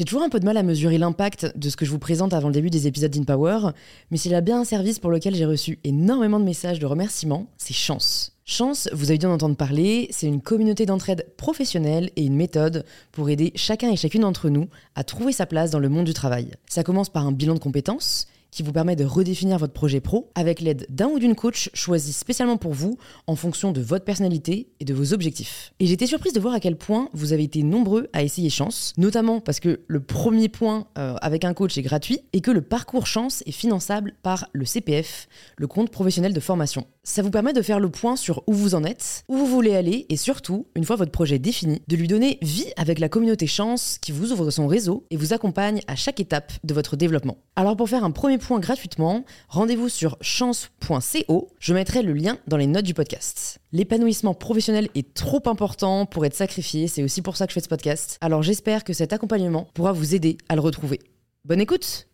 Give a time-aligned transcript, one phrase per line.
[0.00, 2.32] J'ai toujours un peu de mal à mesurer l'impact de ce que je vous présente
[2.32, 3.72] avant le début des épisodes d'InPower,
[4.10, 7.48] mais s'il a bien un service pour lequel j'ai reçu énormément de messages de remerciements,
[7.58, 8.32] c'est Chance.
[8.46, 12.86] Chance, vous avez dû en entendre parler, c'est une communauté d'entraide professionnelle et une méthode
[13.12, 16.14] pour aider chacun et chacune d'entre nous à trouver sa place dans le monde du
[16.14, 16.52] travail.
[16.66, 20.30] Ça commence par un bilan de compétences qui vous permet de redéfinir votre projet pro
[20.34, 24.68] avec l'aide d'un ou d'une coach choisi spécialement pour vous en fonction de votre personnalité
[24.80, 25.72] et de vos objectifs.
[25.80, 28.94] Et j'étais surprise de voir à quel point vous avez été nombreux à essayer Chance,
[28.96, 32.62] notamment parce que le premier point euh, avec un coach est gratuit et que le
[32.62, 36.86] parcours Chance est finançable par le CPF, le compte professionnel de formation.
[37.02, 39.74] Ça vous permet de faire le point sur où vous en êtes, où vous voulez
[39.74, 43.46] aller et surtout, une fois votre projet défini, de lui donner vie avec la communauté
[43.46, 47.38] Chance qui vous ouvre son réseau et vous accompagne à chaque étape de votre développement.
[47.56, 52.58] Alors pour faire un premier point gratuitement, rendez-vous sur chance.co, je mettrai le lien dans
[52.58, 53.60] les notes du podcast.
[53.72, 57.64] L'épanouissement professionnel est trop important pour être sacrifié, c'est aussi pour ça que je fais
[57.64, 58.18] ce podcast.
[58.20, 61.00] Alors j'espère que cet accompagnement pourra vous aider à le retrouver.
[61.46, 62.08] Bonne écoute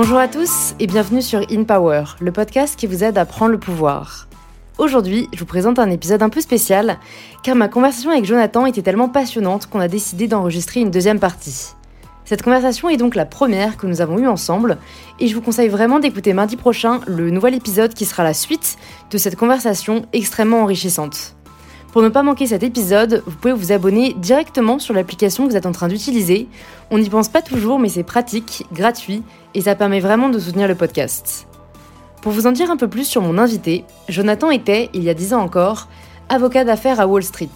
[0.00, 3.50] Bonjour à tous et bienvenue sur In Power, le podcast qui vous aide à prendre
[3.50, 4.28] le pouvoir.
[4.78, 7.00] Aujourd'hui, je vous présente un épisode un peu spécial,
[7.42, 11.72] car ma conversation avec Jonathan était tellement passionnante qu'on a décidé d'enregistrer une deuxième partie.
[12.24, 14.78] Cette conversation est donc la première que nous avons eue ensemble,
[15.18, 18.78] et je vous conseille vraiment d'écouter mardi prochain le nouvel épisode qui sera la suite
[19.10, 21.34] de cette conversation extrêmement enrichissante.
[21.92, 25.56] Pour ne pas manquer cet épisode, vous pouvez vous abonner directement sur l'application que vous
[25.56, 26.46] êtes en train d'utiliser.
[26.90, 29.22] On n'y pense pas toujours, mais c'est pratique, gratuit,
[29.54, 31.48] et ça permet vraiment de soutenir le podcast.
[32.20, 35.14] Pour vous en dire un peu plus sur mon invité, Jonathan était, il y a
[35.14, 35.88] 10 ans encore,
[36.28, 37.48] avocat d'affaires à Wall Street.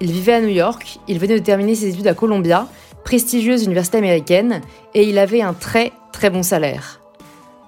[0.00, 2.66] Il vivait à New York, il venait de terminer ses études à Columbia,
[3.04, 4.60] prestigieuse université américaine,
[4.94, 7.00] et il avait un très très bon salaire.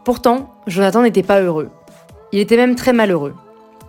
[0.05, 1.71] Pourtant, Jonathan n'était pas heureux.
[2.33, 3.35] Il était même très malheureux.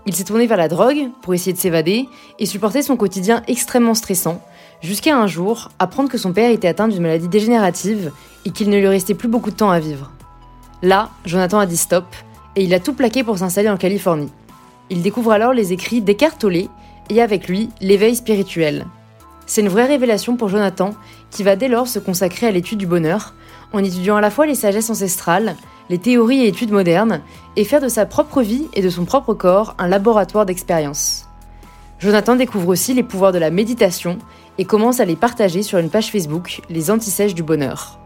[0.07, 3.95] Il s'est tourné vers la drogue pour essayer de s'évader et supporter son quotidien extrêmement
[3.95, 4.39] stressant,
[4.81, 8.11] jusqu'à un jour apprendre que son père était atteint d'une maladie dégénérative
[8.45, 10.11] et qu'il ne lui restait plus beaucoup de temps à vivre.
[10.83, 12.05] Là, Jonathan a dit stop
[12.55, 14.31] et il a tout plaqué pour s'installer en Californie.
[14.91, 16.67] Il découvre alors les écrits d'Eckhart Tolle
[17.09, 18.85] et avec lui l'éveil spirituel.
[19.47, 20.91] C'est une vraie révélation pour Jonathan
[21.31, 23.33] qui va dès lors se consacrer à l'étude du bonheur
[23.73, 25.55] en étudiant à la fois les sagesses ancestrales,
[25.89, 27.21] les théories et études modernes,
[27.55, 31.27] et faire de sa propre vie et de son propre corps un laboratoire d'expérience.
[31.99, 34.17] Jonathan découvre aussi les pouvoirs de la méditation
[34.57, 37.99] et commence à les partager sur une page Facebook, Les Antisèches du Bonheur.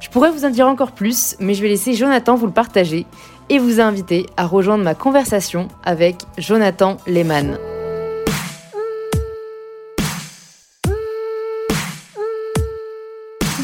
[0.00, 3.06] Je pourrais vous en dire encore plus, mais je vais laisser Jonathan vous le partager
[3.48, 7.58] et vous inviter à rejoindre ma conversation avec Jonathan Lehmann.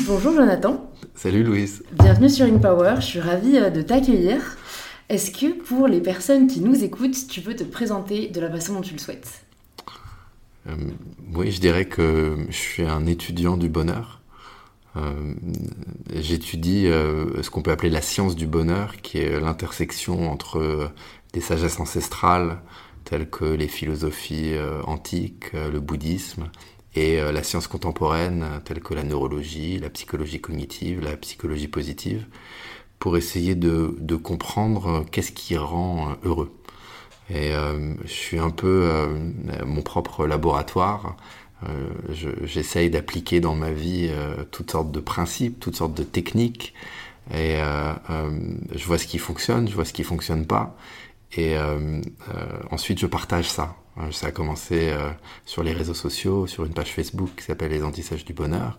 [0.06, 0.91] Bonjour Jonathan.
[1.14, 1.84] Salut Louise.
[1.92, 4.56] Bienvenue sur InPower, je suis ravie euh, de t'accueillir.
[5.08, 8.74] Est-ce que pour les personnes qui nous écoutent, tu peux te présenter de la façon
[8.74, 9.44] dont tu le souhaites?
[10.68, 10.74] Euh,
[11.34, 14.20] Oui, je dirais que je suis un étudiant du bonheur.
[14.96, 15.34] Euh,
[16.14, 20.90] J'étudie euh, ce qu'on peut appeler la science du bonheur, qui est l'intersection entre
[21.32, 22.60] des sagesses ancestrales
[23.04, 24.54] telles que les philosophies
[24.86, 26.44] antiques, le bouddhisme,
[26.94, 32.26] et la science contemporaine telle que la neurologie, la psychologie cognitive, la psychologie positive
[33.02, 36.56] pour essayer de, de comprendre euh, qu'est-ce qui rend euh, heureux.
[37.30, 38.88] Et euh, je suis un peu
[39.64, 41.16] mon propre laboratoire.
[42.44, 44.10] J'essaye d'appliquer dans ma vie
[44.50, 46.74] toutes sortes de principes, toutes sortes de techniques.
[47.32, 47.56] Et
[48.74, 50.76] je vois ce qui fonctionne, je vois ce qui fonctionne pas.
[51.36, 51.56] Et
[52.70, 53.76] ensuite, je partage ça.
[54.10, 54.90] Ça a commencé
[55.44, 58.78] sur les réseaux sociaux, sur une page Facebook qui s'appelle Les Antisèches du Bonheur.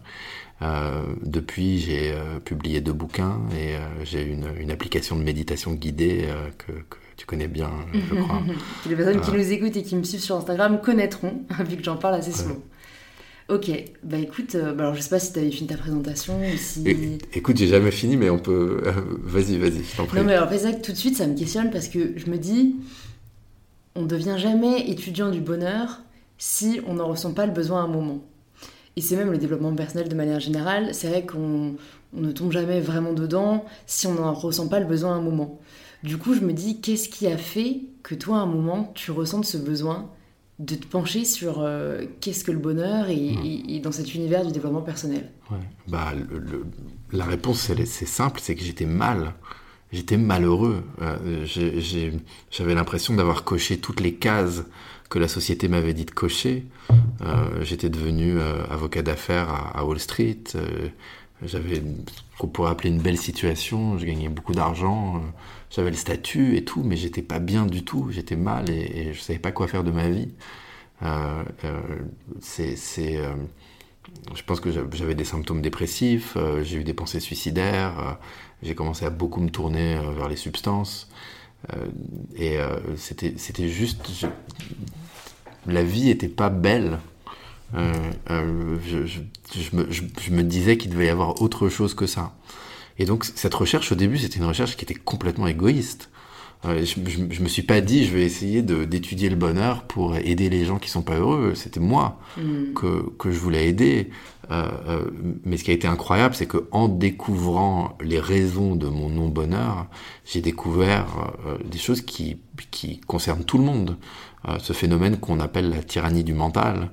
[0.63, 5.73] Euh, depuis, j'ai euh, publié deux bouquins et euh, j'ai une, une, application de méditation
[5.73, 8.41] guidée que, que, tu connais bien, je crois.
[8.89, 11.97] Les personnes qui nous écoutent et qui me suivent sur Instagram connaîtront, vu que j'en
[11.97, 12.57] parle assez souvent.
[13.49, 13.69] Ok,
[14.03, 17.19] bah écoute, bah alors je sais pas si tu avais fini ta présentation ou si...
[17.33, 18.81] écoute, j'ai jamais fini, mais on peut...
[19.21, 20.17] vas-y, vas-y, je t'en prie.
[20.17, 22.77] Non mais alors ça tout de suite, ça me questionne parce que je me dis,
[23.95, 26.01] on devient jamais étudiant du bonheur
[26.37, 28.21] si on n'en ressent pas le besoin à un moment.
[28.95, 30.93] Et c'est même le développement personnel de manière générale.
[30.93, 31.75] C'est vrai qu'on
[32.13, 35.59] ne tombe jamais vraiment dedans si on n'en ressent pas le besoin à un moment.
[36.03, 39.11] Du coup, je me dis, qu'est-ce qui a fait que toi, à un moment, tu
[39.11, 40.09] ressentes ce besoin
[40.59, 44.81] de te pencher sur euh, qu'est-ce que le bonheur et, dans cet univers du développement
[44.81, 45.31] personnel?
[45.49, 45.57] Ouais.
[45.87, 46.13] bah,
[47.11, 49.33] La réponse, c'est simple, c'est que j'étais mal.
[49.93, 50.83] J'étais malheureux.
[51.03, 51.45] Euh,
[52.49, 54.63] j'avais l'impression d'avoir coché toutes les cases
[55.07, 56.65] que la société m'avait dit de cocher.
[57.21, 60.43] Euh, j'étais devenu euh, avocat d'affaires à, Wall Street.
[61.43, 61.81] J'avais ce
[62.39, 63.99] qu'on pourrait appeler une belle situation.
[63.99, 65.21] Je gagnais beaucoup d'argent.
[65.69, 69.13] j'avais le statut et tout, mais j'étais pas bien du tout, j'étais mal et, et,
[69.13, 70.29] je savais pas quoi faire de ma vie.
[72.41, 73.19] C'est,
[74.35, 78.17] je pense que j'avais des symptômes dépressifs, j'ai eu des pensées suicidaires,
[78.61, 81.09] j'ai commencé à beaucoup me tourner vers les substances.
[82.35, 82.57] et
[82.97, 84.25] c'était, juste.
[85.67, 86.99] la vie était pas belle.
[87.73, 89.19] Je,
[89.73, 92.33] me, disais qu'il devait y avoir autre chose que ça.
[92.99, 96.09] Et donc cette recherche au début, c'était une recherche qui était complètement égoïste.
[96.65, 96.95] Euh, je,
[97.29, 100.79] je, me suis pas dit je vais essayer d'étudier le bonheur pour aider les gens
[100.79, 101.53] qui sont pas heureux.
[101.55, 102.73] C'était moi mm.
[102.73, 104.09] que, que je voulais aider.
[104.51, 105.05] Euh, euh,
[105.45, 109.29] mais ce qui a été incroyable, c'est que en découvrant les raisons de mon non
[109.29, 109.87] bonheur,
[110.25, 112.37] j'ai découvert euh, des choses qui,
[112.71, 113.97] qui concernent tout le monde.
[114.59, 116.89] Ce phénomène qu'on appelle la tyrannie du mental,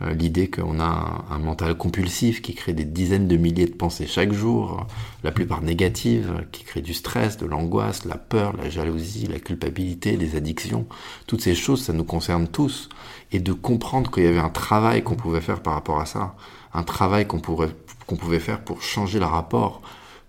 [0.00, 4.32] l'idée qu'on a un, mental compulsif qui crée des dizaines de milliers de pensées chaque
[4.32, 4.86] jour,
[5.24, 10.16] la plupart négatives, qui crée du stress, de l'angoisse, la peur, la jalousie, la culpabilité,
[10.16, 10.86] les addictions.
[11.26, 12.88] Toutes ces choses, ça nous concerne tous.
[13.32, 16.34] Et de comprendre qu'il y avait un travail qu'on pouvait faire par rapport à ça,
[16.72, 19.82] un travail qu'on qu'on pouvait faire pour changer le rapport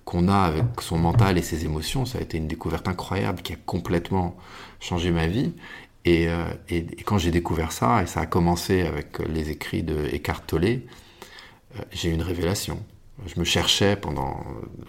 [0.05, 3.53] qu'on a avec son mental et ses émotions, ça a été une découverte incroyable qui
[3.53, 4.35] a complètement
[4.79, 5.53] changé ma vie.
[6.07, 10.05] Euh, et, et, quand j'ai découvert ça, et ça a commencé avec les écrits de
[10.13, 10.79] Eckhart Tolle, euh,
[11.91, 12.83] j'ai eu une révélation.
[13.27, 14.43] Je me cherchais pendant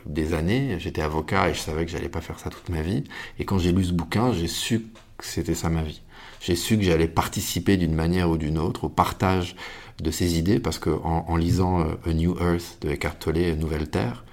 [0.07, 3.05] des années, j'étais avocat et je savais que j'allais pas faire ça toute ma vie.
[3.39, 4.87] Et quand j'ai lu ce bouquin, j'ai su
[5.19, 6.01] que c'était ça ma vie.
[6.41, 9.55] J'ai su que j'allais participer d'une manière ou d'une autre au partage
[10.03, 13.55] de ces idées, parce que en, en lisant euh, A New Earth de Eckhart Tolle,
[13.59, 14.25] Nouvelle Terre,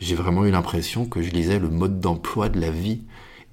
[0.00, 3.00] j'ai vraiment eu l'impression que je lisais le mode d'emploi de la vie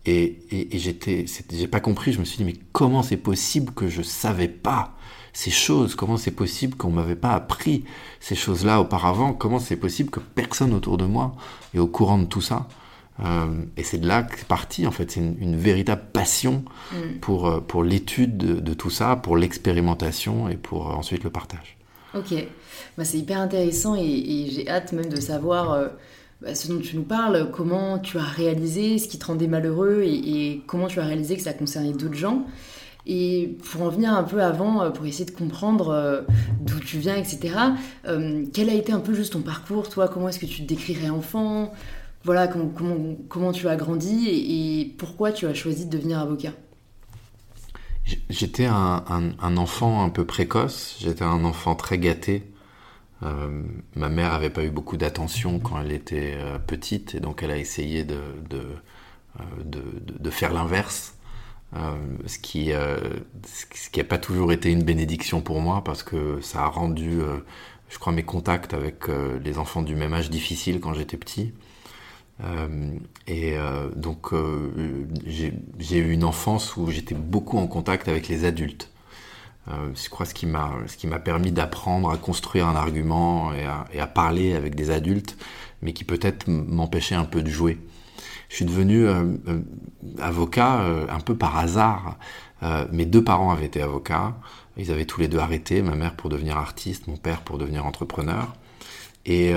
[0.05, 2.13] et, et, et j'étais, j'ai pas compris.
[2.13, 4.95] Je me suis dit, mais comment c'est possible que je savais pas
[5.33, 5.95] ces choses?
[5.95, 7.85] Comment c'est possible qu'on m'avait pas appris
[8.19, 9.33] ces choses-là auparavant?
[9.33, 11.35] Comment c'est possible que personne autour de moi
[11.73, 12.67] est au courant de tout ça?
[13.23, 14.85] Euh, Et c'est de là que c'est parti.
[14.85, 17.19] En fait, c'est une, une, véritable passion mm.
[17.21, 21.29] pour euh, pour l'étude de, de, tout ça, pour l'expérimentation et pour euh, ensuite le
[21.29, 21.77] partage.
[22.13, 22.33] Ok,
[22.97, 25.71] bah, c'est hyper intéressant et, et j'ai hâte même de savoir.
[25.71, 25.87] Euh
[26.53, 30.61] ce dont tu nous parles, comment tu as réalisé ce qui te rendait malheureux et,
[30.67, 32.45] comment tu as réalisé que ça concernait d'autres gens.
[33.07, 36.21] Et pour en venir un peu avant, euh, pour essayer de comprendre euh,
[36.61, 37.55] d'où tu viens, etc.,
[38.07, 40.67] euh, quel a été un peu juste ton parcours Toi, comment est-ce que tu te
[40.67, 41.71] décrirais enfant?
[42.23, 42.71] Voilà, comment,
[43.29, 46.53] comment, tu as grandi et, pourquoi tu as choisi de devenir avocat?
[48.29, 52.43] J'étais un, un, enfant un peu précoce, j'étais un enfant très gâté.
[53.23, 53.63] Euh,
[53.95, 57.51] ma mère avait pas eu beaucoup d'attention quand elle était euh, petite et donc elle
[57.51, 58.17] a essayé de,
[59.39, 61.17] euh, faire l'inverse,
[62.25, 66.63] ce qui ce qui a pas toujours été une bénédiction pour moi parce que ça
[66.63, 67.19] a rendu,
[67.89, 69.07] je crois, mes contacts avec
[69.43, 71.53] les enfants du même âge difficiles quand j'étais petit.
[73.27, 73.57] et
[73.95, 74.33] donc
[75.25, 78.89] j'ai eu une enfance où j'étais beaucoup en contact avec les adultes.
[79.67, 83.53] Euh, je crois ce qui m'a ce qui m'a permis d'apprendre à construire un argument
[83.53, 85.37] et à, et à, parler avec des adultes,
[85.81, 87.79] mais qui peut-être m'empêchait un peu de jouer.
[88.49, 89.59] Je suis devenu euh, euh,
[90.19, 92.17] avocat euh, un peu par hasard.
[92.63, 94.35] Euh, mes deux parents avaient été avocats.
[94.77, 95.81] Ils avaient tous les deux arrêté.
[95.81, 98.55] Ma mère pour devenir artiste, mon père pour devenir entrepreneur.
[99.25, 99.53] Et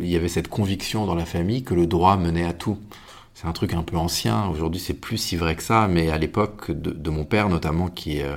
[0.00, 2.78] il y avait cette conviction dans la famille que le droit menait à tout.
[3.40, 4.48] C'est un truc un peu ancien.
[4.48, 5.86] Aujourd'hui, c'est plus si vrai que ça.
[5.86, 8.36] Mais à l'époque de, de, mon père, notamment, qui euh,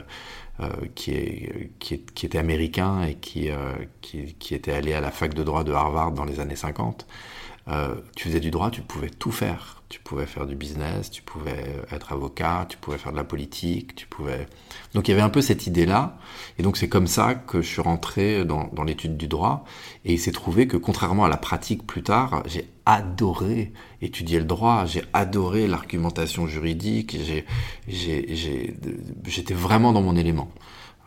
[0.96, 5.44] qui, est, qui, était américain et qui, euh, qui, était allé à la fac de
[5.44, 7.08] droit de Harvard dans les années 50,
[7.68, 9.81] euh, tu faisais du droit, tu pouvais tout faire.
[9.92, 13.94] Tu pouvais faire du business, tu pouvais être avocat, tu pouvais faire de la politique,
[13.94, 14.48] tu pouvais...
[14.94, 16.18] Donc il y avait un peu cette idée-là,
[16.58, 19.66] et donc c'est comme ça que je suis rentré dans, l'étude du droit,
[20.06, 24.46] et il s'est trouvé que contrairement à la pratique plus tard, j'ai adoré étudier le
[24.46, 27.18] droit, j'ai adoré l'argumentation juridique,
[27.90, 30.50] j'étais vraiment dans mon élément.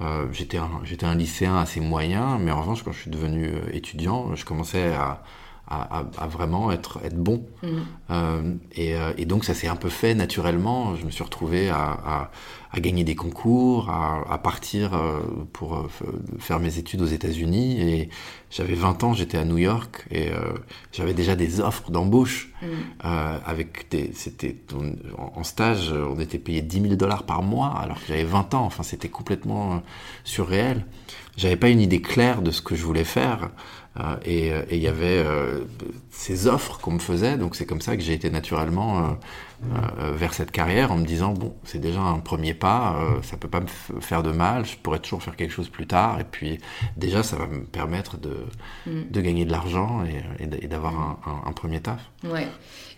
[0.03, 3.73] Euh, j'étais un, un lycéen assez moyen, mais en revanche, quand je suis devenu euh,
[3.73, 5.23] étudiant, je commençais à,
[5.67, 7.47] à, à, à, vraiment être, être bon.
[7.63, 7.69] Mmh.
[8.11, 10.97] Euh, et, euh, et, donc ça s'est un peu fait naturellement.
[10.97, 12.31] Je me suis retrouvé à,
[12.75, 15.21] à gagner des concours, à, partir euh,
[15.53, 15.89] pour euh,
[16.41, 17.81] faire mes études aux États-Unis.
[17.81, 18.09] Et
[18.51, 20.55] j'avais 20 ans, j'étais à New York et euh,
[20.93, 22.67] j'avais déjà des offres d'embauche mmh.
[23.47, 24.57] avec des, c'était
[25.17, 28.55] en, en, stage, on était payé 10 000 dollars par mois alors que j'avais 20
[28.55, 28.65] ans.
[28.65, 29.83] Enfin, c'était complètement
[30.25, 30.85] surréel.
[31.37, 33.51] J'avais pas une idée claire de ce que je voulais faire.
[34.01, 35.61] Euh, et il y avait euh,
[36.11, 39.17] ces offres qu'on me faisait, donc c'est comme ça que j'ai été naturellement
[39.73, 43.39] euh, vers cette carrière en me disant bon c'est déjà un premier pas euh, ça
[43.39, 46.21] peut pas me faire de mal je pourrais toujours faire quelque chose plus tard.
[46.21, 46.59] Et puis
[46.99, 48.37] déjà ça va me permettre de,
[48.87, 49.11] mm.
[49.11, 52.01] de gagner de l'argent et, et d'avoir un, un, premier taf.
[52.25, 52.47] Ouais.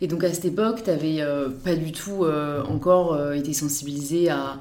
[0.01, 2.27] Et donc à cette époque tu n'avais euh, pas du tout
[2.69, 4.59] encore été sensibilisé à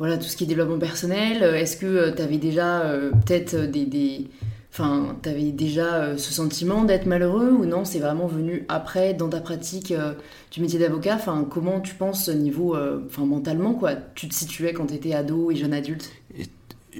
[0.00, 1.42] voilà tout ce qui est développement personnel.
[1.42, 2.82] Est-ce que tu avais déjà
[3.26, 4.28] peut-être des, des
[4.76, 9.28] Enfin, t'avais déjà euh, ce sentiment d'être malheureux ou non C'est vraiment venu après dans
[9.28, 10.14] ta pratique euh,
[10.50, 11.14] du métier d'avocat?
[11.14, 13.94] Enfin, comment tu penses niveau, euh, enfin mentalement quoi?
[14.16, 16.10] Tu te situais quand t'étais ado et jeune adulte?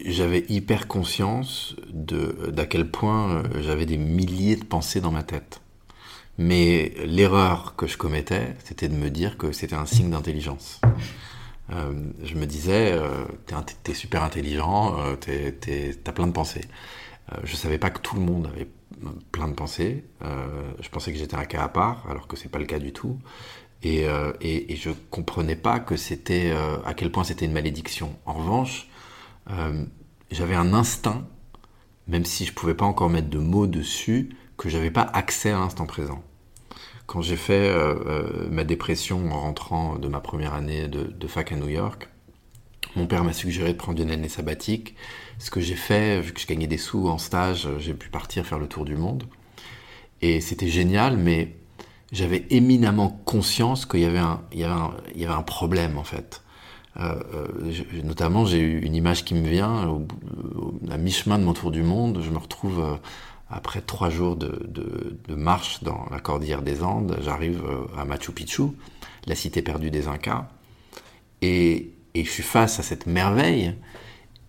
[0.07, 5.61] J'avais hyper conscience de d'à quel point j'avais des milliers de pensées dans ma tête.
[6.39, 10.81] Mais l'erreur que je commettais, c'était de me dire que c'était un signe d'intelligence.
[11.71, 13.01] je me disais,
[13.85, 16.67] t'es super intelligent, t'as plein de pensées.
[17.33, 18.69] Euh, je savais pas que tout le monde avait
[19.33, 20.05] plein de pensées.
[20.23, 22.79] Euh, je pensais que j'étais un cas à part, alors que c'est pas le cas
[22.79, 23.19] du tout.
[23.83, 26.53] Et, euh, et, et je comprenais pas que c'était
[26.87, 28.17] à quel point c'était une malédiction.
[28.25, 28.89] En revanche,
[30.31, 31.27] j'avais un instinct,
[32.09, 35.59] même si je pouvais pas encore mettre de mots dessus, que j'avais pas accès à
[35.59, 36.23] l'instant présent.
[37.07, 37.71] Quand j'ai fait
[38.51, 42.09] ma dépression en rentrant de ma première année de, de fac à New York,
[42.97, 44.97] mon père m'a suggéré de prendre une année sabbatique.
[45.39, 48.47] Ce que j'ai fait, vu que je gagnais des sous en stage, j'ai pu partir
[48.47, 49.25] faire le tour du monde.
[50.23, 51.57] Et c'était génial, mais
[52.13, 56.43] j'avais éminemment conscience qu'il y, avait un, problème en fait.
[56.99, 59.99] Euh, euh, notamment, j'ai eu une image qui me vient
[60.91, 62.21] à mi-chemin de mon tour du monde.
[62.23, 62.97] Je me retrouve euh,
[63.51, 67.19] après trois jours de, marche dans la cordillère des Andes.
[67.23, 68.63] J'arrive euh, à Machu Picchu,
[69.27, 70.49] la cité perdue des Incas,
[71.43, 73.75] et, et je suis face à cette merveille.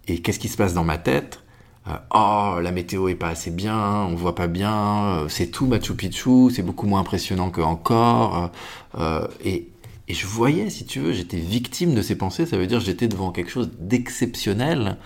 [0.08, 1.42] Et qu'est-ce qui se passe dans ma tête?
[1.88, 3.78] Euh, Oh, la météo est pas assez bien,
[4.10, 8.52] on voit pas bien, euh, c'est tout Machu Picchu, c'est beaucoup moins impressionnant que encore.
[8.98, 9.70] Euh, et,
[10.08, 12.46] et je voyais, si tu veux, j'étais victime de ces pensées.
[12.46, 14.98] Ça veut dire j'étais devant quelque chose d'exceptionnel.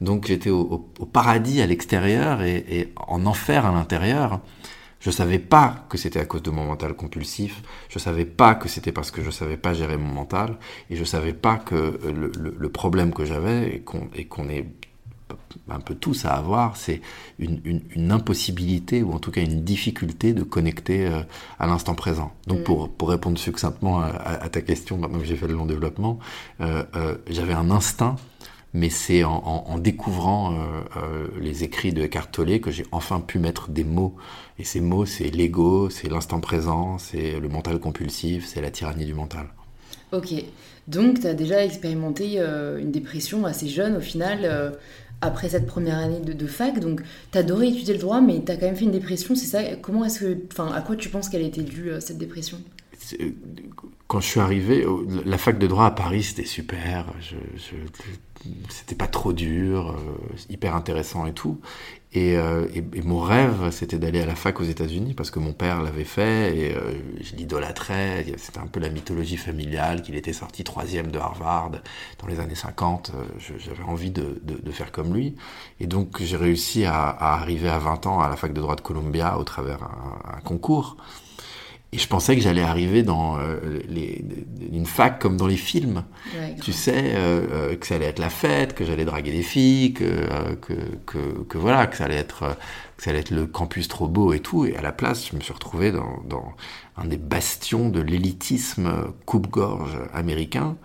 [0.00, 0.78] Donc j'étais au,
[1.12, 4.40] paradis à l'extérieur et, en enfer à l'intérieur.
[5.02, 7.62] Je savais pas que c'était à cause de mon mental compulsif.
[7.88, 10.56] Je savais pas que c'était parce que je savais pas gérer mon mental.
[10.90, 13.82] Et je savais pas que le, le, le problème que j'avais
[14.14, 14.66] et qu'on est
[15.68, 17.00] un peu tous à avoir, c'est
[17.38, 21.22] une, une, une, impossibilité ou en tout cas une difficulté de connecter euh,
[21.58, 22.32] à l'instant présent.
[22.46, 22.64] Donc mm.
[22.64, 26.18] pour, pour répondre succinctement à, à, ta question, maintenant que j'ai fait le long développement,
[26.60, 28.16] euh, euh, j'avais un instinct
[28.74, 30.56] mais c'est en, découvrant euh,
[30.96, 34.16] euh, les écrits de Eckhart que j'ai enfin pu mettre des mots.
[34.58, 39.04] Et ces mots, c'est l'ego, c'est l'instant présent, c'est le mental compulsif, c'est la tyrannie
[39.04, 39.46] du mental.
[40.12, 40.32] Ok,
[40.88, 44.74] donc tu as déjà expérimenté euh, une dépression assez jeune au final,
[45.20, 46.80] après cette première année de, fac.
[46.80, 49.46] Donc tu adoré étudier le droit, mais tu as quand même fait une dépression, c'est
[49.46, 49.76] ça?
[49.76, 52.58] Comment est-ce que, enfin, à quoi tu penses qu'elle était due, cette dépression?
[54.12, 54.86] Quand je suis arrivé,
[55.24, 57.06] la fac de droit à Paris, c'était super.
[58.68, 61.60] C'était pas trop dur, euh, hyper intéressant et tout.
[62.12, 65.54] Et, euh, et, mon rêve, c'était d'aller à la fac aux États-Unis parce que mon
[65.54, 66.92] père l'avait fait et euh,
[67.22, 68.26] je l'idolâtrais.
[68.36, 71.70] C'était un peu la mythologie familiale qu'il était sorti troisième de Harvard
[72.20, 73.12] dans les années 50.
[73.38, 74.42] J'avais envie de,
[74.72, 75.36] faire comme lui.
[75.80, 78.76] Et donc j'ai réussi à, à, arriver à 20 ans à la fac de droit
[78.76, 80.98] de Columbia au travers un, un concours.
[81.94, 84.24] Et je pensais que j'allais arriver dans euh, les,
[84.72, 86.04] une fac comme dans les films.
[86.34, 89.42] Ouais, tu sais, euh, euh, que ça allait être la fête, que j'allais draguer des
[89.42, 90.72] filles, que, euh, que,
[91.04, 92.56] que, que, voilà, que ça allait être
[92.96, 94.64] que ça allait être le campus trop beau et tout.
[94.64, 96.54] Et à la place, je me suis retrouvé dans, dans
[96.96, 100.76] un des bastions de l'élitisme coupe-gorge américain.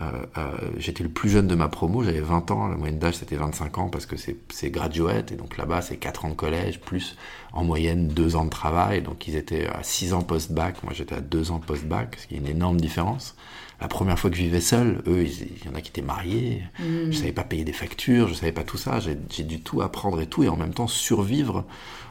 [0.00, 3.16] Euh, euh, j'étais le plus jeune de ma promo, j'avais 20 ans, la moyenne d'âge
[3.16, 6.80] c'était 25 ans parce que c'est graduate, et donc là-bas c'est 4 ans de collège,
[6.80, 7.16] plus
[7.52, 11.16] en moyenne 2 ans de travail, donc ils étaient à 6 ans post-bac, moi j'étais
[11.16, 13.34] à 2 ans post-bac, ce qui est une énorme différence.
[13.80, 16.62] La première fois que je vivais seul, eux, il y en a qui étaient mariés,
[16.78, 17.10] mmh.
[17.10, 20.20] je savais pas payer des factures, je savais pas tout ça, j'ai dû tout apprendre
[20.20, 21.64] et tout, et en même temps survivre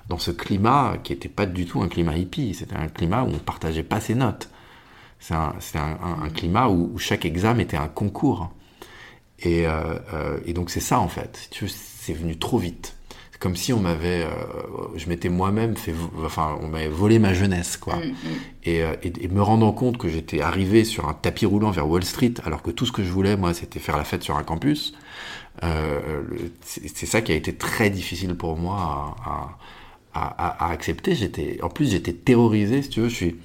[0.10, 3.27] dans ce climat qui était pas du tout un climat hippie, c'était un climat où
[3.27, 4.50] on partageait pas ses notes.
[5.19, 8.51] C'est un, un, un, un, climat où, où, chaque examen était un concours.
[9.39, 11.50] Et, euh, euh, et donc c'est ça en fait.
[11.51, 12.95] C'est venu trop vite.
[13.31, 14.29] C'est comme si on m'avait, euh,
[14.95, 15.93] je m'étais moi-même fait,
[16.24, 17.97] enfin, on m'avait volé ma jeunesse, quoi.
[17.97, 18.13] Mm, mm.
[18.63, 22.03] Et, et, et, me rendant compte que j'étais arrivé sur un tapis roulant vers Wall
[22.03, 24.43] Street, alors que tout ce que je voulais, moi, c'était faire la fête sur un
[24.43, 24.93] campus.
[25.63, 26.21] Euh,
[26.62, 29.57] c'est ça qui a été très difficile pour moi à,
[30.13, 31.15] à, à, à accepter.
[31.15, 33.09] J'étais, en plus, j'étais terrorisé, si tu veux.
[33.09, 33.36] Je suis,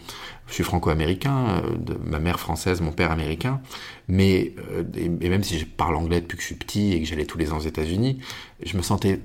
[0.52, 3.62] je suis franco-américain, euh, de ma mère française, mon père américain,
[4.06, 7.00] mais euh, et, et, même si je parle anglais depuis que je suis petit et
[7.00, 8.18] que j'allais tous les ans aux États-Unis,
[8.62, 9.20] je me sentais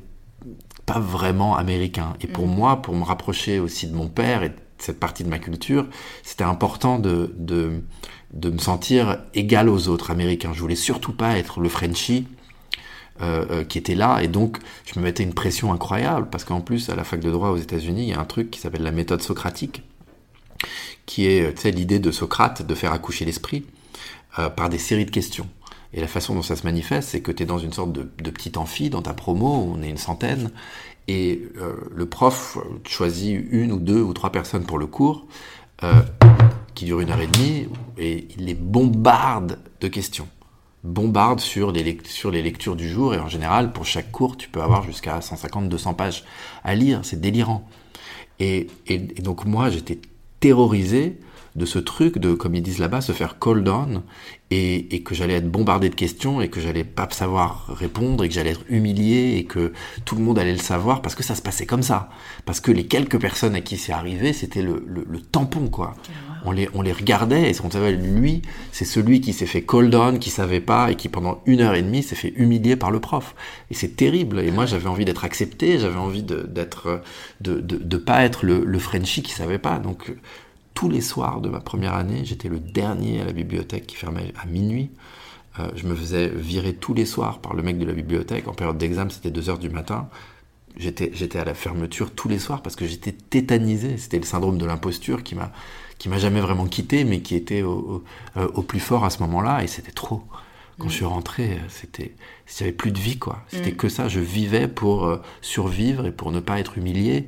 [0.86, 2.14] pas vraiment américain.
[2.22, 2.56] Et pour mmh.
[2.56, 5.86] moi, pour me rapprocher aussi de mon père et cette partie de ma culture,
[6.24, 7.82] c'était important de, de,
[8.34, 10.54] de, me sentir égal aux autres américains.
[10.54, 12.26] Je voulais surtout pas être le Frenchie
[13.22, 16.62] euh, euh, qui était là, et donc je me mettais une pression incroyable, parce qu'en
[16.62, 18.84] plus, à la fac de droit aux États-Unis, il y a un truc qui s'appelle
[18.84, 19.82] la méthode socratique,
[21.06, 23.66] qui est l'idée de Socrate de faire accoucher l'esprit
[24.40, 25.48] euh, par des séries de questions.
[25.94, 28.12] Et la façon dont ça se manifeste, c'est que tu es dans une sorte de,
[28.22, 30.52] de petite amphi, dans ta promo, on est une centaine,
[31.08, 35.26] et euh, le prof choisit une ou deux ou trois personnes pour le cours,
[35.84, 36.02] euh,
[36.76, 40.28] qui dure une heure et demie, et il les bombarde de questions.
[40.84, 44.50] Bombarde sur les, sur les lectures du jour, et en général, pour chaque cours, tu
[44.50, 46.26] peux avoir jusqu'à 150-200 pages
[46.64, 47.68] à lire, c'est délirant.
[48.40, 50.00] Et, et, et donc moi, j'étais
[50.40, 51.20] terrorisé
[51.58, 54.04] de ce truc de, comme ils disent là-bas, se faire call on
[54.52, 58.30] et, et que j'allais être bombardé de questions et que j'allais pas savoir répondre et
[58.30, 59.74] que j'allais être humilié et que
[60.06, 62.10] tout le monde allait le savoir parce que ça se passait comme ça.
[62.46, 65.96] Parce que les quelques personnes à qui c'est arrivé, c'était le, le, tampon, quoi.
[66.48, 69.94] On les, on les regardait et on savait, lui, c'est celui qui s'est fait call
[69.94, 72.90] on, qui savait pas et qui pendant une heure et demie s'est fait humilier par
[72.90, 73.36] le prof.
[73.70, 74.40] Et c'est terrible.
[74.40, 77.02] Et moi, j'avais envie d'être accepté, j'avais envie d'être,
[77.42, 79.78] de, de, de, de, pas être le, le Frenchie qui savait pas.
[79.78, 80.14] Donc,
[80.78, 82.22] tous les soirs de ma première année.
[82.24, 84.92] J'étais le dernier à la bibliothèque qui fermait à minuit.
[85.60, 88.48] Euh, je me faisais virer tous les soirs par le mec de la bibliothèque.
[88.48, 90.08] En période d'examen, c'était 2 heures du matin.
[90.78, 93.98] J'étais à la fermeture tous les soirs parce que j'étais tétanisé.
[93.98, 95.52] C'était le syndrome de l'imposture qui m'a,
[95.98, 98.04] qui m'a jamais vraiment quitté, mais qui était au,
[98.36, 99.64] au, au plus fort à ce moment-là.
[99.64, 100.24] Et c'était trop.
[100.80, 100.90] Quand mmh.
[100.90, 103.44] je suis rentré, c'était, il n'y avait plus de vie, quoi.
[103.48, 103.78] C'était mmh.
[103.78, 104.08] que ça.
[104.08, 107.28] Je vivais pour euh, survivre et pour ne pas être humilié.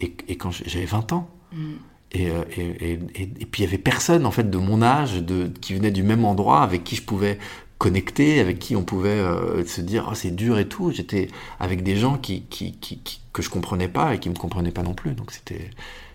[0.00, 1.30] Et, et quand j'avais 20 ans.
[1.52, 1.72] Mmh.
[2.12, 2.92] Et, et, et,
[3.22, 6.04] et, puis il y avait personne en fait de mon âge de, qui venait du
[6.04, 7.40] même endroit avec qui je pouvais
[7.78, 10.92] connecter, avec qui on pouvait euh, se dire oh, c'est dur et tout.
[10.92, 14.36] J'étais avec des gens qui, qui, qui, qui, que je comprenais pas et qui me
[14.36, 15.12] comprenaient pas non plus.
[15.12, 15.70] Donc c'était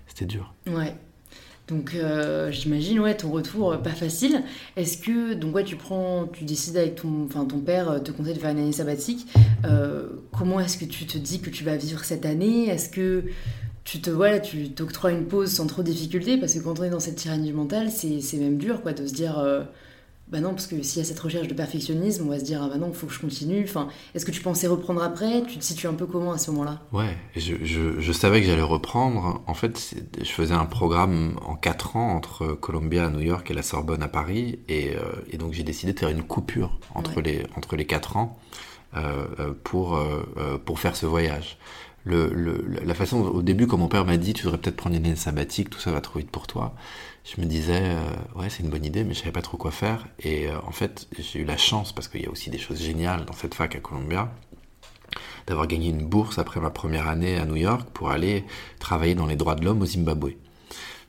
[0.07, 0.53] c'était dur.
[0.67, 0.95] Ouais.
[1.69, 4.43] Donc euh, j'imagine ouais ton retour euh, pas facile.
[4.75, 7.27] Est-ce que donc ouais tu prends tu décides avec ton
[7.65, 9.27] père te conseille de faire une année sabbatique.
[9.65, 10.07] Euh,
[10.37, 12.69] comment est-ce que tu te dis que tu vas vivre cette année?
[12.69, 13.25] Est-ce que
[13.83, 16.83] tu te voilà, tu t'octroies une pause sans trop de difficulté parce que quand on
[16.83, 19.63] est dans cette tyrannie mentale, c'est même dur quoi de se dire euh,
[20.29, 22.61] bah non parce que s'il y a cette recherche de perfectionnisme, on va se dire
[22.61, 23.63] ah bah non, il faut que je continue.
[23.63, 25.43] Enfin, est-ce que tu pensais reprendre après?
[25.47, 26.81] Tu te situes un peu comment à ce moment-là?
[26.91, 29.41] Ouais, je, je, je, savais que j'allais reprendre.
[29.47, 33.53] En fait, je faisais un programme en 4 ans entre Columbia à New York et
[33.55, 34.99] la Sorbonne à Paris et, euh,
[35.31, 37.23] et donc j'ai décidé de faire une coupure entre ouais.
[37.23, 38.37] les entre les 4 ans
[38.95, 41.57] euh, pour euh, pour faire ce voyage
[42.03, 44.95] le, le, la façon, au début, quand mon père m'a dit, tu devrais peut-être prendre
[44.95, 46.73] une année sabbatique, tout ça va trop vite pour toi,
[47.35, 48.01] je me disais, euh,
[48.35, 50.07] ouais, c'est une bonne idée, mais je savais pas trop quoi faire.
[50.19, 52.81] Et euh, en fait, j'ai eu la chance, parce qu'il y a aussi des choses
[52.81, 54.31] géniales dans cette fac à Columbia,
[55.47, 58.45] d'avoir gagné une bourse après ma première année à New York pour aller
[58.79, 60.33] travailler dans les droits de l'homme au Zimbabwe.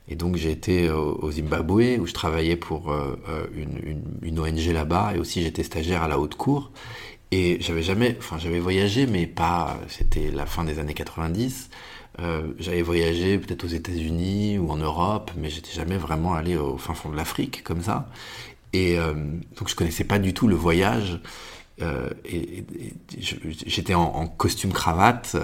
[0.09, 3.17] Et donc j'ai été au, au, Zimbabwe où je travaillais pour euh,
[3.55, 6.73] une, une, une, ONG là-bas et aussi j'étais stagiaire à la haute cour.
[7.31, 11.71] Et j'avais jamais, enfin j'avais voyagé, mais pas, c'était la fin des années 90.
[12.19, 16.77] Euh, j'avais voyagé peut-être aux États-Unis ou en Europe, mais j'étais jamais vraiment allé au
[16.77, 18.09] fin fond de l'Afrique comme ça.
[18.73, 19.15] Et euh,
[19.59, 21.21] donc je connaissais pas du tout le voyage.
[21.83, 22.95] Euh, et, et
[23.67, 25.35] j'étais en, en, costume cravate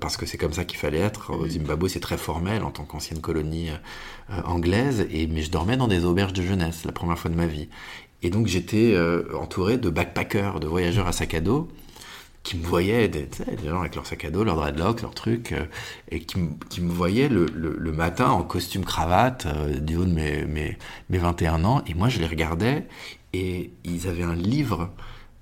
[0.00, 1.32] parce que c'est comme ça qu'il fallait être.
[1.32, 3.70] Au Zimbabwe, c'est très formel en tant qu'ancienne colonie
[4.44, 5.06] anglaise.
[5.10, 7.68] Et mais je dormais dans des auberges de jeunesse la première fois de ma vie.
[8.22, 8.94] Et donc j'étais
[9.34, 11.68] entouré de backpackers, de voyageurs à sac à dos,
[12.42, 13.28] qui me voyaient, des,
[13.60, 15.64] des gens avec leur sac à dos, leur dreadlock, leur truc, euh,
[16.10, 16.38] et qui,
[16.70, 20.44] qui, me voyaient le, le, le, matin en costume cravate euh, du haut de mes,
[20.44, 20.76] mes,
[21.08, 21.82] mes 21 ans.
[21.86, 22.86] Et moi je les regardais,
[23.32, 24.90] et ils avaient un livre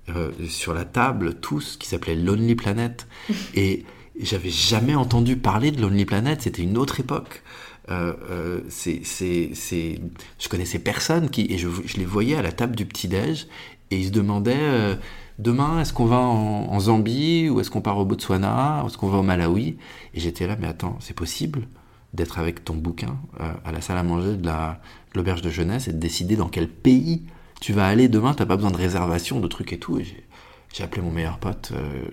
[0.09, 3.07] euh, sur la table, tous, qui s'appelait Lonely Planet.
[3.55, 3.85] et
[4.19, 7.43] j'avais jamais entendu parler de Lonely Planet, c'était une autre époque.
[7.89, 12.75] Euh, euh, c'est, je connaissais personne qui, et je, je, les voyais à la table
[12.75, 13.47] du petit-déj
[13.89, 14.97] et ils se demandaient
[15.41, 19.09] demain est-ce qu'on va en, Zambie ou est-ce qu'on part au Botswana ou est-ce qu'on
[19.09, 19.77] va au Malawi?
[20.13, 21.67] Et j'étais là, mais attends, c'est possible
[22.13, 24.81] d'être avec ton bouquin euh, à la salle à manger de, la,
[25.13, 27.23] de l'auberge de jeunesse et de décider dans quel pays
[27.59, 29.99] tu vas aller demain, t'as pas besoin de réservation, de trucs et tout.
[29.99, 32.05] J'ai, appelé mon meilleur pote euh,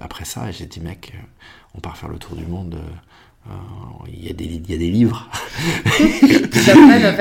[0.00, 1.12] après ça et j'ai dit mec,
[1.74, 2.78] on part faire le tour du monde
[4.06, 5.28] il y, a des, il y a des livres
[5.96, 7.12] qui t'apprennent à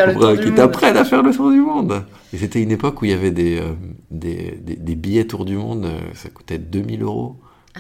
[1.06, 2.04] faire le tour, du monde.
[2.34, 3.74] Et c'était une époque où il y avait des, euh,
[4.12, 7.38] des, des, des, billets tour du monde, ça coûtait 2000 euros.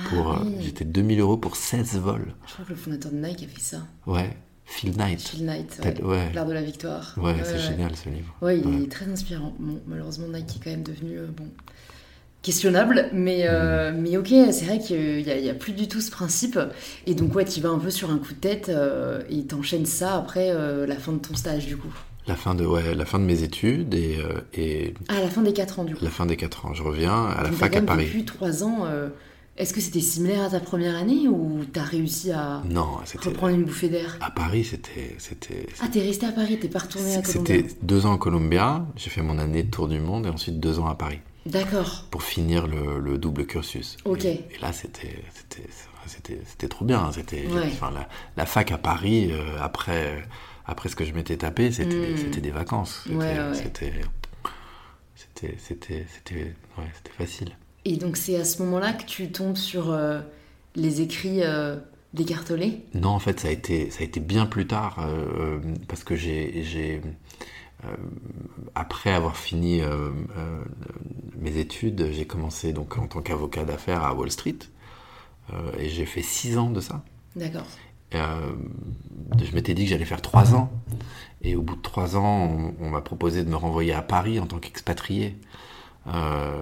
[0.09, 0.53] Pour, ah, oui.
[0.55, 2.33] euh, J'étais 2000 euros pour 16 vols.
[2.45, 3.77] Je crois que le fondateur de Nike a fait ça.
[4.05, 5.21] Ouais, Phil Knight.
[5.21, 6.03] Phil Knight, ouais.
[6.03, 6.33] ouais.
[6.33, 7.15] L'art de la victoire.
[7.17, 8.35] Ouais, c'est génial ce livre.
[8.41, 9.53] Ouais, il est très inspirant.
[9.59, 11.17] Bon, malheureusement, Nike est quand même devenu.
[11.17, 11.47] Euh, bon
[12.41, 16.11] questionnable, mais, euh, mais ok, c'est vrai qu'il n'y a, a, plus du tout ce
[16.11, 16.59] principe.
[17.05, 19.85] Et donc, ouais, tu vas un peu sur un coup de tête euh, et t'enchaînes
[19.85, 21.93] ça après euh, la fin de ton stage, du coup.
[22.27, 24.17] La fin de, ouais, la fin de mes études et,
[24.53, 24.93] et...
[25.07, 26.03] Ah, la fin des 4 ans, du coup.
[26.03, 26.73] La fin des 4 ans.
[26.73, 28.05] Je reviens à la fac à Paris.
[28.05, 28.85] Depuis 3 ans,
[29.57, 33.63] est-ce que c'était similaire à ta première année ou t'as réussi à non, reprendre une
[33.63, 34.17] bouffée d'air?
[34.19, 35.67] À Paris, c'était, c'était.
[35.81, 37.55] Ah, t'es resté à Paris, t'es pas retourné à Colombia?
[37.55, 38.85] C'était deux ans à Colombia.
[38.97, 41.21] J'ai fait mon année de tour du monde et ensuite deux ans à Paris.
[41.47, 42.05] D'accord.
[42.11, 43.97] Pour finir le, double cursus.
[44.05, 44.25] Ok.
[44.25, 45.23] Et, là, c'était,
[46.05, 47.11] c'était, trop bien.
[47.11, 47.45] C'était,
[48.35, 50.23] la, fac à Paris, euh, après,
[50.65, 52.17] après ce que je m'étais tapé, c'était, hmm.
[52.17, 53.03] c'était des vacances.
[53.53, 53.91] C'était,
[55.15, 56.53] c'était, c'était, c'était,
[57.17, 57.55] facile.
[57.85, 60.19] Et donc, c'est à ce moment-là que tu tombes sur euh,
[60.75, 61.77] les écrits euh,
[62.93, 65.07] Non, en fait, ça a été, ça a été bien plus tard,
[65.87, 66.99] parce que j'ai euh,
[68.75, 70.63] après avoir fini euh, euh,
[71.39, 74.59] mes études, j'ai commencé donc en tant qu'avocat d'affaires à Wall Street
[75.79, 77.05] et j'ai fait six ans de ça.
[77.37, 77.65] D'accord.
[78.11, 80.69] je m'étais dit que j'allais faire trois ans.
[81.41, 84.45] Et au bout de trois ans, on, m'a proposé de me renvoyer à Paris en
[84.45, 85.37] tant qu'expatrié.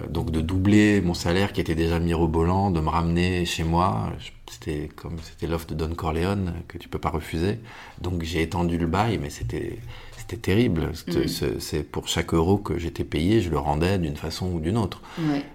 [0.08, 4.12] donc de doubler mon salaire qui était déjà mirobolant, de me ramener chez moi.
[4.48, 7.58] C'était comme c'était l'offre de Don Corleone que tu peux pas refuser.
[8.00, 9.80] Donc j'ai étendu le bail, mais c'était
[10.28, 10.92] c'était terrible.
[11.06, 11.58] Mm.
[11.60, 15.00] C'est pour chaque euro que j'étais payé, je le rendais d'une façon ou d'une autre.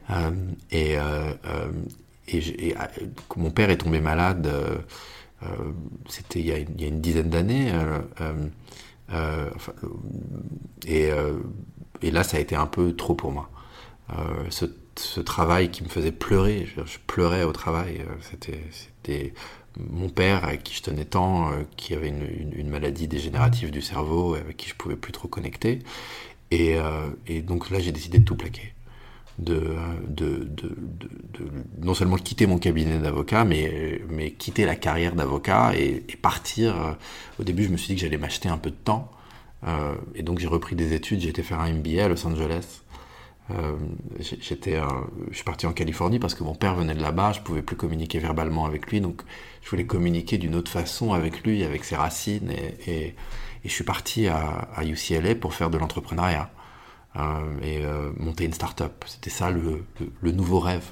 [0.09, 0.31] Euh,
[0.71, 1.71] et, euh, euh,
[2.27, 2.73] et,
[3.35, 4.49] mon père est tombé malade,
[6.07, 7.71] c'était il, il, y a une dizaine d'années.
[10.87, 11.09] et,
[12.01, 13.49] et, là, ça a été un peu trop pour moi.
[14.49, 18.05] Ce, ce, travail qui me faisait pleurer, je, je pleurais au travail.
[18.21, 19.33] C'était
[19.77, 24.35] mon père, avec qui je tenais tant, euh, qui avait une, maladie dégénérative du cerveau,
[24.35, 25.79] avec qui je pouvais plus trop connecter.
[26.51, 27.09] Et, euh,
[27.43, 28.73] donc là, j'ai décidé de tout plaquer.
[29.39, 29.75] De,
[31.81, 36.97] non seulement quitter mon cabinet d'avocat, mais, mais quitter la carrière d'avocat et, partir.
[37.39, 39.09] Au début, je me suis dit que j'allais m'acheter un peu de temps.
[39.67, 42.81] Euh, et donc j'ai repris des études, j'ai été faire un MBA à Los Angeles.
[43.57, 43.75] Euh,
[44.19, 47.75] je suis parti en Californie parce que mon père venait de là-bas, je pouvais plus
[47.75, 49.21] communiquer verbalement avec lui, donc
[49.61, 52.51] je voulais communiquer d'une autre façon avec lui, avec ses racines,
[52.87, 53.15] et,
[53.63, 56.49] je suis parti à, UCLA pour faire de l'entrepreneuriat
[57.15, 59.03] euh, et euh, monter une start-up.
[59.05, 59.85] C'était ça le,
[60.31, 60.91] nouveau rêve.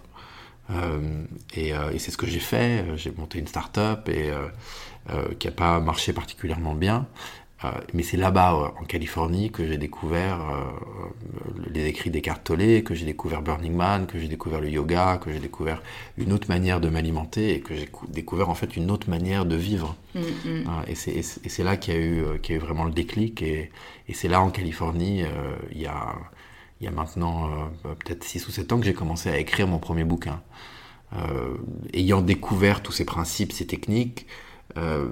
[1.56, 2.86] et, c'est ce que j'ai fait.
[2.96, 4.32] J'ai monté une start-up et
[5.40, 7.08] qui n'a pas marché particulièrement bien.
[7.66, 10.64] Euh, mais c'est là-bas, en Californie, que j'ai découvert euh,
[11.70, 15.32] les écrits d'Eckhart Tolle, que j'ai découvert Burning Man, que j'ai découvert le yoga, que
[15.32, 15.82] j'ai découvert
[16.18, 19.58] une autre manière de m'alimenter et que j'ai découvert en fait une autre manière de
[19.58, 19.98] vivre.
[20.16, 20.26] Mm, mm.
[20.46, 23.42] Euh, et c'est là qu'il y, a eu, y a eu vraiment le déclic.
[23.42, 23.72] Et,
[24.08, 25.24] et c'est là, en Californie,
[25.72, 26.16] il y a,
[26.80, 27.50] il y a maintenant
[27.84, 30.42] peut-être 6 ou 7 ans que j'ai commencé à écrire mon premier bouquin.
[31.94, 34.28] ayant découvert tous ces principes, ces techniques,
[34.78, 35.08] euh,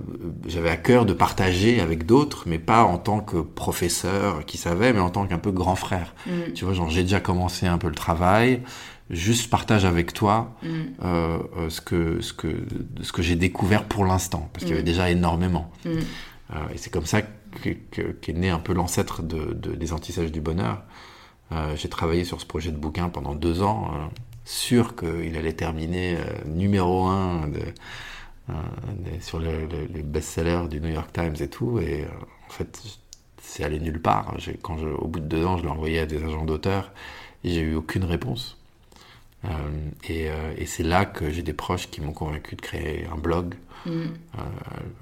[0.45, 4.93] j'avais à cœur de partager avec d'autres, mais pas en tant que professeur qui savait,
[4.93, 6.13] mais en tant qu'un peu grand frère.
[6.27, 6.53] Mm.
[6.53, 8.61] Tu vois, genre j'ai déjà commencé un peu le travail,
[9.09, 10.67] juste partage avec toi mm.
[11.03, 12.47] euh, euh, ce que ce que
[13.01, 14.93] ce que j'ai découvert pour l'instant, parce qu'il y avait mm.
[14.93, 15.71] déjà énormément.
[15.85, 17.21] et c'est comme ça
[17.61, 20.83] qu'est né un peu l'ancêtre de, des antissages du bonheur.
[21.75, 23.89] j'ai travaillé sur ce projet de bouquin pendant deux ans,
[24.45, 27.59] sûr qu'il allait terminer numéro un de
[28.49, 28.53] euh,
[29.19, 31.79] sur les, best-sellers du New York Times et tout.
[31.79, 32.07] Et euh,
[32.47, 32.81] en fait,
[33.41, 34.33] c'est allé nulle part.
[34.61, 36.91] Quand je, au bout de deux ans, je l'ai envoyé à des agents d'auteurs
[37.43, 38.57] et j'ai eu aucune réponse.
[39.45, 39.49] Euh,
[40.07, 43.55] et, et c'est là que j'ai des proches qui m'ont convaincu de créer un blog,
[43.85, 44.05] mm.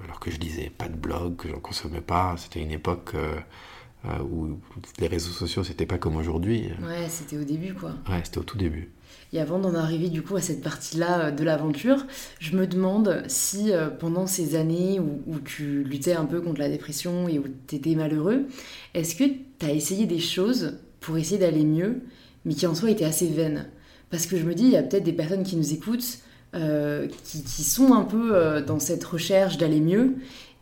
[0.04, 2.34] alors que je lisais pas de blog, que j'en consommais pas.
[2.36, 3.14] C'était une époque
[4.30, 4.58] où
[4.98, 6.70] les réseaux sociaux, c'était pas comme aujourd'hui.
[6.82, 7.90] Ouais, c'était au début, quoi.
[8.08, 8.90] Ouais, c'était au tout début.
[9.32, 12.06] Et avant d'en arriver du coup à cette partie-là euh, de l'aventure,
[12.38, 16.68] je me demande si euh, pendant ces années où, tu luttais un peu contre la
[16.68, 18.46] dépression et où tu étais malheureux,
[18.94, 22.00] est-ce que tu as essayé des choses pour essayer d'aller mieux,
[22.44, 23.66] mais qui en soi étaient assez vaines?
[24.10, 26.18] Parce que je me dis, il y a peut-être des personnes qui nous écoutent,
[26.54, 30.14] euh, qui, qui, sont un peu dans cette recherche d'aller mieux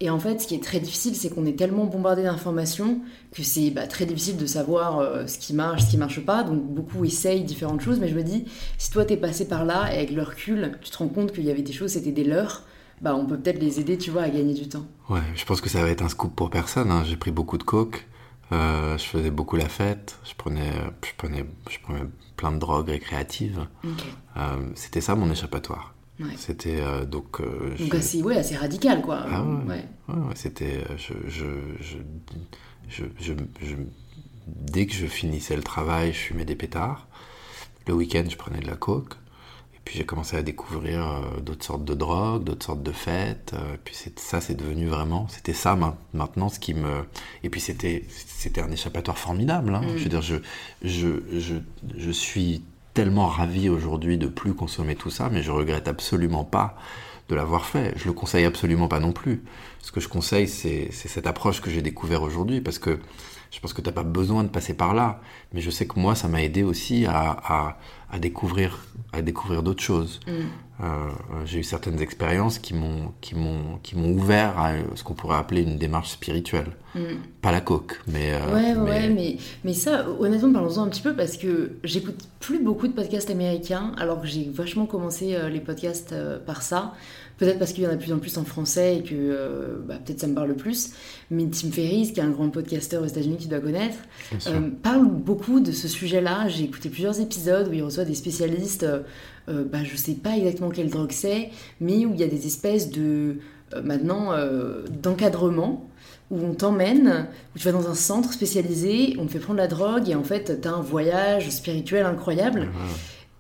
[0.05, 3.01] et en fait, ce qui est très difficile, c'est qu'on est tellement bombardé d'informations
[3.33, 6.43] que c'est bah, très difficile de savoir euh, ce qui marche, ce qui marche pas.
[6.43, 8.45] Donc beaucoup essayent différentes choses, mais je me dis,
[8.77, 11.45] si toi t'es passé par là et avec le recul, tu te rends compte qu'il
[11.45, 12.65] y avait des choses, c'était des leurs,
[13.01, 14.85] bah on peut peut-être les aider, tu vois, à gagner du temps.
[15.09, 16.91] Ouais, je pense que ça va être un scoop pour personne.
[16.91, 17.03] Hein.
[17.07, 18.07] J'ai pris beaucoup de coke,
[18.53, 20.71] euh, je faisais beaucoup la fête, je prenais,
[21.03, 22.05] je prenais, je prenais
[22.37, 23.67] plein de drogues récréatives.
[24.37, 24.41] Euh,
[24.75, 25.94] c'était ça mon échappatoire.
[26.37, 27.41] C'était euh, donc.
[27.41, 29.25] Euh, donc assez, ouais, assez radical, quoi.
[29.29, 29.85] Ah ouais.
[30.09, 30.17] ouais.
[30.35, 30.85] c'était.
[30.91, 31.47] Euh, je, je,
[32.89, 33.75] je, je,
[34.47, 37.09] dès que je finissais le travail, je fumais des pétards.
[37.89, 39.15] le week-end, je prenais de la coke.
[39.75, 43.53] Et puis j'ai commencé à découvrir euh, d'autres sortes de drogues, d'autres sortes de fêtes.
[43.75, 45.77] Et puis ça, c'est devenu vraiment, c'était ça
[46.13, 47.05] maintenant ce qui me.
[47.43, 48.05] Et puis c'était,
[48.59, 49.75] un échappatoire formidable.
[49.75, 49.83] Hein.
[49.83, 49.97] Mm.
[49.97, 50.37] Je veux dire, je,
[50.83, 51.57] je, je,
[51.97, 52.63] je suis
[52.95, 56.77] tellement ravi aujourd'hui de plus consommer tout ça, mais je regrette absolument pas
[57.29, 57.93] de l'avoir fait.
[57.97, 59.43] Je le conseille absolument pas non plus.
[59.81, 63.01] Ce que je conseille, c'est cette approche que j'ai découvert aujourd'hui, parce que
[63.51, 65.21] je pense que tu n'as pas besoin de passer par là,
[65.53, 67.79] mais je sais que moi, ça m'a aidé aussi à, à,
[68.19, 70.21] découvrir, à découvrir d'autres choses.
[70.27, 70.31] Mm.
[70.83, 71.11] Euh,
[71.45, 75.37] j'ai eu certaines expériences qui m'ont, qui m'ont, qui m'ont ouvert à ce qu'on pourrait
[75.37, 76.73] appeler une démarche spirituelle.
[76.95, 77.01] Mm.
[77.43, 78.35] Pas la coque, mais.
[78.35, 78.91] Euh, ouais, mais...
[78.91, 82.93] ouais, mais, mais ça, honnêtement, parlons-en un petit peu parce que j'écoute plus beaucoup de
[82.93, 86.95] podcasts américains, alors que j'ai vachement commencé euh, les podcasts par ça.
[87.37, 89.77] Peut-être parce qu'il y en a de plus en plus en français et que euh,
[89.87, 90.91] bah, peut-être ça me parle plus.
[91.31, 93.99] Mais Tim Ferriss, qui est un grand podcasteur aux États-Unis qui doit connaître,
[94.47, 96.49] euh, parle beaucoup de ce sujet-là.
[96.49, 98.85] J'ai écouté plusieurs épisodes où il reçoit des spécialistes.
[98.85, 99.01] Euh,
[99.49, 102.47] euh bah, je sais pas exactement quelle drogue c'est, mais où il y a des
[102.47, 103.39] espèces de
[103.83, 104.31] maintenant
[105.03, 105.91] d'encadrement
[106.31, 109.67] où on t'emmène, où tu vas dans un centre spécialisé, on te fait prendre la
[109.67, 112.69] drogue et en fait tu as un voyage spirituel incroyable.
[112.75, 112.87] Ah.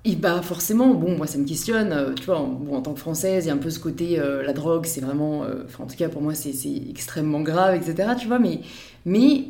[0.07, 3.47] Et bah forcément, bon, moi ça me questionne, euh, tu vois, en, tant que française,
[3.47, 5.87] il y a un peu ce côté, euh, la drogue, c'est vraiment, euh, enfin en
[5.87, 6.53] tout cas pour moi c'est
[6.91, 8.11] extrêmement grave, etc.
[8.21, 8.61] Tu vois, mais,
[9.07, 9.47] mais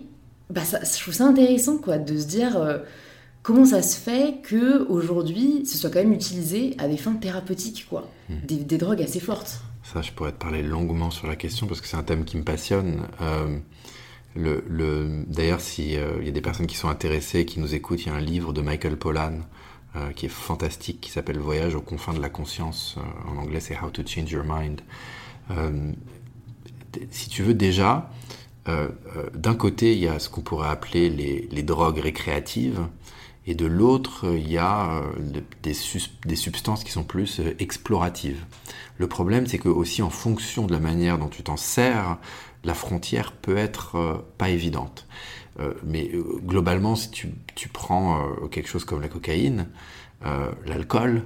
[0.50, 2.82] bah, ça, je trouve ça intéressant, quoi, de se dire
[3.42, 7.86] comment ça se fait que aujourd'hui ce soit quand même utilisé à des fins thérapeutiques,
[7.90, 8.46] quoi, hmm.
[8.46, 9.60] des, drogues assez fortes.
[9.82, 12.36] Ça, je pourrais te parler longuement sur la question parce que c'est un thème qui
[12.36, 13.02] me passionne.
[14.36, 15.24] le, le...
[15.26, 18.14] D'ailleurs, s'il y a des personnes qui sont intéressées, qui nous écoutent, il y a
[18.14, 19.40] un livre de Michael Pollan
[19.96, 22.96] euh, qui est fantastique, qui s'appelle Voyage aux confins de la conscience.
[22.98, 24.80] Euh, en anglais, c'est How to Change Your Mind.
[25.52, 25.92] Euh,
[27.10, 28.10] si tu veux déjà,
[29.34, 32.80] d'un côté, il y a ce qu'on pourrait appeler les, drogues récréatives,
[33.46, 35.02] et de l'autre, il y a
[35.62, 35.76] des,
[36.24, 38.44] des, substances qui sont plus exploratives.
[38.96, 42.16] Le problème, c'est que aussi en fonction de la manière dont tu t'en sers,
[42.62, 45.06] la frontière peut être pas évidente.
[45.60, 49.68] Euh, mais euh, globalement, si tu, tu prends euh, quelque chose comme la cocaïne,
[50.64, 51.22] l'alcool,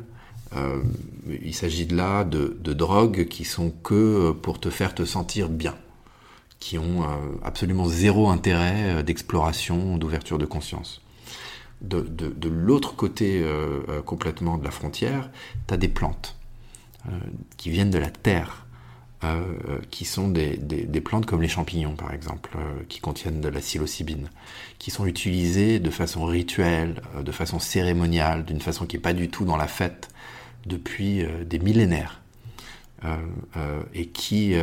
[1.29, 5.77] il s'agit de là de, drogues qui sont que pour te faire te sentir bien,
[6.59, 7.07] qui ont
[7.45, 11.01] absolument zéro intérêt d'exploration, d'ouverture de conscience.
[11.81, 13.41] De, de, de l'autre côté
[14.05, 15.31] complètement de la frontière,
[15.69, 16.35] tu as des plantes
[17.57, 18.67] qui viennent de la terre,
[19.25, 23.49] euh, qui sont des, des, plantes comme les champignons par exemple, euh, qui contiennent de
[23.49, 24.29] la psilocybine,
[24.79, 29.15] qui sont utilisées de façon rituelle, euh, de façon cérémoniale, d'une façon qui n'est pas
[29.15, 30.09] du tout dans la fête
[30.67, 32.21] depuis des millénaires,
[33.95, 34.55] et qui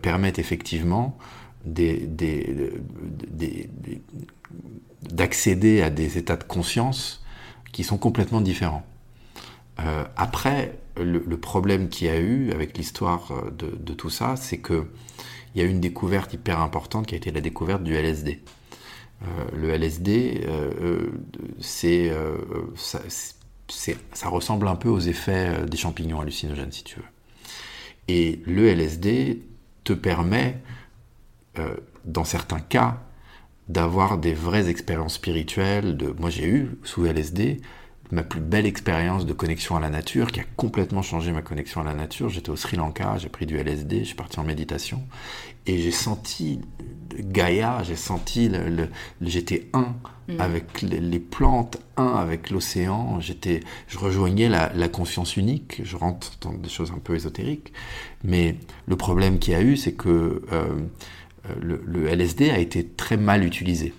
[0.00, 1.18] permettent effectivement
[5.12, 7.22] d'accéder à des états de conscience
[7.72, 8.86] qui sont complètement différents.
[9.76, 14.86] Après, le, problème qu'il y a eu avec l'histoire euh, de, tout ça, c'est que
[15.54, 18.40] il y a eu une découverte hyper importante qui a été la découverte du LSD.
[19.22, 21.10] Euh, le LSD, euh,
[21.60, 22.10] c'est,
[22.78, 27.04] ça, ressemble un peu aux effets des champignons hallucinogènes, si tu veux.
[28.08, 29.42] Et le LSD
[29.84, 30.58] te permet,
[32.04, 33.00] dans certains cas,
[33.68, 35.96] d'avoir des vraies expériences spirituelles.
[36.18, 37.60] Moi, j'ai eu sous LSD
[38.10, 41.80] ma plus belle expérience de connexion à la nature, qui a complètement changé ma connexion
[41.80, 42.28] à la nature.
[42.28, 45.02] J'étais au Sri Lanka, j'ai pris du LSD, je suis parti en méditation,
[45.66, 46.60] et j'ai senti
[47.18, 48.88] Gaïa, j'ai senti, le,
[49.22, 49.94] j'étais un
[50.28, 50.40] mm.
[50.40, 56.52] avec les, plantes, un avec l'océan, j'étais, je rejoignais la, conscience unique, je rentre dans
[56.52, 57.72] des choses un peu ésotériques,
[58.24, 60.66] mais le problème qu'il y a eu, c'est que euh,
[61.50, 63.94] euh, le LSD a été très mal utilisé.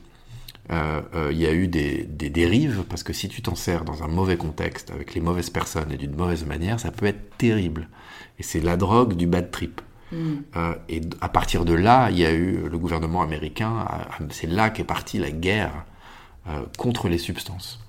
[0.72, 4.04] Euh, euh, il y a eu des, dérives, parce que si tu t'en sers dans
[4.04, 7.90] un mauvais contexte, avec les mauvaises personnes et d'une mauvaise manière, ça peut être terrible.
[8.40, 9.82] Et c'est la drogue du bad trip.
[10.12, 10.16] Mm.
[10.56, 13.88] Euh, et à partir de là, il y a eu le gouvernement américain,
[14.30, 15.86] c'est là qu'est partie la guerre
[16.78, 17.80] contre les substances.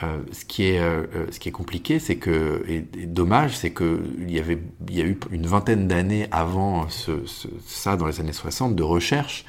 [0.00, 4.58] ce, qui est, ce qui est compliqué, c'est que, et, dommage, c'est qu'il y, avait,
[4.88, 7.12] il y a eu une vingtaine d'années avant ce,
[7.66, 9.44] ça, dans les années 60, de recherche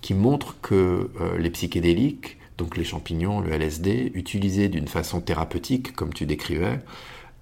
[0.00, 5.94] qui montre que euh, les psychédéliques, donc les champignons, le LSD, utilisés d'une façon thérapeutique,
[5.94, 6.80] comme tu décrivais,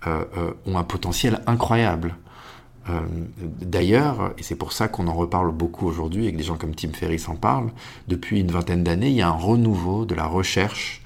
[0.07, 2.17] euh, euh, ont un potentiel incroyable.
[3.43, 6.73] D'ailleurs, et c'est pour ça qu'on en reparle beaucoup aujourd'hui et que des gens comme
[6.73, 7.73] Tim Ferriss en parlent,
[8.07, 11.03] depuis une vingtaine d'années, il y a un renouveau de la recherche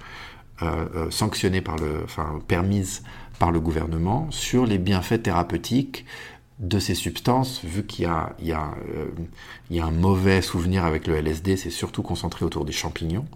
[1.08, 2.04] sanctionnée par le,
[2.46, 3.02] permise
[3.38, 6.04] par le gouvernement sur les bienfaits thérapeutiques
[6.60, 11.56] de ces substances, vu qu'il y, y, euh, a un mauvais souvenir avec le LSD,
[11.56, 13.26] c'est surtout concentré autour des champignons.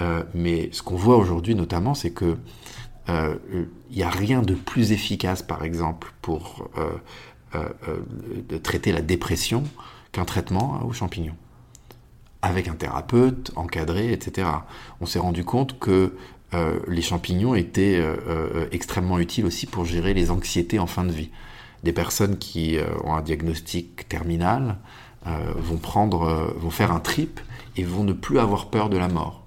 [0.00, 2.36] Euh, mais ce qu'on voit aujourd'hui notamment, c'est que
[3.08, 6.70] il n'y a rien de plus efficace, par exemple, pour
[8.62, 9.64] traiter la dépression
[10.12, 11.34] qu'un traitement aux champignons
[12.42, 14.48] avec un thérapeute, encadré, etc.
[15.00, 16.12] On s'est rendu compte que
[16.54, 21.04] euh, les champignons étaient euh, euh, extrêmement utiles aussi pour gérer les anxiétés en fin
[21.04, 21.30] de vie.
[21.82, 24.78] Des personnes qui ont un diagnostic terminal
[25.24, 27.40] vont prendre, vont faire un trip
[27.76, 29.46] et vont ne plus avoir peur de la mort.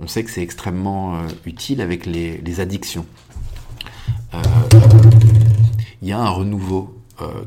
[0.00, 3.06] On sait que c'est extrêmement utile avec les, les addictions.
[6.02, 7.00] Il y a un renouveau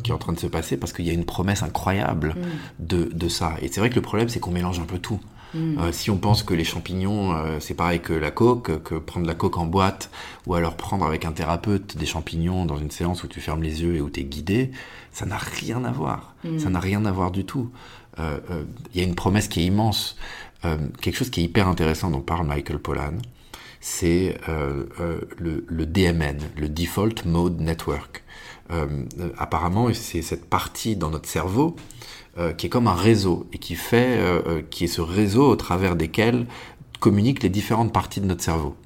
[0.04, 2.86] qui est en train de se passer parce qu'il y a une promesse incroyable mm.
[2.86, 3.56] de, de, ça.
[3.62, 5.20] Et c'est vrai que le problème, c'est qu'on mélange un peu tout.
[5.54, 5.80] Mm.
[5.80, 9.26] Euh, si on pense que les champignons, euh, c'est pareil que la coque, que prendre
[9.26, 10.10] la coque en boîte,
[10.46, 13.82] ou alors prendre avec un thérapeute des champignons dans une séance où tu fermes les
[13.82, 14.72] yeux et où tu es guidé,
[15.12, 16.36] ça n'a rien à voir.
[16.44, 16.60] Mm.
[16.60, 17.72] Ça n'a rien à voir du tout.
[18.18, 18.64] Il euh,
[18.96, 20.18] y a une promesse qui est immense.
[21.02, 23.14] quelque chose qui est hyper intéressant dont parle Michael Pollan,
[23.80, 28.26] c'est le, le, DMN, le Default Mode Network.
[29.38, 31.78] apparemment, c'est cette partie dans notre cerveau
[32.40, 35.58] euh, qui est comme un réseau et qui fait, euh, euh, est ce réseau au
[35.58, 36.46] travers desquels
[37.02, 38.78] communiquent les différentes parties de notre cerveau,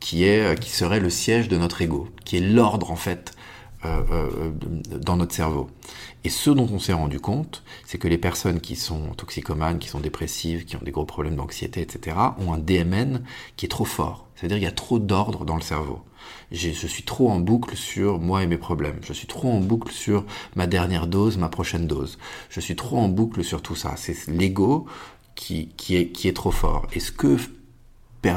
[0.00, 3.32] qui est, qui serait le siège de notre ego, qui est l'ordre en fait
[3.82, 5.68] dans notre cerveau.
[6.26, 9.86] Et ce dont on s'est rendu compte, c'est que les personnes qui sont toxicomanes, qui
[9.86, 13.22] sont dépressives, qui ont des gros problèmes d'anxiété, etc., ont un DMN
[13.54, 14.26] qui est trop fort.
[14.34, 16.02] C'est-à-dire qu'il y a trop d'ordre dans le cerveau
[16.50, 18.98] je suis trop en boucle sur moi et mes problèmes.
[19.02, 20.24] Je suis trop en boucle sur
[20.56, 22.18] ma dernière dose, ma prochaine dose.
[22.50, 23.94] Je suis trop en boucle sur tout ça.
[23.96, 24.86] C'est l'ego
[25.36, 26.88] qui, est, trop fort.
[26.92, 27.36] Et ce que
[28.26, 28.34] euh,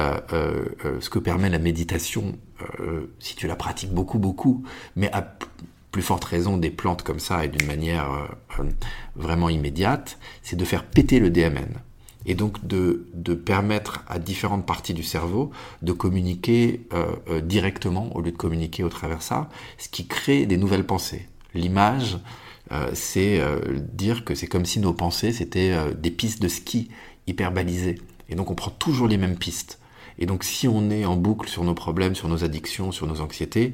[0.00, 2.36] euh, euh, ce que permet la méditation,
[3.20, 4.64] si tu la pratiques beaucoup, beaucoup,
[4.96, 5.38] mais à
[5.90, 8.28] plus forte raison des plantes comme ça et d'une manière
[9.16, 11.80] vraiment immédiate, c'est de faire péter le DMN
[12.28, 15.50] et donc de, permettre à différentes parties du cerveau
[15.82, 19.48] de communiquer euh, euh, directement au lieu de communiquer au travers ça,
[19.78, 21.26] ce qui crée des nouvelles pensées.
[21.54, 22.18] L'image,
[22.70, 23.40] euh, c'est
[23.94, 26.90] dire que c'est comme si nos pensées c'était des pistes de ski
[27.26, 27.98] hyper balisées.
[28.28, 29.78] Et donc on prend toujours les mêmes pistes.
[30.18, 33.20] Et donc si on est en boucle sur nos problèmes, sur nos addictions, sur nos
[33.20, 33.72] anxiétés,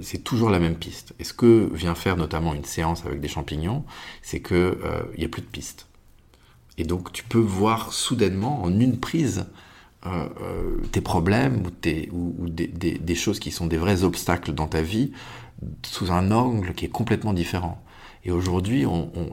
[0.00, 1.12] c'est toujours la même piste.
[1.18, 3.84] Et ce que vient faire notamment une séance avec des champignons,
[4.22, 4.76] c'est qu'il
[5.18, 5.88] n'y a plus de pistes.
[6.78, 9.46] Et donc tu peux voir soudainement en une prise
[10.04, 11.62] euh, euh, tes problèmes
[12.10, 15.12] ou, des, choses qui sont des vrais obstacles dans ta vie
[15.86, 17.80] sous un angle qui est complètement différent.
[18.24, 18.84] Et aujourd'hui,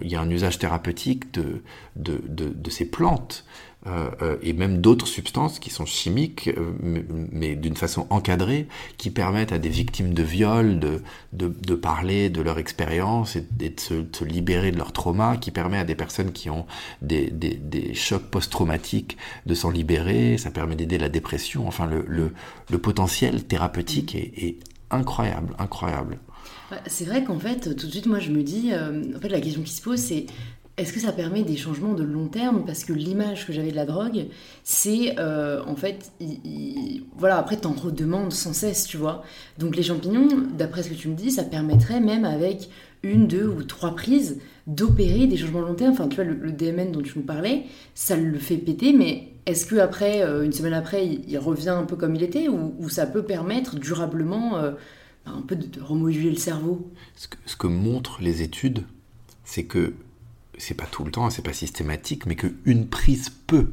[0.01, 1.63] il y a un usage thérapeutique de,
[2.69, 3.68] ces plantes euh, euh,
[4.41, 6.73] et même d'autres substances qui sont chimiques, euh,
[7.31, 11.01] mais, d'une façon encadrée, qui permettent à des victimes de viol de,
[11.33, 15.85] de, parler de leur expérience et, de, se, libérer de leur trauma, qui permet à
[15.85, 16.65] des personnes qui ont
[17.01, 22.77] des, des, chocs post-traumatiques de s'en libérer, ça permet d'aider la dépression, enfin le, le,
[22.77, 24.59] potentiel thérapeutique est, est
[24.91, 26.19] incroyable, incroyable.
[26.85, 29.63] C'est vrai qu'en fait, tout de suite, moi, je me dis, en fait, la question
[29.63, 30.27] qui se pose, c'est
[30.79, 32.63] est-ce que ça permet des changements de long terme?
[32.65, 34.27] Parce que l'image que j'avais de la drogue,
[34.63, 36.11] c'est euh, en fait,
[37.17, 39.23] voilà, après t'en redemandes sans cesse, tu vois.
[39.57, 42.69] Donc les champignons, d'après ce que tu me dis, ça permettrait même avec
[43.03, 45.91] une, deux ou trois prises d'opérer des changements de long terme.
[45.91, 47.63] Enfin, tu vois, le, DMN dont tu nous parlais,
[47.93, 51.83] ça le fait péter, mais est-ce que après, euh, une semaine après, il, revient un
[51.83, 54.71] peu comme il était, ou, ça peut permettre durablement euh,
[55.25, 56.89] un peu de, de remoduler le cerveau?
[57.15, 58.83] Ce ce que montrent les études,
[59.43, 59.93] c'est que
[60.59, 63.71] c'est pas tout le temps, c'est pas systématique, mais qu'une prise peut,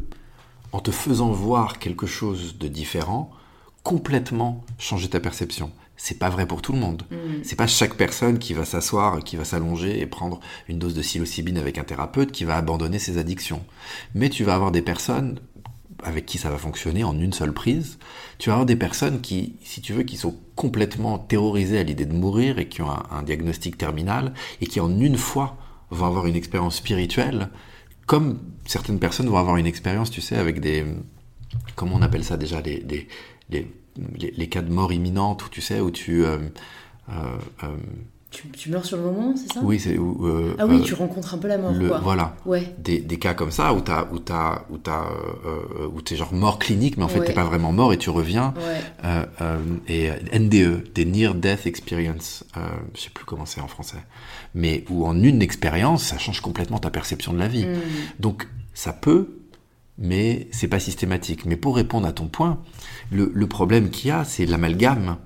[0.73, 3.31] en te faisant voir quelque chose de différent,
[3.83, 5.71] complètement changer ta perception.
[5.97, 7.05] C'est pas vrai pour tout le monde.
[7.11, 7.43] Mm.
[7.43, 11.03] C'est pas chaque personne qui va s'asseoir, qui va s'allonger et prendre une dose de
[11.03, 13.65] psilocybine avec un thérapeute qui va abandonner ses addictions.
[14.15, 15.41] Mais tu vas avoir des personnes
[16.03, 17.99] avec qui ça va fonctionner en une seule prise.
[18.39, 22.05] Tu vas avoir des personnes qui, si tu veux, qui sont complètement terrorisées à l'idée
[22.05, 25.57] de mourir et qui ont un diagnostic terminal et qui en une fois
[25.91, 27.51] vont avoir une expérience spirituelle,
[28.07, 30.85] comme certaines personnes vont avoir une expérience, tu sais, avec des...
[31.75, 32.85] Comment on appelle ça déjà les,
[33.49, 33.73] les,
[34.17, 36.25] les, cas de mort imminente, où tu sais, où tu...
[36.25, 36.39] Euh,
[37.09, 37.77] euh,
[38.45, 39.61] euh, tu, meurs sur le moment, c'est ça?
[39.63, 39.97] Oui, c'est.
[39.97, 41.99] Euh, ah oui, tu rencontres un peu la mort, quoi.
[41.99, 42.37] Voilà.
[42.45, 42.75] Ouais.
[42.79, 45.05] Des, des, cas comme ça où t'as, où t'as, où t'as,
[45.47, 48.11] euh, où t'es genre mort clinique, mais en fait t'es pas vraiment mort et tu
[48.11, 48.55] reviens.
[48.57, 49.15] Ouais.
[49.41, 52.45] Euh, et NDE, des Near Death Experience,
[52.95, 54.03] je sais plus comment c'est en français,
[54.55, 57.67] mais où en une expérience, ça change complètement ta perception de la vie.
[57.67, 57.81] Hmm.
[58.21, 59.39] Donc ça peut,
[59.99, 61.47] mais c'est pas systématique.
[61.47, 62.59] Mais pour répondre à ton point,
[63.11, 65.17] le, le problème qu'il y a, c'est l'amalgame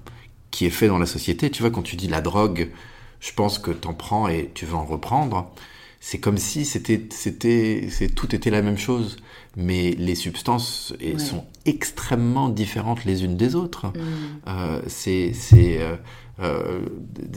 [0.51, 1.51] qui est fait dans la société.
[1.51, 2.71] Tu vois, quand tu dis la drogue,
[3.21, 5.53] je pense que t'en prends et tu veux en reprendre.
[6.01, 9.17] c'est comme si c'était, c'était, c'est, tout était la même chose,
[9.57, 13.89] mais les substances sont extrêmement différentes les unes des autres.
[13.89, 13.93] Mm.
[14.49, 15.97] Euh, c'est, c'est, euh,
[16.41, 16.81] euh,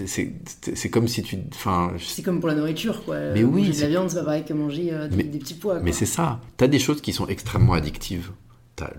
[0.05, 0.34] c'est,
[0.73, 1.91] c'est comme si tu, enfin.
[1.99, 3.17] C'est comme pour la nourriture, quoi.
[3.34, 3.67] Mais oui.
[3.67, 5.81] Manger de la viande, c'est pas pareil que manger des, petits pois.
[5.81, 6.39] Mais c'est ça.
[6.55, 8.31] T'as des choses qui sont extrêmement addictives.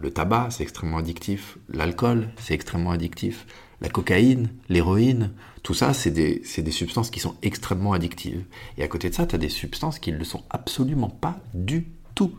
[0.01, 1.57] le tabac, c'est extrêmement addictif.
[1.73, 3.47] L'alcool, c'est extrêmement addictif.
[3.81, 5.31] La cocaïne, l'héroïne,
[5.65, 8.45] tout ça, c'est des, des, substances qui sont extrêmement addictives.
[8.77, 11.41] Et à côté de ça, tu as des substances qui ne le sont absolument pas
[11.55, 12.33] du tout.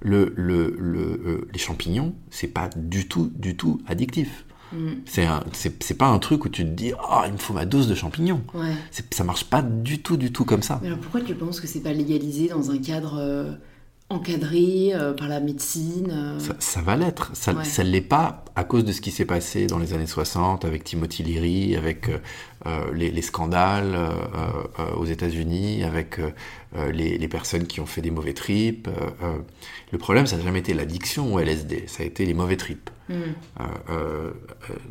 [0.00, 4.44] Le, le, le euh, les champignons, c'est pas du tout, du tout addictif.
[4.72, 4.94] Mm.
[5.04, 7.94] C'est pas un truc où tu te dis oh il me faut ma dose de
[7.94, 8.42] champignons.
[8.52, 8.74] Ouais.
[9.12, 10.80] Ça marche pas du tout du tout comme ça.
[10.82, 13.52] Mais alors pourquoi tu penses que c'est pas légalisé dans un cadre euh,
[14.08, 16.10] encadré euh, par la médecine.
[16.12, 16.38] Euh.
[16.60, 17.30] Ça, va l'être.
[17.34, 20.64] Ça ne l'est pas à cause de ce qui s'est passé dans les années 60
[20.64, 22.08] avec Timothy Leary, avec
[22.66, 23.98] euh, les, scandales
[24.96, 26.20] aux États-Unis, avec
[26.92, 28.88] les, personnes qui ont fait des mauvais tripes.
[29.92, 32.90] le problème, ça n'a jamais été l'addiction au LSD, ça a été les mauvais tripes.
[33.08, 33.34] Hmm.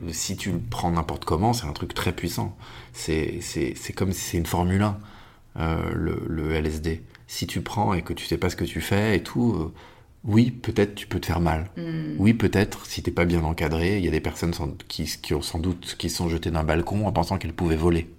[0.09, 2.55] si tu le prends n'importe comment, c'est un truc très puissant.
[2.93, 3.41] C'est
[3.95, 4.97] comme si c'est une Formule 1,
[5.95, 9.17] le, le LSD si tu prends et que tu sais pas ce que tu fais
[9.17, 9.73] et tout, euh,
[10.23, 11.69] oui, peut-être tu peux te faire mal.
[11.77, 12.15] Hmm.
[12.17, 14.53] Oui, peut-être si t'es pas bien encadré, il y a des personnes
[14.87, 18.09] qui, qui, ont sans doute qui sont jetées d'un balcon en pensant qu'elles pouvaient voler.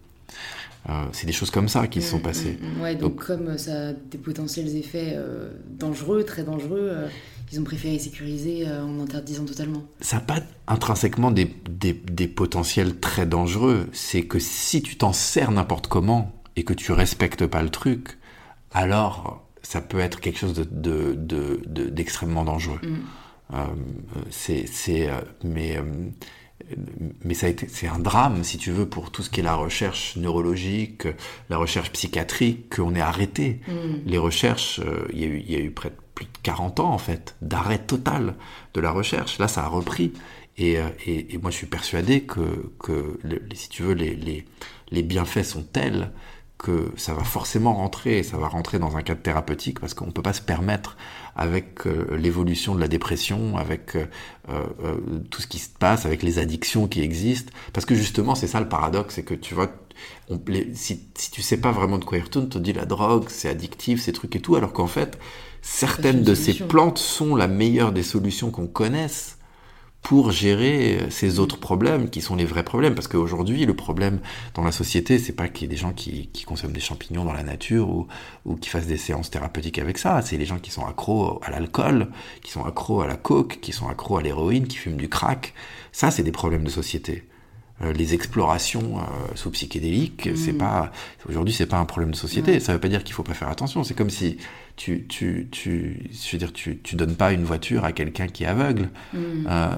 [0.89, 2.59] Euh, c'est des choses comme ça qui se sont hmm, passées.
[2.61, 7.09] Hmm, ouais, donc, comme ça a des potentiels effets euh, dangereux, très dangereux,
[7.51, 9.85] ils ont préféré sécuriser en interdisant totalement.
[10.01, 13.89] Ça n'a pas intrinsèquement des, des, des, potentiels très dangereux.
[13.93, 18.16] C'est que si tu t'en sers n'importe comment et que tu respectes pas le truc,
[18.77, 22.81] alors ça peut être quelque chose d'extrêmement de, dangereux.
[22.83, 23.55] Mm.
[23.55, 23.65] Euh,
[24.31, 24.67] c'est,
[25.09, 25.83] euh, mais, euh,
[27.25, 30.17] mais ça c'est un drame, si tu veux, pour tout ce qui est la recherche
[30.17, 31.09] neurologique,
[31.49, 33.61] la recherche psychiatrique, qu'on ait arrêté.
[33.67, 33.73] Mm.
[34.05, 34.81] Les recherches,
[35.13, 37.35] il y, a eu, y a eu près de plus de 40 ans, en fait,
[37.41, 38.35] d'arrêt total
[38.75, 39.39] de la recherche.
[39.39, 40.13] Là, ça a repris.
[40.59, 43.19] Et, et, moi, je suis persuadé que, que
[43.55, 44.47] si tu veux, les, les,
[44.91, 46.11] les bienfaits sont tels
[46.59, 50.11] que ça va forcément rentrer, ça va rentrer dans un cadre thérapeutique parce qu'on ne
[50.11, 50.97] peut pas se permettre
[51.35, 54.07] avec euh, l'évolution de la dépression, avec euh,
[54.49, 54.97] euh,
[55.31, 58.61] tout ce qui se passe, avec les addictions qui existent, parce que justement c'est ça
[58.61, 59.71] le paradoxe, c'est que tu vois,
[60.31, 60.41] on,
[60.73, 63.27] si, si tu sais pas vraiment de quoi il retourne, tu te dis la drogue,
[63.29, 65.19] c'est addictif, ces trucs et tout, alors qu'en fait,
[65.61, 69.36] certaines de ces plantes sont la meilleure des solutions qu'on connaisse
[70.07, 72.95] pour gérer ces autres problèmes qui sont les vrais problèmes.
[72.95, 74.21] Parce qu'aujourd'hui, le problème
[74.55, 77.33] dans la société, c'est pas qu'il y ait des gens qui, consomment des champignons dans
[77.33, 78.07] la nature ou,
[78.45, 80.23] ou qui fassent des séances thérapeutiques avec ça.
[80.23, 82.07] C'est les gens qui sont accros à l'alcool,
[82.45, 85.55] qui sont accros à la coke, qui sont accros à l'héroïne, qui fument du crack.
[85.91, 87.25] Ça, c'est des problèmes de société.
[87.83, 89.03] Euh, les explorations euh,
[89.35, 90.59] sous psychédéliques, c'est mm.
[90.59, 90.93] pas
[91.29, 92.59] aujourd'hui c'est pas un problème de société.
[92.59, 93.85] Ça veut pas dire qu'il faut pas faire attention.
[93.85, 94.39] C'est comme si
[94.77, 98.45] tu tu tu je veux dire tu tu donnes pas une voiture à quelqu'un qui
[98.45, 99.19] est aveugle mm.
[99.47, 99.71] euh,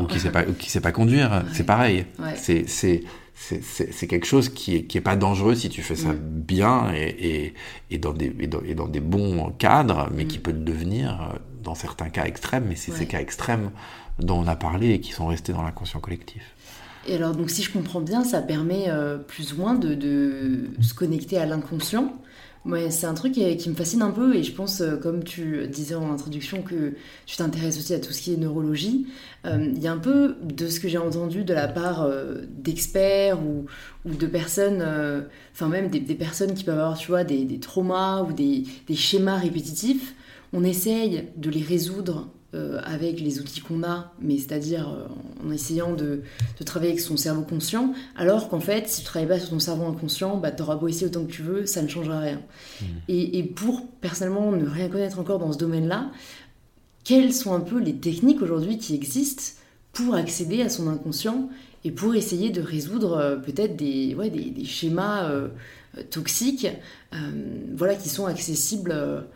[0.00, 1.44] ou qui sait pas ou qui sait pas conduire.
[1.52, 2.06] C'est pareil.
[2.34, 3.04] C'est c'est
[3.40, 6.18] c'est quelque chose qui est, qui est pas dangereux si tu fais ça mm.
[6.18, 7.54] bien et, et,
[7.92, 12.24] et, dans des, et, dans, des bons cadres, mais qui peut devenir dans certains cas
[12.24, 13.70] extrêmes, mais c'est ces cas extrêmes
[14.18, 16.42] dont on a parlé et qui sont restés dans l'inconscient collectif.
[17.06, 20.94] Et alors, donc, si je comprends bien, ça permet euh, plus ou moins de, se
[20.94, 22.20] connecter à l'inconscient.
[22.64, 25.66] Ouais, c'est un truc qui, me fascine un peu et je pense, euh, comme tu
[25.68, 26.94] disais en introduction, que
[27.24, 29.06] tu t'intéresses aussi à tout ce qui est neurologie.
[29.46, 32.06] Euh, il y a un peu de ce que j'ai entendu de la part
[32.50, 33.66] d'experts ou,
[34.04, 34.84] de personnes,
[35.52, 39.38] enfin même des, personnes qui peuvent avoir, tu vois, des, traumas ou des, des schémas
[39.38, 40.14] répétitifs.
[40.52, 45.52] On essaye de les résoudre euh, avec les outils qu'on a, mais c'est-à-dire euh, en
[45.52, 46.22] essayant de,
[46.64, 49.84] travailler avec son cerveau conscient, alors qu'en fait, si tu travailles pas sur ton cerveau
[49.84, 52.40] inconscient, bah, tu auras beau essayer autant que tu veux, ça ne changera rien.
[52.80, 52.84] Mmh.
[53.08, 56.10] Et, pour personnellement ne rien connaître encore dans ce domaine-là,
[57.04, 59.60] quelles sont un peu les techniques aujourd'hui qui existent
[59.92, 61.50] pour accéder à son inconscient
[61.84, 65.30] et pour essayer de résoudre euh, peut-être des, ouais, des, schémas
[66.08, 66.66] toxiques
[67.74, 69.26] voilà, qui sont accessibles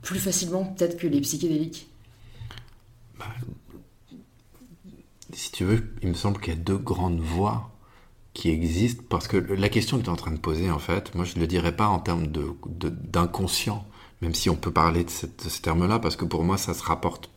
[0.00, 1.89] plus facilement peut-être que les psychédéliques?
[3.20, 3.26] Bah,
[5.32, 7.70] si tu veux, il me semble qu'il y a deux grandes voies
[8.32, 11.14] qui existent, parce que la question que tu es en train de poser, en fait,
[11.14, 13.86] moi je ne le dirais pas en termes d'inconscient,
[14.20, 16.72] de, même si on peut parler de, cette, ce terme-là, parce que pour moi ça
[16.72, 17.30] se rapporte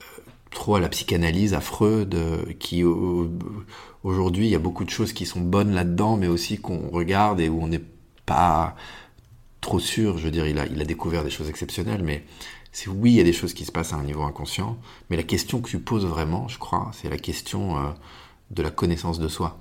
[0.00, 0.02] euh,
[0.50, 5.12] trop à la psychanalyse, à Freud, euh, qui aujourd'hui il y a beaucoup de choses
[5.12, 7.84] qui sont bonnes là-dedans, mais aussi qu'on regarde et où on n'est
[8.26, 8.76] pas
[9.60, 10.18] trop sûr.
[10.18, 12.24] Je veux dire, il a, il a découvert des choses exceptionnelles, mais
[12.74, 14.76] c'est oui, il y a des choses qui se passent à un niveau inconscient,
[15.08, 17.90] mais la question que tu poses vraiment, je crois, c'est la question euh,
[18.50, 19.60] de la connaissance de soi,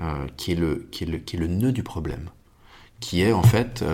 [0.00, 2.30] euh, qui, est le, nœud du problème.
[2.98, 3.84] qui est en fait,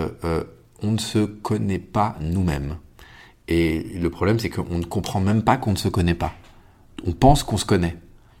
[0.81, 2.77] on ne se connaît pas nous-mêmes.
[3.47, 6.33] Et le problème, c'est qu'on ne comprend même pas qu'on ne se connaît pas.
[7.05, 7.97] On pense qu'on se connaît.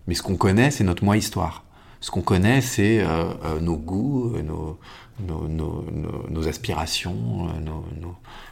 [0.07, 1.63] Mais ce qu'on connaît, c'est notre moi-histoire.
[1.99, 4.79] Ce qu'on connaît, c'est euh, euh, nos goûts, euh, nos,
[5.19, 5.47] nos,
[6.29, 7.47] nos, aspirations,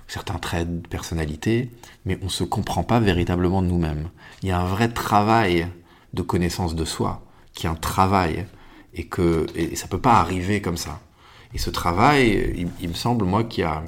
[0.08, 1.72] certains traits de personnalité,
[2.06, 4.10] mais on ne se comprend pas véritablement nous-mêmes.
[4.44, 5.68] Il y a un vrai travail
[6.14, 8.46] de connaissance de soi, qui est un travail,
[8.94, 11.02] et que et ça peut pas arriver comme ça.
[11.54, 13.84] Et ce travail, il, il me semble, moi, qu'il y a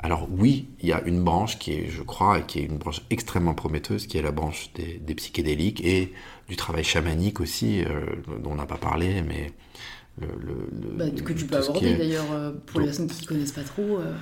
[0.00, 2.78] alors oui, il y a une branche qui est, je crois, et qui est une
[2.78, 6.12] branche extrêmement prometteuse, qui est la branche des, psychédéliques et
[6.48, 8.06] du travail chamanique aussi, euh,
[8.42, 9.52] dont on n'a pas parlé, mais
[10.20, 13.64] le, bah, que tu peux aborder d'ailleurs euh, pour les personnes qui ne connaissent pas
[13.64, 13.98] trop.
[13.98, 14.14] Euh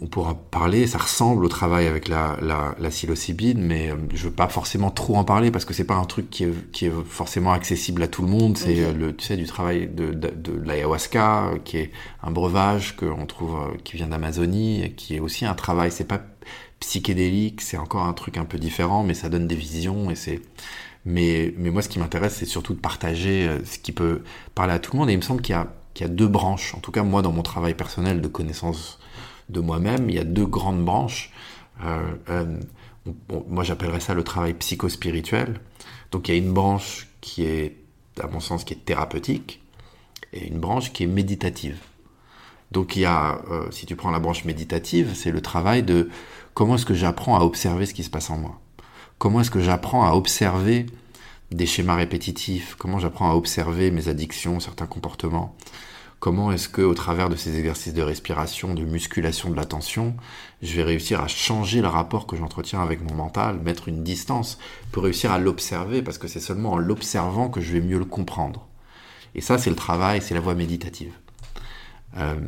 [0.00, 4.28] on pourra parler, ça ressemble au travail avec la, la, la psilocybine, mais euh, je
[4.28, 6.86] veux pas forcément trop en parler parce que c'est pas un truc qui est, qui
[6.86, 8.56] est, forcément accessible à tout le monde.
[8.56, 11.90] C'est euh, le, tu sais, du travail de, de, de l'ayahuasca, euh, qui est
[12.22, 15.90] un breuvage qu'on trouve, qui vient d'Amazonie, qui est aussi un travail.
[15.90, 16.22] C'est pas
[16.78, 20.40] psychédélique, c'est encore un truc un peu différent, mais ça donne des visions et c'est.
[21.04, 24.22] Mais, mais moi, ce qui m'intéresse, c'est surtout de partager ce qui peut
[24.54, 25.08] parler à tout le monde.
[25.08, 26.74] Et il me semble qu'il y a, qu'il y a deux branches.
[26.74, 28.97] En tout cas, moi, dans mon travail personnel de connaissance
[29.48, 31.32] de moi-même, il y a deux grandes branches.
[31.84, 32.58] Euh, euh,
[33.48, 35.60] moi, j'appellerais ça le travail psychospirituel.
[36.10, 37.76] Donc, il y a une branche qui est,
[38.20, 39.62] à mon sens, qui est thérapeutique
[40.32, 41.78] et une branche qui est méditative.
[42.70, 46.10] Donc, il y a, euh, si tu prends la branche méditative, c'est le travail de
[46.52, 48.60] comment est-ce que j'apprends à observer ce qui se passe en moi?
[49.16, 50.86] Comment est-ce que j'apprends à observer
[51.50, 52.74] des schémas répétitifs?
[52.78, 55.56] Comment j'apprends à observer mes addictions, certains comportements?
[56.20, 60.16] Comment est-ce que, au travers de ces exercices de respiration, de musculation de l'attention,
[60.62, 64.58] je vais réussir à changer le rapport que j'entretiens avec mon mental, mettre une distance
[64.90, 68.04] pour réussir à l'observer, parce que c'est seulement en l'observant que je vais mieux le
[68.04, 68.66] comprendre.
[69.36, 71.12] Et ça, c'est le travail, c'est la voie méditative.
[72.16, 72.40] Euh,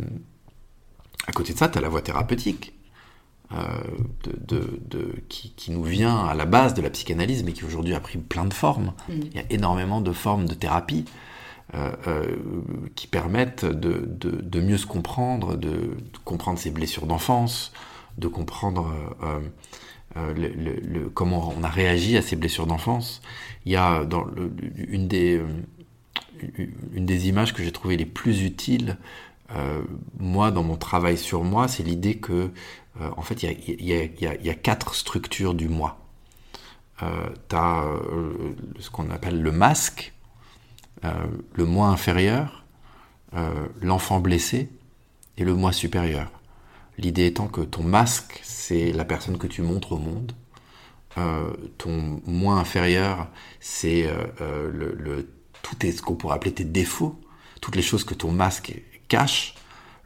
[1.28, 2.74] à côté de ça, tu as la voie thérapeutique.
[3.52, 3.66] Euh,
[5.28, 8.16] qui, qui, nous vient à la base de la psychanalyse, mais qui aujourd'hui a pris
[8.16, 8.92] plein de formes.
[9.08, 9.12] Mm.
[9.12, 11.04] Il y a énormément de formes de thérapie.
[11.74, 12.36] Euh, euh,
[12.96, 17.70] qui permettent de, de, mieux se comprendre, de, comprendre ses blessures d'enfance,
[18.18, 18.92] de comprendre
[19.22, 23.22] euh, comment on a réagi à ces blessures d'enfance.
[23.66, 24.04] Il y a
[24.88, 25.40] une, des,
[26.92, 28.96] une des images que j'ai trouvées les plus utiles,
[30.18, 32.50] moi, dans mon travail sur moi, c'est l'idée que,
[32.98, 34.10] en fait, il y, y
[34.40, 36.00] il y a, quatre structures du moi.
[36.98, 37.84] tu as
[38.80, 40.19] ce qu'on appelle le masque, euh,
[41.02, 42.64] le moi inférieur,
[43.34, 44.68] euh, l'enfant blessé
[45.36, 46.30] et le moi supérieur.
[46.98, 50.32] L'idée étant que ton masque, c'est la personne que tu montres au monde.
[51.18, 53.28] Euh, ton moi inférieur,
[53.60, 54.08] c'est
[54.40, 55.28] le,
[55.62, 57.18] tout est ce qu'on pourrait appeler tes défauts,
[57.60, 58.74] toutes les choses que ton masque
[59.08, 59.54] cache.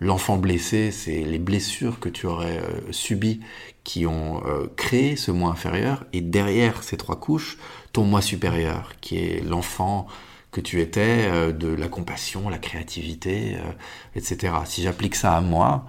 [0.01, 3.41] L'enfant blessé, c'est les blessures que tu aurais subies
[3.85, 4.43] qui ont
[4.77, 6.05] créé ce moi inférieur.
[6.13, 7.59] Et derrière ces trois couches,
[7.93, 10.07] ton moi supérieur, qui est l'enfant
[10.55, 13.73] que tu étais, euh, de la compassion, la créativité, euh,
[14.15, 14.55] etc.
[14.67, 15.85] Si j'applique ça à moi,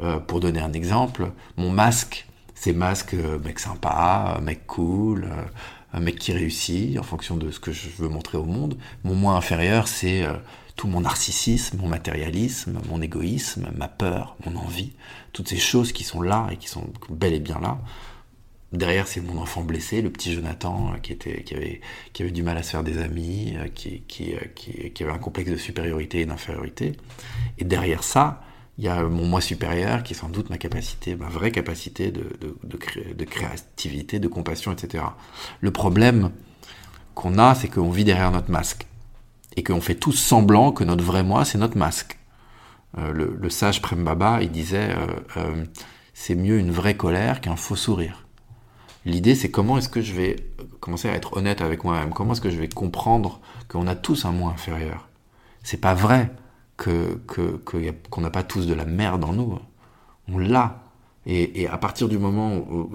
[0.00, 3.14] euh, pour donner un exemple, mon masque, c'est masque
[3.44, 5.28] mec sympa, mec cool,
[5.92, 8.78] un mec qui réussit en fonction de ce que je veux montrer au monde.
[9.04, 10.24] Mon moi inférieur, c'est
[10.74, 14.92] tout mon narcissisme, mon matérialisme, mon égoïsme, ma peur, mon envie,
[15.34, 17.76] toutes ces choses qui sont là et qui sont bel et bien là.
[18.72, 21.14] Derrière, c'est mon enfant blessé, le petit Jonathan, euh, qui,
[21.54, 25.56] avait, du mal à se faire des amis, euh, euh, qui, avait un complexe de
[25.56, 26.96] supériorité et d'infériorité.
[27.58, 28.42] Et derrière ça,
[28.78, 32.10] il y a mon moi supérieur, qui est sans doute ma capacité, ma vraie capacité
[32.10, 35.04] de, créativité, de compassion, etc.
[35.60, 36.32] Le problème
[37.14, 38.86] qu'on a, c'est qu'on vit derrière notre masque.
[39.56, 42.18] Et qu'on fait tous semblant que notre vrai moi, c'est notre masque.
[42.98, 44.94] le, sage Prem Baba, il disait,
[46.12, 48.25] c'est mieux une vraie colère qu'un faux sourire.
[49.06, 50.34] L'idée, c'est comment est-ce que je vais
[50.80, 52.10] commencer à être honnête avec moi-même?
[52.10, 55.08] Comment est-ce que je vais comprendre qu'on a tous un moi inférieur?
[55.62, 56.32] C'est pas vrai
[56.76, 57.20] que
[58.10, 59.58] qu'on n'a pas tous de la merde en nous.
[60.28, 60.82] On l'a.
[61.24, 62.90] Et, à partir du moment où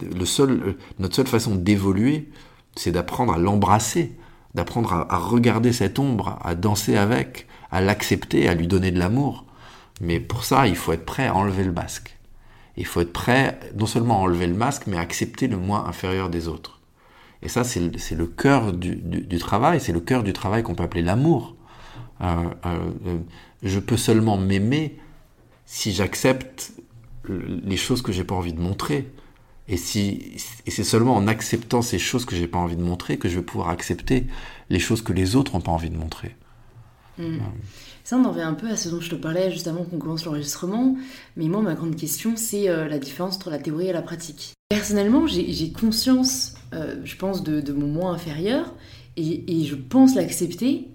[0.00, 2.30] le seul, notre seule façon d'évoluer,
[2.74, 4.16] c'est d'apprendre à l'embrasser,
[4.54, 8.98] d'apprendre à, à, regarder cette ombre, à danser avec, à l'accepter, à lui donner de
[8.98, 9.44] l'amour.
[10.00, 12.18] Mais pour ça, il faut être prêt à enlever le masque.
[12.76, 15.86] Il faut être prêt non seulement à enlever le masque, mais à accepter le moi
[15.88, 16.80] inférieur des autres.
[17.42, 21.02] Et ça, c'est le, cœur du, travail, c'est le cœur du travail qu'on peut appeler
[21.02, 21.56] l'amour.
[22.20, 23.18] Euh, euh,
[23.64, 24.96] je peux seulement m'aimer
[25.66, 26.72] si j'accepte
[27.28, 29.10] les choses que j'ai pas envie de montrer.
[29.68, 33.18] Et, si, et c'est seulement en acceptant ces choses que j'ai pas envie de montrer
[33.18, 34.26] que je vais pouvoir accepter
[34.70, 36.36] les choses que les autres n'ont pas envie de montrer.
[37.18, 37.38] Mm.
[38.12, 39.96] Ça, on en revient un peu à ce dont je te parlais juste avant qu'on
[39.96, 40.96] commence l'enregistrement.
[41.38, 44.52] Mais moi, ma grande question, c'est euh, la différence entre la théorie et la pratique.
[44.68, 48.74] Personnellement, j'ai conscience, euh, je pense, de, mon moi inférieur
[49.16, 50.88] et, je pense l'accepter.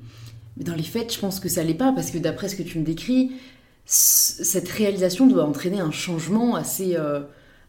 [0.57, 2.61] Mais dans les faits, je pense que ça l'est pas parce que d'après ce que
[2.61, 3.31] tu me décris,
[3.85, 7.21] cette réalisation doit entraîner un changement assez, euh,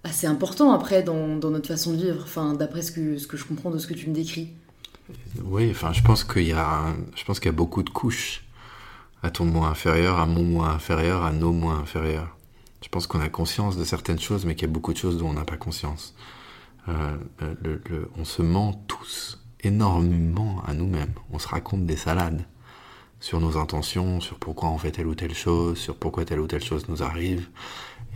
[0.04, 3.38] assez important après dans, dans, notre façon de vivre, enfin, d'après ce que, ce que
[3.38, 4.50] je comprends de ce que tu me décris.
[5.42, 8.44] Oui, enfin, je pense qu'il y a, je pense qu'il y a beaucoup de couches
[9.22, 12.36] à ton moi inférieur, à mon moi inférieur, à nos moi inférieurs.
[12.82, 15.18] Je pense qu'on a conscience de certaines choses, mais qu'il y a beaucoup de choses
[15.18, 16.14] dont on n'a pas conscience.
[16.88, 17.16] Euh,
[17.62, 21.12] le, le, on se ment tous énormément à nous-mêmes.
[21.32, 22.46] On se raconte des salades
[23.20, 26.46] sur nos intentions, sur pourquoi on fait telle ou telle chose, sur pourquoi telle ou
[26.46, 27.48] telle chose nous arrive.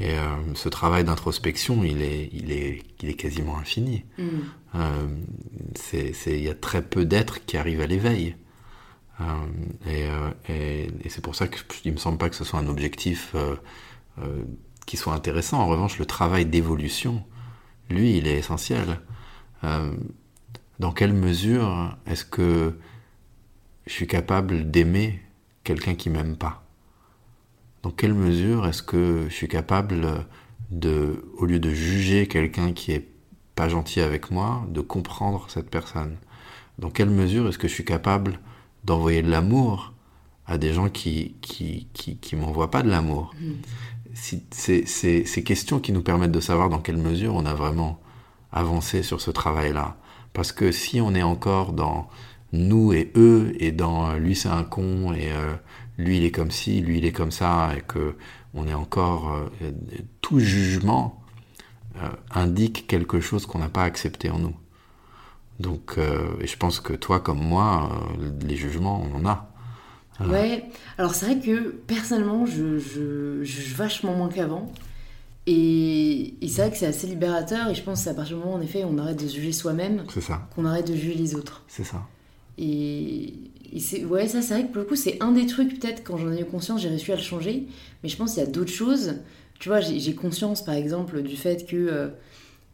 [0.00, 4.04] Et euh, ce travail d'introspection, il est, il, est, il est quasiment infini.
[4.18, 4.24] Mm.
[4.76, 5.08] Euh,
[5.92, 8.36] il y a très peu d'êtres qui arrivent à l'éveil.
[9.20, 9.24] Euh,
[9.86, 13.34] et, euh, et, c'est pour ça qu'il me semble pas que ce soit un objectif
[13.34, 13.56] euh,
[14.86, 15.60] qui soit intéressant.
[15.60, 17.24] En revanche, le travail d'évolution,
[17.90, 19.00] lui, il est essentiel.
[20.78, 22.76] dans quelle mesure est-ce que
[23.86, 25.20] je suis capable d'aimer
[25.64, 26.64] quelqu'un qui m'aime pas?
[27.82, 30.26] Dans quelle mesure est-ce que je suis capable
[30.70, 33.08] de, au lieu de juger quelqu'un qui est
[33.54, 36.16] pas gentil avec moi, de comprendre cette personne?
[36.78, 38.38] Dans quelle mesure est-ce que je suis capable
[38.84, 39.92] d'envoyer de l'amour
[40.46, 43.52] à des gens qui qui, qui, qui m'envoient pas de l'amour mm.
[44.14, 48.00] si, C'est ces questions qui nous permettent de savoir dans quelle mesure on a vraiment
[48.52, 49.96] avancé sur ce travail-là.
[50.32, 52.08] Parce que si on est encore dans
[52.52, 55.54] nous et eux, et dans euh, lui c'est un con, et euh,
[55.98, 58.16] lui il est comme ci, lui il est comme ça, et que
[58.54, 59.32] on est encore...
[59.62, 59.72] Euh,
[60.20, 61.18] tout jugement
[62.30, 64.54] indique quelque chose qu'on n'a pas accepté en nous.
[65.62, 65.96] Donc,
[66.40, 67.88] et je pense que toi comme moi,
[68.46, 69.52] les jugements, on en a.
[70.20, 70.64] Ouais,
[70.98, 74.72] alors c'est vrai que personnellement, je, je, juge vachement moins qu'avant.
[75.46, 78.36] Et, et c'est vrai que c'est assez libérateur, et je pense que c'est à partir
[78.36, 80.04] du moment, en effet, on arrête de juger soi-même,
[80.54, 81.64] qu'on arrête de juger les autres.
[81.66, 82.06] C'est ça.
[82.58, 83.34] Et,
[83.78, 86.18] c'est, ouais, ça, c'est vrai que pour le coup, c'est un des trucs, peut-être, quand
[86.18, 87.66] j'en ai eu conscience, j'ai réussi à le changer.
[88.02, 89.14] Mais je pense qu'il y a d'autres choses.
[89.58, 91.76] Tu vois, j'ai, conscience, par exemple, du fait que.
[91.76, 92.08] Euh,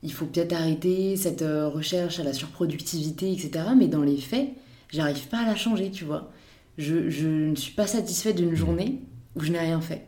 [0.03, 3.67] il faut peut-être arrêter cette euh, recherche à la surproductivité, etc.
[3.77, 4.49] Mais dans les faits,
[4.91, 6.31] j'arrive pas à la changer, tu vois.
[6.77, 9.01] Je, je ne suis pas satisfaite d'une journée
[9.35, 10.07] où je n'ai rien fait.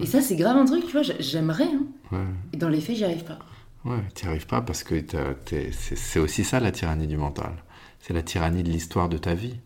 [0.00, 1.68] Et ça, c'est grave un truc, tu vois, j'aimerais.
[2.12, 2.26] Hein.
[2.52, 3.38] Et dans les faits, j'y arrive pas.
[3.84, 5.02] Ouais, tu n'y arrives pas parce que
[5.72, 7.52] c'est aussi ça la tyrannie du mental
[8.00, 9.56] c'est la tyrannie de l'histoire de ta vie.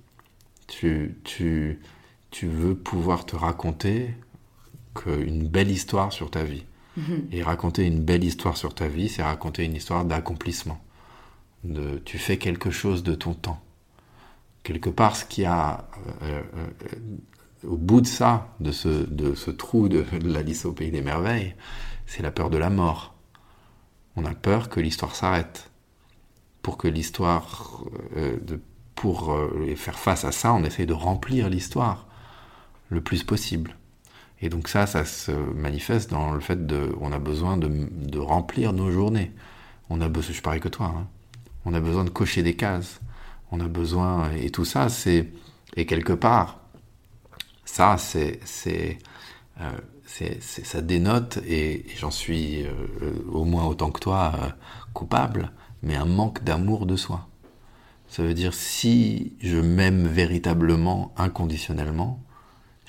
[0.67, 1.81] Tu, tu,
[2.31, 4.15] tu veux pouvoir te raconter
[5.07, 6.65] une belle histoire sur ta vie.
[6.97, 7.29] Mhm.
[7.33, 10.81] Et raconter une belle histoire sur ta vie, c'est raconter une histoire d'accomplissement.
[11.65, 13.63] De, tu fais quelque chose de ton temps.
[14.63, 15.89] Quelque part, ce qu'il y a
[16.23, 21.03] euh, euh, au bout de ça, de ce, trou de, de l'Alice au pays des
[21.03, 21.55] merveilles,
[22.07, 23.15] c'est la peur de la mort.
[24.17, 25.71] On a peur que l'histoire s'arrête
[26.61, 27.83] pour que l'histoire,
[28.17, 28.39] euh,
[28.95, 29.37] pour
[29.77, 32.07] faire face à ça, on essaie de remplir l'histoire
[32.89, 33.77] le plus possible.
[34.43, 38.73] Et donc ça, ça se manifeste dans le fait de, on a besoin de, remplir
[38.73, 39.31] nos journées.
[39.89, 41.07] On a besoin, je pareil que toi, hein.
[41.65, 43.01] on a besoin de cocher des cases.
[43.53, 45.29] On a besoin, et tout ça, c'est,
[45.77, 46.59] et quelque part,
[47.65, 48.99] ça, c'est, c'est,
[49.61, 52.71] euh, ça dénote, et, j'en suis euh,
[53.31, 54.33] au moins autant que toi
[54.93, 57.29] coupable, mais un manque d'amour de soi.
[58.09, 62.23] Ça veut dire si je m'aime véritablement, inconditionnellement,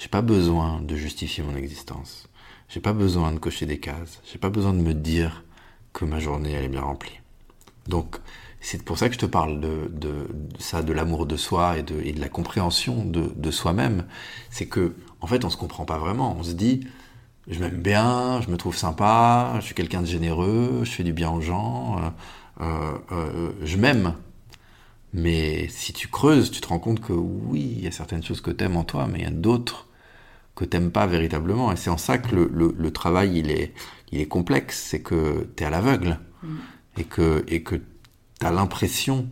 [0.03, 2.27] j'ai pas besoin de justifier mon existence.
[2.67, 4.19] J'ai pas besoin de cocher des cases.
[4.29, 5.45] J'ai pas besoin de me dire
[5.93, 7.21] que ma journée elle est bien remplie.
[7.87, 8.17] Donc
[8.59, 10.27] c'est pour ça que je te parle de, de,
[10.59, 14.05] ça, de l'amour de soi et de, et de la compréhension de, de soi-même.
[14.49, 16.35] C'est que en fait on se comprend pas vraiment.
[16.37, 16.85] On se dit
[17.47, 21.13] je m'aime bien, je me trouve sympa, je suis quelqu'un de généreux, je fais du
[21.13, 21.97] bien aux gens.
[22.59, 24.15] Euh, euh, euh, je m'aime.
[25.13, 28.41] Mais si tu creuses, tu te rends compte que oui, il y a certaines choses
[28.41, 29.87] que tu aimes en toi, mais il y a d'autres
[30.55, 31.71] que t'aimes pas véritablement.
[31.71, 33.73] Et c'est en ça que le, le, travail, il est,
[34.11, 34.87] il est complexe.
[34.89, 36.19] C'est que tu es à l'aveugle.
[36.43, 36.55] Mm.
[36.97, 39.27] Et que et que tu as l'impression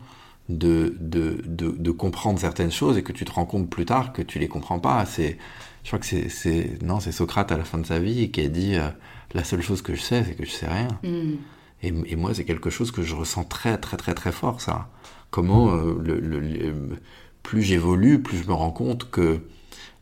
[0.49, 4.13] de, de, de, de, comprendre certaines choses et que tu te rends compte plus tard
[4.13, 5.05] que tu les comprends pas.
[5.05, 5.37] C'est,
[5.83, 8.47] je crois que c'est, non, c'est Socrate à la fin de sa vie qui a
[8.47, 8.89] dit euh,
[9.33, 10.87] la seule chose que je sais, c'est que je sais rien.
[11.03, 11.35] Mm.
[11.83, 14.89] Et, moi, c'est quelque chose que je ressens très, très, très, très fort, ça.
[15.31, 16.99] Comment, euh, le,
[17.41, 19.39] plus j'évolue, plus je me rends compte que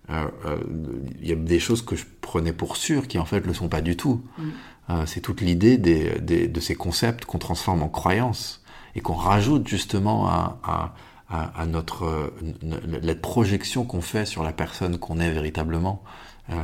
[0.09, 3.69] il y a des choses que je prenais pour sûres qui en fait le sont
[3.69, 4.23] pas du tout.
[4.37, 5.05] Mm.
[5.05, 8.63] c'est toute l'idée des, des, de ces concepts qu'on transforme en croyances
[8.95, 10.93] et qu'on rajoute justement à, à,
[11.29, 12.33] à, notre
[12.63, 16.03] la projection qu'on fait sur la personne qu'on est véritablement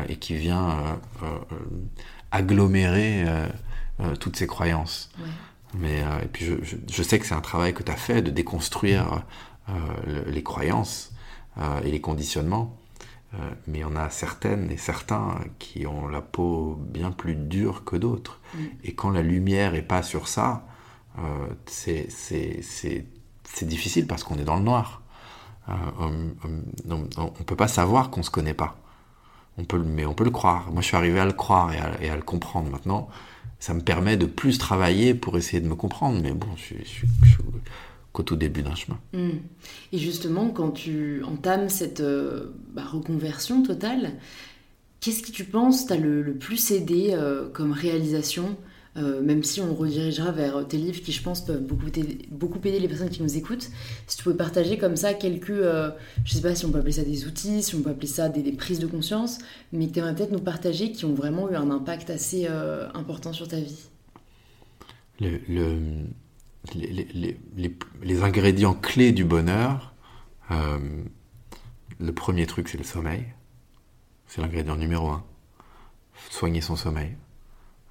[0.10, 0.98] et qui vient
[2.32, 3.26] agglomérer
[4.20, 5.12] toutes ces croyances.
[5.78, 6.54] Mais et puis je,
[6.90, 9.24] je, sais que c'est un travail que tu as fait de déconstruire
[10.28, 11.14] les croyances
[11.84, 12.76] et les conditionnements.
[13.40, 17.36] Euh, mais il y en a certaines et certains qui ont la peau bien plus
[17.36, 18.40] dure que d'autres.
[18.54, 18.60] Mm.
[18.84, 20.66] Et quand la lumière n'est pas sur ça,
[21.20, 22.08] euh, c'est
[23.64, 25.02] difficile parce qu'on est dans le noir.
[25.70, 25.74] Euh,
[26.88, 28.78] on ne peut pas savoir qu'on ne se connaît pas.
[29.58, 30.72] On peut, mais on peut le croire.
[30.72, 33.10] Moi, je suis arrivé à le croire et à, et à le comprendre maintenant.
[33.60, 36.20] Ça me permet de plus travailler pour essayer de me comprendre.
[36.22, 37.38] Mais bon, je, je, je,
[38.16, 38.98] qu'au tout début d'un chemin.
[39.14, 39.40] Hmm.
[39.92, 44.14] Et justement, quand tu entames cette euh, bah, reconversion totale,
[45.02, 48.58] qu'est-ce qui tu penses t'a le, plus aidé euh, comme réalisation
[48.98, 52.60] euh, même si on redirigera vers tes livres qui, je pense, peuvent beaucoup aider, beaucoup
[52.64, 53.70] aider les personnes qui nous écoutent.
[54.08, 57.04] Si tu pouvais partager comme ça quelques, je sais pas si on peut appeler ça
[57.04, 59.40] des outils, si on peut appeler ça des, prises de conscience,
[59.74, 62.48] mais que tu aimerais peut-être nous partager qui ont vraiment eu un impact assez
[62.94, 63.90] important sur ta vie.
[65.20, 66.06] le,
[66.74, 69.94] les, les, les, ingrédients clés du bonheur,
[70.52, 70.80] euh,
[72.00, 73.26] le premier truc, c'est le sommeil.
[74.28, 75.24] C'est l'ingrédient numéro un.
[76.30, 77.16] Soigner son sommeil.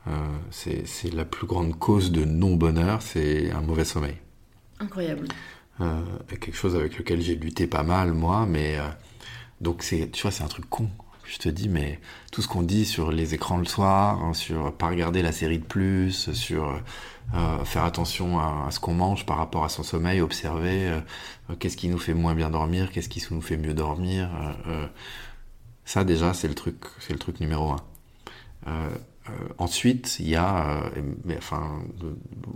[0.07, 0.11] Euh,
[0.51, 4.17] c'est la plus grande cause de non-bonheur, c'est un mauvais sommeil.
[4.81, 5.29] Incroyable.
[5.81, 8.79] Euh, quelque chose avec lequel j'ai lutté pas mal, moi, mais
[9.61, 10.91] donc c'est, tu vois, c'est un truc con.
[11.25, 12.01] Je te dis, mais
[12.33, 15.59] tout ce qu'on dit sur les écrans le soir, hein, sur pas regarder la série
[15.59, 16.81] de plus, sur
[17.33, 21.01] euh, faire attention à, ce qu'on mange par rapport à son sommeil, observer euh,
[21.51, 24.31] euh, qu'est-ce qui nous fait moins bien dormir, qu'est-ce qui nous fait mieux dormir.
[25.85, 27.81] ça déjà, c'est le truc, c'est le truc numéro un.
[29.59, 30.91] ensuite, il y a,
[31.37, 31.83] enfin,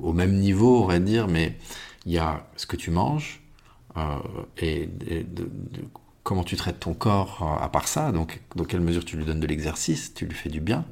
[0.03, 1.57] au même niveau, on va dire, mais
[2.07, 3.41] il y a ce que tu manges
[4.59, 5.51] et, de,
[6.29, 9.47] comment tu traites ton corps à part ça, dans quelle mesure tu lui donnes de
[9.47, 10.85] l'exercice, tu lui fais du bien.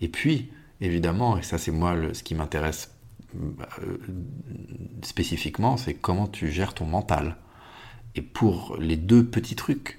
[0.00, 2.92] Et puis, évidemment, et ça c'est moi ce qui m'intéresse
[3.34, 3.98] euh,
[5.02, 7.36] spécifiquement, c'est comment tu gères ton mental.
[8.14, 9.98] Et pour les deux petits trucs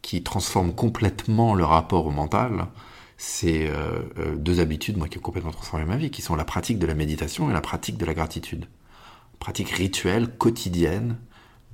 [0.00, 2.68] qui transforment complètement le rapport au mental,
[3.16, 6.44] c'est euh, euh, deux habitudes, moi, qui ont complètement transformé ma vie, qui sont la
[6.44, 8.66] pratique de la méditation et la pratique de la gratitude.
[9.40, 11.16] Pratique rituelle, quotidienne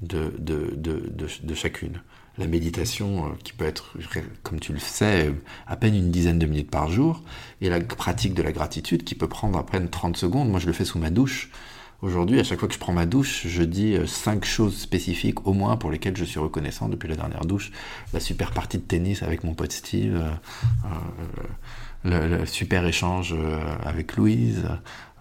[0.00, 2.00] de chacune
[2.39, 3.97] la méditation euh, qui peut être,
[4.43, 5.32] comme tu le sais,
[5.66, 7.22] à peine une dizaine de minutes par jour,
[7.61, 10.51] et la pratique de la gratitude qui peut prendre à peine 30 secondes.
[10.51, 11.51] Moi, je le fais sous ma douche.
[12.03, 15.47] Aujourd'hui, à chaque fois que je prends ma douche, je dis euh, cinq choses spécifiques
[15.47, 17.72] au moins pour lesquelles je suis reconnaissant depuis la dernière douche.
[18.12, 20.22] La super partie de tennis avec mon pote Steve,
[22.05, 23.34] euh, le, super échange
[23.82, 24.68] avec Louise,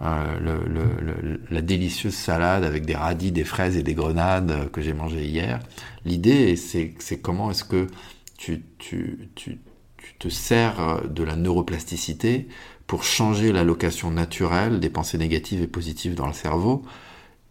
[0.01, 5.59] la délicieuse salade avec des radis, des fraises et des grenades que j'ai mangé hier.
[6.03, 7.87] L'idée, c'est comment est-ce que
[8.37, 8.63] tu,
[10.19, 12.47] te sers de la neuroplasticité
[12.87, 16.83] pour changer la location naturelle des pensées négatives et positives dans le cerveau,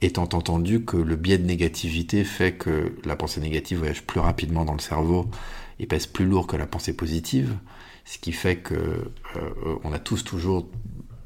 [0.00, 4.64] étant entendu que le biais de négativité fait que la pensée négative voyage plus rapidement
[4.64, 5.28] dans le cerveau
[5.80, 7.56] et pèse plus lourd que la pensée positive,
[8.04, 10.68] ce qui fait que euh, on a tous toujours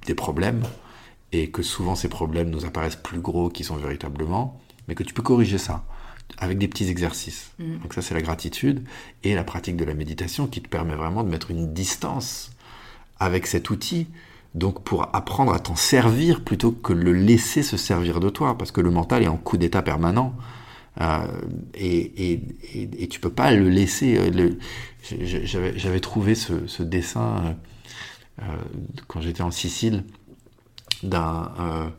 [0.07, 0.63] des problèmes
[1.33, 5.15] et que souvent ces problèmes nous apparaissent plus gros qu'ils sont véritablement, mais que tu
[5.15, 5.85] peux corriger ça
[6.37, 7.51] avec des petits exercices.
[7.59, 7.79] Mm.
[7.79, 8.85] Donc ça, c'est la gratitude
[9.25, 12.51] et la pratique de la méditation qui te permet vraiment de mettre une distance
[13.19, 14.07] avec cet outil.
[14.55, 18.73] Donc pour apprendre à t'en servir plutôt que le laisser se servir de toi, parce
[18.73, 20.35] que le mental est en coup d'état permanent.
[21.01, 21.27] Euh,
[21.75, 22.43] et, et,
[22.75, 24.19] et, et, tu peux pas le laisser.
[24.19, 24.51] Euh,
[25.23, 27.57] j'avais trouvé ce, ce dessin
[28.41, 28.45] euh,
[29.07, 30.03] quand j'étais en Sicile
[31.03, 31.93] d'un,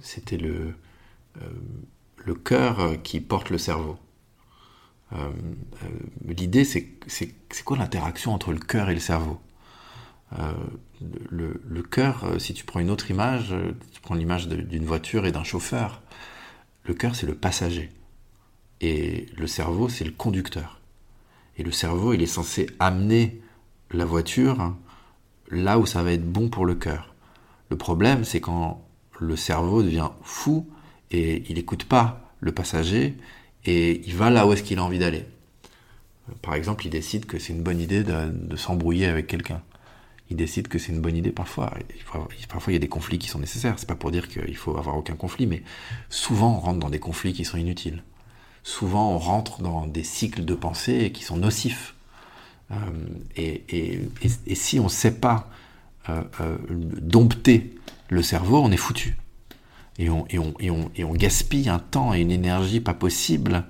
[0.00, 0.74] c'était le
[1.42, 1.48] euh,
[2.24, 3.98] le cœur euh, qui porte le cerveau.
[5.12, 5.30] Euh,
[6.26, 7.34] l'idée, c'est, c'est,
[7.64, 9.40] quoi l'interaction entre le cœur et le cerveau?
[11.30, 13.54] Le, le, cœur, si tu prends une autre image,
[13.92, 16.02] tu prends l'image d'une voiture et d'un chauffeur,
[16.84, 17.90] le cœur c'est le passager
[18.80, 20.80] et le cerveau c'est le conducteur.
[21.56, 23.40] Et le cerveau il est censé amener
[23.92, 24.74] la voiture
[25.50, 27.14] là où ça va être bon pour le cœur.
[27.70, 28.84] Le problème c'est quand
[29.20, 30.68] le cerveau devient fou
[31.10, 33.16] et il n'écoute pas le passager
[33.64, 35.24] et il va là où est-ce qu'il a envie d'aller.
[36.42, 39.62] Par exemple, il décide que c'est une bonne idée de, s'embrouiller avec quelqu'un.
[40.30, 41.74] Il décide que c'est une bonne idée parfois.
[42.48, 43.74] parfois, il y a des conflits qui sont nécessaires.
[43.78, 45.62] C'est pas pour dire qu'il faut avoir aucun conflit, mais
[46.08, 48.02] souvent, on rentre dans des conflits qui sont inutiles.
[48.62, 51.93] Souvent, on rentre dans des cycles de pensée qui sont nocifs.
[52.70, 52.74] Euh,
[53.36, 55.48] et, si on ne sait pas
[56.08, 56.56] euh, euh,
[57.00, 57.74] dompter
[58.08, 59.16] le cerveau, on est foutu.
[59.98, 62.94] et on, et on, et on, et on gaspille un temps et une énergie pas
[62.94, 63.64] possible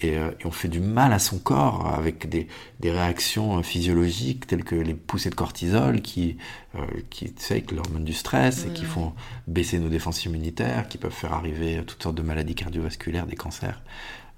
[0.00, 2.48] et, euh, et, on fait du mal à son corps avec des,
[2.80, 6.38] des, réactions physiologiques telles que les poussées de cortisol qui,
[6.74, 6.80] euh,
[7.10, 9.12] qui tu sais, l'hormone du stress et qui font
[9.46, 13.82] baisser nos défenses immunitaires, qui peuvent faire arriver toutes sortes de maladies cardiovasculaires, des cancers,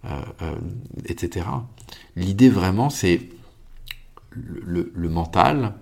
[0.05, 0.57] euh
[1.07, 1.47] etc.
[2.17, 3.21] L'idée vraiment, c'est
[4.35, 5.75] le, mental,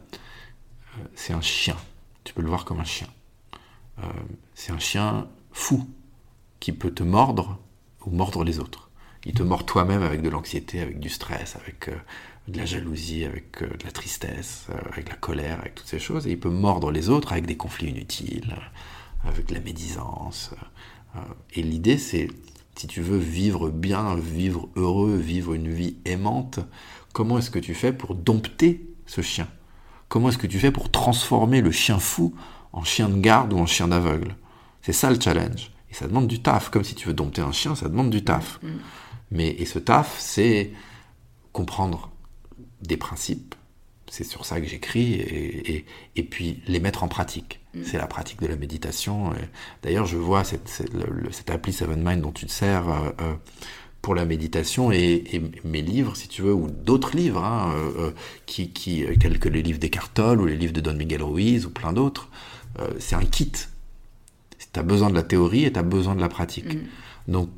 [1.15, 1.77] c'est un chien.
[2.25, 3.09] Tu peux le voir comme un chien.
[4.55, 5.89] c'est un chien fou
[6.59, 7.59] qui peut te mordre
[8.05, 8.91] ou mordre les autres
[9.25, 11.97] il te mord toi-même avec de l'anxiété, avec du stress, avec euh,
[12.49, 15.99] de la jalousie, avec euh, de la tristesse, euh, avec la colère, avec toutes ces
[15.99, 16.27] choses.
[16.27, 18.57] Et il peut mordre les autres avec des conflits inutiles,
[19.25, 20.53] avec de la médisance.
[21.53, 22.29] et l'idée, c'est,
[22.81, 26.61] si tu veux vivre bien, vivre heureux, vivre une vie aimante,
[27.13, 29.49] comment est-ce que tu fais pour dompter ce chien?
[30.09, 32.35] Comment est-ce que tu fais pour transformer le chien fou
[32.73, 34.35] en chien de garde ou en chien d'aveugle?
[34.81, 35.73] C'est ça le challenge.
[35.91, 36.71] Et ça demande du taf.
[36.71, 38.59] Comme si tu veux dompter un chien, ça demande du taf.
[38.63, 38.69] Mm.
[39.33, 40.73] Mais, et ce taf, c'est
[41.53, 42.11] comprendre
[42.81, 43.57] des principes.
[44.11, 47.60] C'est sur ça que j'écris et, et, et, puis les mettre en pratique.
[47.75, 47.81] Mm.
[47.85, 49.33] C'est la pratique de la méditation.
[49.83, 50.93] D'ailleurs, je vois cette, cette,
[51.31, 53.35] cette, appli Seven Mind dont tu te sers euh, euh,
[54.03, 58.13] pour la méditation et, et, mes livres, si tu veux, ou d'autres livres, hein, euh,
[58.47, 61.71] qui, qui, tels que les livres d'Eckhart ou les livres de Don Miguel Ruiz ou
[61.71, 62.29] plein d'autres.
[62.79, 63.53] Euh, c'est un kit.
[64.73, 66.75] Tu as besoin de la théorie et tu as besoin de la pratique.
[66.75, 67.33] Mm.
[67.33, 67.51] Donc,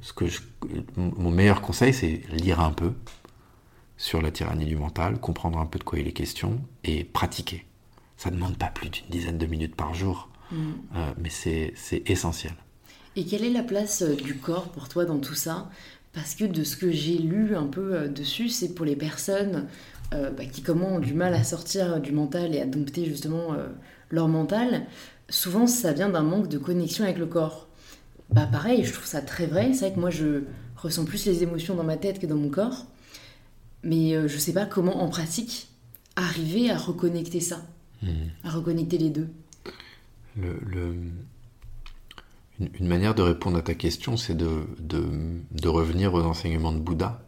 [0.00, 0.40] ce que je,
[0.96, 2.92] mon meilleur conseil, c'est lire un peu
[3.96, 7.64] sur la tyrannie du mental, comprendre un peu de quoi il est question et pratiquer.
[8.22, 10.56] Ça ne demande pas plus d'une dizaine de minutes par jour, mm.
[10.94, 11.74] euh, mais c'est
[12.06, 12.52] essentiel.
[13.16, 15.68] Et quelle est la place euh, du corps pour toi dans tout ça?
[16.12, 19.66] Parce que de ce que j'ai lu un peu euh, dessus, c'est pour les personnes
[20.14, 23.54] euh, bah, qui comment ont du mal à sortir du mental et à dompter justement
[23.54, 23.66] euh,
[24.10, 24.86] leur mental.
[25.28, 27.68] Souvent, ça vient d'un manque de connexion avec le corps
[28.30, 29.74] bah pareil, je trouve ça très vrai.
[29.74, 30.44] C'est vrai que moi, je
[30.76, 32.86] ressens plus les émotions dans ma tête que dans mon corps.
[33.82, 35.68] Mais je sais pas comment, en pratique,
[36.16, 37.60] arriver à reconnecter ça,
[38.44, 39.28] à reconnecter les deux.
[40.36, 41.14] Une,
[42.80, 47.22] manière de répondre à ta question, c'est de, revenir aux enseignements de Bouddha.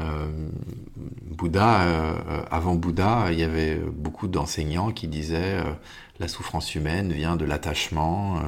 [0.00, 0.48] Euh,
[0.96, 5.72] Bouddha, euh, avant Bouddha, il y avait beaucoup d'enseignants qui disaient euh,
[6.18, 8.42] la souffrance humaine vient de l'attachement,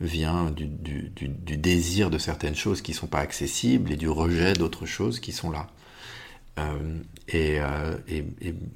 [0.00, 1.10] vient du,
[1.56, 5.50] désir de certaines choses qui sont pas accessibles et du rejet d'autres choses qui sont
[5.50, 5.68] là.
[7.28, 7.60] Et,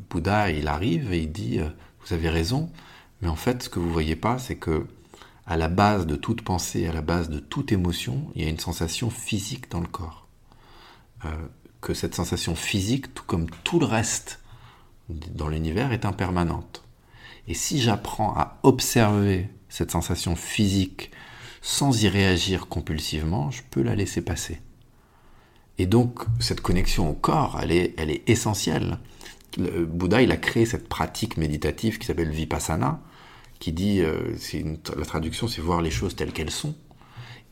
[0.08, 1.58] Bouddha, il arrive et il dit,
[2.04, 2.70] vous avez raison,
[3.20, 4.86] mais en fait, ce que vous voyez pas, c'est que
[5.46, 8.50] à la base de toute pensée, à la base de toute émotion, il y a
[8.50, 10.28] une sensation physique dans le corps.
[11.24, 11.30] Euh,
[11.80, 14.40] que cette sensation physique, tout comme tout le reste
[15.08, 16.84] dans l'univers, est impermanente.
[17.46, 21.10] Et si j'apprends à observer cette sensation physique
[21.62, 24.60] sans y réagir compulsivement, je peux la laisser passer.
[25.78, 28.98] Et donc, cette connexion au corps, elle est, elle est essentielle.
[29.56, 33.00] Le Bouddha, il a créé cette pratique méditative qui s'appelle Vipassana,
[33.58, 34.36] qui dit, euh,
[34.96, 36.74] la traduction, c'est voir les choses telles qu'elles sont,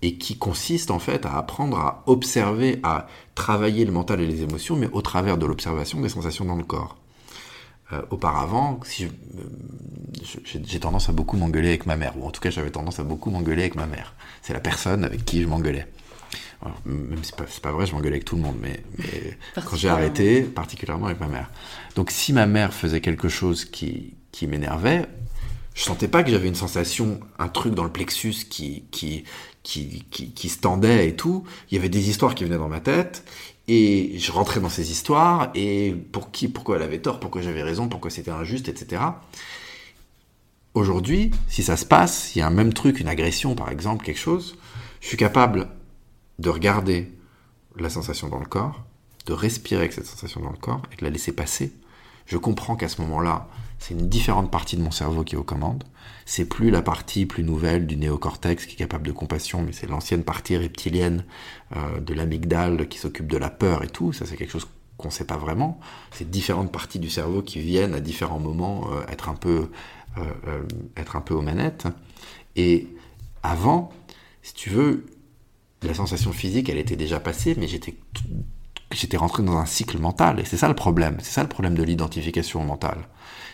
[0.03, 4.42] et qui consiste en fait à apprendre à observer, à travailler le mental et les
[4.42, 6.97] émotions, mais au travers de l'observation des sensations dans le corps.
[7.92, 9.07] Euh, auparavant, si
[10.44, 13.05] j'ai tendance à beaucoup m'engueuler avec ma mère, ou en tout cas j'avais tendance à
[13.05, 14.14] beaucoup m'engueuler avec ma mère.
[14.42, 15.86] C'est la personne avec qui je m'engueulais.
[16.84, 19.76] Même si c'est pas, pas vrai, je m'engueulais avec tout le monde, mais, mais quand
[19.76, 21.50] j'ai arrêté, particulièrement avec ma mère.
[21.94, 25.07] Donc si ma mère faisait quelque chose qui, qui m'énervait,
[25.74, 29.24] je sentais pas que j'avais une sensation, un truc dans le plexus qui, qui,
[29.62, 31.44] qui, qui, qui se tendait et tout.
[31.70, 33.24] Il y avait des histoires qui venaient dans ma tête
[33.68, 37.62] et je rentrais dans ces histoires et pour qui, pourquoi elle avait tort, pourquoi j'avais
[37.62, 39.02] raison, pourquoi c'était injuste, etc.
[40.72, 44.04] Aujourd'hui, si ça se passe, il y a un même truc, une agression par exemple,
[44.04, 44.57] quelque chose,
[45.00, 45.68] je suis capable
[46.39, 47.12] de regarder
[47.76, 48.84] la sensation dans le corps,
[49.26, 51.72] de respirer avec cette sensation dans le corps et de la laisser passer.
[52.26, 55.45] Je comprends qu'à ce moment-là, c'est une différente partie de mon cerveau qui est aux
[55.45, 55.84] commandes.
[56.24, 59.87] C'est plus la partie plus nouvelle du néocortex qui est capable de compassion, mais c'est
[59.87, 61.24] l'ancienne partie reptilienne
[61.76, 64.12] euh, de l'amygdale qui s'occupe de la peur et tout.
[64.12, 64.66] Ça, c'est quelque chose
[64.97, 65.78] qu'on ne sait pas vraiment.
[66.11, 69.68] C'est différentes parties du cerveau qui viennent à différents moments euh, être un peu
[70.18, 70.62] euh,
[70.97, 71.87] être un peu aux manettes.
[72.57, 72.89] Et
[73.43, 73.93] avant,
[74.43, 75.05] si tu veux,
[75.83, 77.95] la sensation physique, elle était déjà passée, mais j'étais
[78.93, 80.41] j'étais rentré dans un cycle mental.
[80.41, 81.18] Et c'est ça le problème.
[81.20, 83.09] C'est ça le problème de l'identification mentale.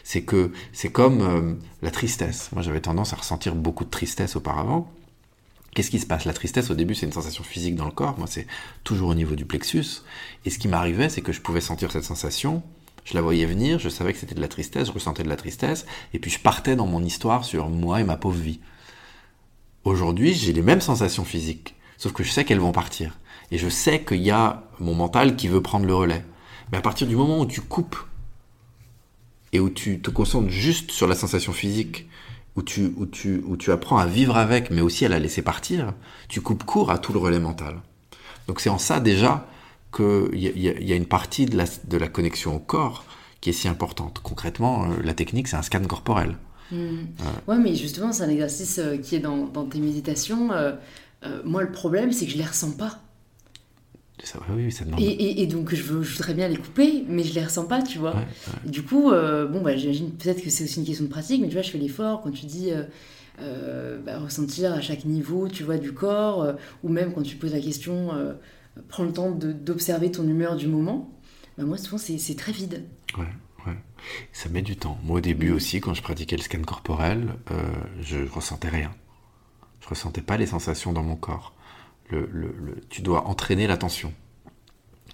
[0.05, 2.51] C'est que c'est comme euh, la tristesse.
[2.53, 4.91] Moi, j'avais tendance à ressentir beaucoup de tristesse auparavant.
[5.75, 6.27] Qu'est-ce qui se passe?
[6.27, 8.19] La tristesse, au début, c'est une sensation physique dans le corps.
[8.19, 8.47] Moi, c'est
[8.85, 10.03] toujours au niveau du plexus.
[10.45, 12.63] Et ce qui m'arrivait, c'est que je pouvais sentir cette sensation.
[13.05, 15.37] Je la voyais venir, je savais que c'était de la tristesse, je ressentais de la
[15.37, 18.61] tristesse, et puis je partais dans mon histoire sur moi et ma pauvre vie.
[19.83, 23.17] Aujourd'hui, j'ai les mêmes sensations physiques, sauf que je sais qu'elles vont partir.
[23.53, 26.25] Et je sais qu'il y a mon mental qui veut prendre le relais.
[26.73, 27.97] Mais à partir du moment où tu coupes
[29.53, 32.09] et où tu te concentres juste sur la sensation physique,
[32.57, 35.43] où tu, où tu, où tu apprends à vivre avec, mais aussi à la laisser
[35.43, 35.95] partir,
[36.29, 37.81] tu coupes court à tout le relais mental.
[38.49, 39.47] Donc c'est en ça déjà
[39.95, 43.05] qu'il y, y, a une partie de la, de la connexion au corps
[43.41, 44.19] qui est si importante.
[44.25, 46.37] Concrètement, euh, la technique, c'est un scan corporel.
[46.73, 46.97] Mmh.
[47.47, 47.59] Ouais.
[47.59, 50.51] mais justement, c'est un exercice euh, qui est dans, dans tes méditations.
[50.51, 50.73] Euh,
[51.25, 53.01] euh, moi, le problème, c'est que je les ressens pas.
[54.23, 55.01] Ça, oui, ça demande.
[55.01, 57.65] Et, et, et, donc, je, veux, je voudrais bien les couper, mais je les ressens
[57.65, 58.15] pas, tu vois.
[58.15, 58.71] Ouais, ouais.
[58.71, 61.49] Du coup, euh, bon, bah, j'imagine peut-être que c'est aussi une question de pratique, mais
[61.49, 62.85] tu vois, je fais l'effort quand tu dis euh,
[63.41, 66.53] euh, bah, ressentir à chaque niveau, tu vois, du corps, euh,
[66.85, 68.11] ou même quand tu poses la question,
[68.89, 71.11] prends le temps d'observer ton humeur du moment.
[71.59, 72.85] Bah, moi, souvent, c'est très vide.
[73.19, 73.25] Ouais,
[73.67, 73.77] ouais.
[74.33, 74.99] Ça met du temps.
[75.03, 75.57] Moi, au début mmh.
[75.57, 77.35] aussi, quand je pratiquais le scan corporel,
[78.01, 78.93] je ressentais rien.
[79.83, 81.53] Je ressentais pas les sensations dans mon corps
[82.13, 84.13] le, le, le, tu dois entraîner l'attention.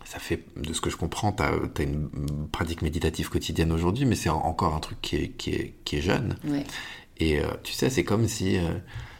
[0.05, 2.09] Ça fait, de ce que je comprends, tu as, as, une
[2.51, 6.01] pratique méditative quotidienne aujourd'hui, mais c'est encore un truc qui est, qui est, qui est
[6.01, 6.37] jeune.
[6.45, 6.64] Ouais.
[7.19, 8.79] Et euh, tu sais, c'est comme si euh,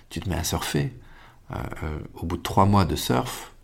[0.09, 0.93] tu te mets à surfer.
[1.51, 3.55] Euh, au bout de trois mois de surf,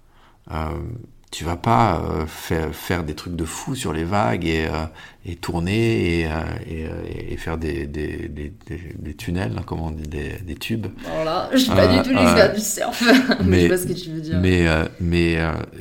[1.34, 4.86] tu vas pas euh, faire, faire, des trucs de fou sur les vagues et, euh,
[5.26, 6.30] et tourner et, euh,
[6.64, 8.52] et, et, faire des, des, des,
[8.96, 10.86] des tunnels, hein, comment on dit, des, tubes.
[11.10, 13.02] Alors là, je suis pas du tout l'expert du surf,
[13.44, 14.38] mais je sais pas ce que tu veux dire.
[14.38, 14.64] Mais,
[15.00, 15.36] mais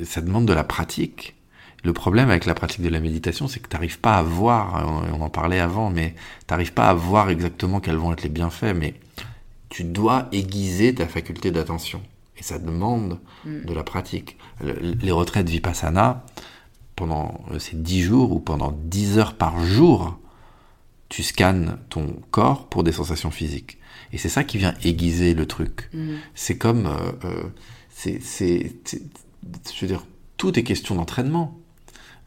[0.05, 1.35] ça demande de la pratique.
[1.83, 5.03] Le problème avec la pratique de la méditation, c'est que tu n'arrives pas à voir,
[5.13, 6.15] on en parlait avant, mais
[6.47, 8.95] tu n'arrives pas à voir exactement quels vont être les bienfaits, mais
[9.69, 12.01] tu dois aiguiser ta faculté d'attention.
[12.37, 13.65] Et ça demande mm.
[13.65, 14.37] de la pratique.
[14.61, 16.25] Le, les retraites Vipassana,
[16.95, 20.17] pendant euh, ces 10 jours ou pendant 10 heures par jour,
[21.09, 23.77] tu scannes ton corps pour des sensations physiques.
[24.11, 25.89] Et c'est ça qui vient aiguiser le truc.
[25.93, 26.15] Mm.
[26.35, 26.87] C'est comme...
[26.87, 27.43] Euh, euh,
[27.89, 28.19] c'est,
[28.89, 30.05] je veux dire,
[30.37, 31.59] tout est question d'entraînement.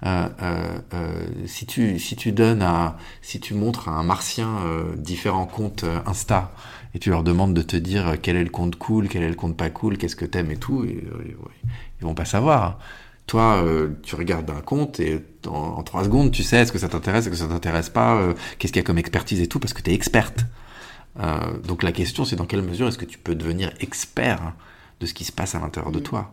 [0.04, 4.58] Euh, euh, euh, si tu si tu donnes à si tu montres à un martien
[4.96, 6.52] différents comptes Insta
[6.96, 9.34] et tu leur demandes de te dire quel est le compte cool, quel est le
[9.34, 11.36] compte pas cool, qu'est-ce que t'aimes et tout, et, et,
[12.00, 12.78] ils vont pas savoir.
[13.26, 16.78] Toi, euh, tu regardes un compte et en, en, trois secondes, tu sais est-ce que
[16.78, 19.46] ça t'intéresse, est-ce que ça t'intéresse pas, euh, qu'est-ce qu'il y a comme expertise et
[19.46, 20.46] tout, parce que tu es experte.
[21.20, 24.54] Euh, donc la question, c'est dans quelle mesure est-ce que tu peux devenir expert
[25.00, 26.32] de ce qui se passe à l'intérieur de toi?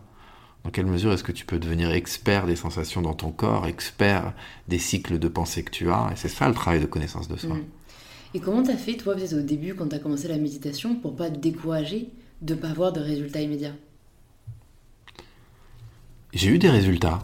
[0.64, 4.32] Dans quelle mesure est-ce que tu peux devenir expert des sensations dans ton corps, expert
[4.68, 6.08] des cycles de pensée que tu as?
[6.10, 7.56] Et c'est ça le travail de connaissance de soi.
[7.56, 7.64] Mmh.
[8.34, 11.30] Et comment t'as fait, toi, peut-être au début, quand t'as commencé la méditation, pour pas
[11.30, 12.08] te décourager
[12.42, 13.76] de pas avoir de résultats immédiats?
[16.32, 17.20] J'ai eu des résultats.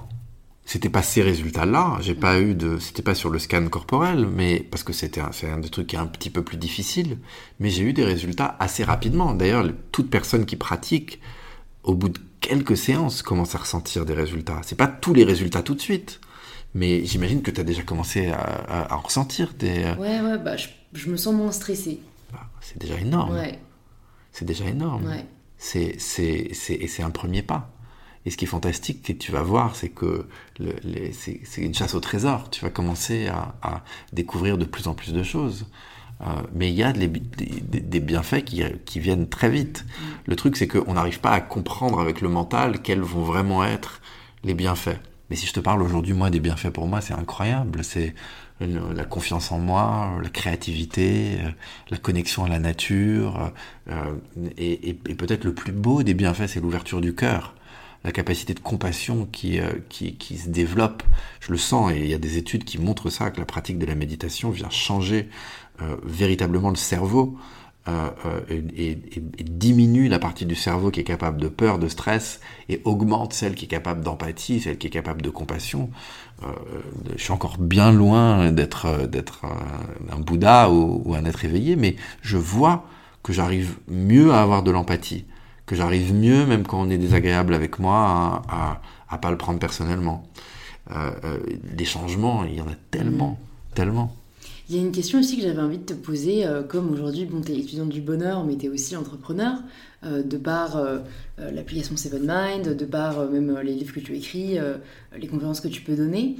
[0.64, 1.98] C'était pas ces résultats-là.
[2.00, 2.20] J'ai mmh.
[2.20, 2.78] pas eu de.
[2.78, 5.96] C'était pas sur le scan corporel, mais parce que c'était un, un des trucs qui
[5.96, 7.18] est un petit peu plus difficile.
[7.58, 9.34] Mais j'ai eu des résultats assez rapidement.
[9.34, 11.20] D'ailleurs, toute personne qui pratique,
[11.82, 14.60] au bout de quelques séances, commence à ressentir des résultats.
[14.62, 16.20] C'est pas tous les résultats tout de suite.
[16.72, 19.86] Mais j'imagine que tu as déjà commencé à, à, à, en ressentir des.
[19.98, 22.00] Ouais, ouais, bah je je me sens moins stressée.
[22.32, 23.34] Bah, c'est déjà énorme.
[23.34, 23.58] Ouais.
[24.32, 25.06] C'est déjà énorme.
[25.06, 25.26] Ouais.
[25.58, 26.54] C'est, et
[26.88, 27.70] c'est un premier pas.
[28.26, 30.26] Et ce qui est fantastique, que tu vas voir, c'est que
[30.58, 30.74] le,
[31.12, 32.50] c'est, une chasse au trésor.
[32.50, 33.82] Tu vas commencer à, à,
[34.12, 35.66] découvrir de plus en plus de choses.
[36.22, 39.86] Euh, mais il y a des, des, des bienfaits qui, qui, viennent très vite.
[39.86, 40.04] Mm.
[40.26, 44.02] Le truc, c'est qu'on n'arrive pas à comprendre avec le mental quels vont vraiment être
[44.44, 44.98] les bienfaits.
[45.30, 47.84] Mais si je te parle aujourd'hui, moi, des bienfaits pour moi, c'est incroyable.
[47.84, 48.14] C'est
[48.60, 51.38] la confiance en moi, la créativité,
[51.90, 53.52] la connexion à la nature.
[53.88, 54.14] Euh,
[54.58, 57.54] et, et, peut-être le plus beau des bienfaits, c'est l'ouverture du cœur.
[58.04, 61.02] La capacité de compassion qui, euh, qui, qui, se développe.
[61.40, 63.78] Je le sens, et il y a des études qui montrent ça, que la pratique
[63.78, 65.28] de la méditation vient changer
[65.82, 67.36] euh, véritablement le cerveau.
[67.90, 68.90] Euh, et,
[69.38, 73.32] et, diminue la partie du cerveau qui est capable de peur, de stress, et augmente
[73.32, 75.90] celle qui est capable d'empathie, celle qui est capable de compassion.
[76.42, 76.46] Euh,
[77.16, 79.44] je suis encore bien loin d'être d'être
[80.10, 82.84] un, Bouddha ou, un être éveillé, mais je vois
[83.22, 85.24] que j'arrive mieux à avoir de l'empathie,
[85.66, 89.58] que j'arrive mieux, même quand on est désagréable avec moi, à, à, pas le prendre
[89.58, 90.24] personnellement.
[90.92, 91.38] Euh,
[91.76, 93.38] les changements, il y en a tellement,
[93.74, 94.14] tellement.
[94.70, 97.24] Il y a une question aussi que j'avais envie de te poser, euh, comme aujourd'hui,
[97.24, 99.58] bon, tu es étudiante du bonheur, mais tu es aussi entrepreneur,
[100.04, 101.00] euh, de par euh,
[101.38, 104.58] l'application Seven Mind, de par même les livres que tu écris,
[105.18, 106.36] les conférences que tu peux donner.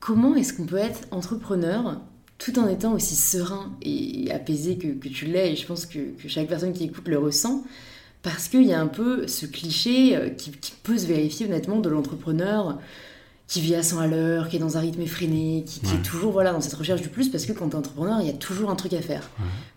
[0.00, 2.00] Comment est-ce qu'on peut être entrepreneur
[2.38, 5.52] tout en étant aussi serein et apaisé que, tu l'es?
[5.52, 7.64] Et je pense que, que, chaque personne qui écoute le ressent,
[8.22, 12.78] parce qu'il y a un peu ce cliché qui peut se vérifier honnêtement de l'entrepreneur
[13.52, 16.32] qui vit à 100 à l'heure, qui est dans un rythme effréné, qui, est toujours
[16.32, 18.32] voilà, dans cette recherche du plus, parce que quand tu es entrepreneur, il y a
[18.32, 19.28] toujours un truc à faire.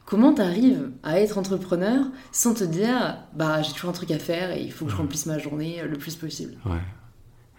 [0.06, 4.18] Comment tu arrives à être entrepreneur sans te dire, bah j'ai toujours un truc à
[4.18, 6.54] faire et il faut que je remplisse ma journée le plus possible?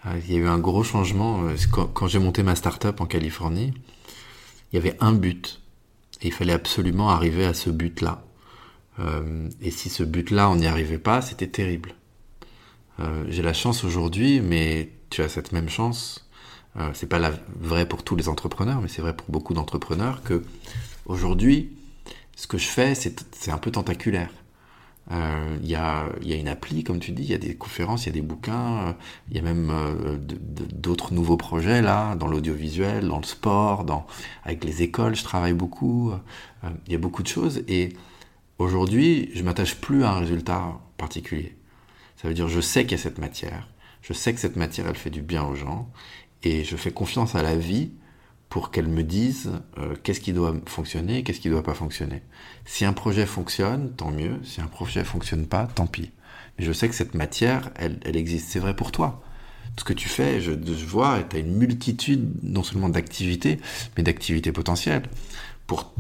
[0.05, 1.45] Ah, il y a eu un gros changement.
[1.45, 3.75] Euh, quand, j'ai monté ma start-up en Californie,
[4.73, 5.61] il y avait un but.
[6.23, 8.25] Et il fallait absolument arriver à ce but-là.
[9.01, 11.95] Euh, et si ce but-là, on n'y arrivait pas, c'était terrible.
[13.01, 16.29] Euh, j'ai la chance aujourd'hui, mais tu as cette même chance.
[16.79, 17.19] Euh, c'est pas
[17.59, 20.45] vrai pour tous les entrepreneurs, mais c'est vrai pour beaucoup d'entrepreneurs que
[21.07, 21.71] aujourd'hui,
[22.37, 24.31] ce que je fais, c'est un peu tentaculaire.
[25.13, 28.09] Euh, il y, a, une appli, comme tu dis, il y a des conférences, il
[28.09, 28.97] y a des bouquins,
[29.31, 29.73] il y a même
[30.45, 33.87] d'autres nouveaux projets là, dans l'audiovisuel, dans le sport,
[34.45, 36.13] avec les écoles, je travaille beaucoup.
[36.87, 37.97] il y a beaucoup de choses et
[38.59, 41.57] aujourd'hui, je m'attache plus à un résultat particulier.
[42.17, 43.69] Ça veut dire je sais qu'il y a cette matière,
[44.03, 45.91] je sais que cette matière elle fait du bien aux gens,
[46.43, 47.91] et je fais confiance à la vie
[48.49, 52.23] pour qu'elle me dise euh, qu'est-ce qui doit fonctionner, qu'est-ce qui ne doit pas fonctionner.
[52.65, 54.39] Si un projet fonctionne, tant mieux.
[54.45, 56.13] Si un projet fonctionne pas, tant pis.
[56.59, 58.49] Mais je sais que cette matière, elle, existe.
[58.49, 59.23] C'est vrai pour toi.
[59.79, 63.59] Ce que tu fais, je, je vois, tu as une multitude non seulement d'activités,
[63.97, 65.03] mais d'activités potentielles
[65.67, 65.93] pour,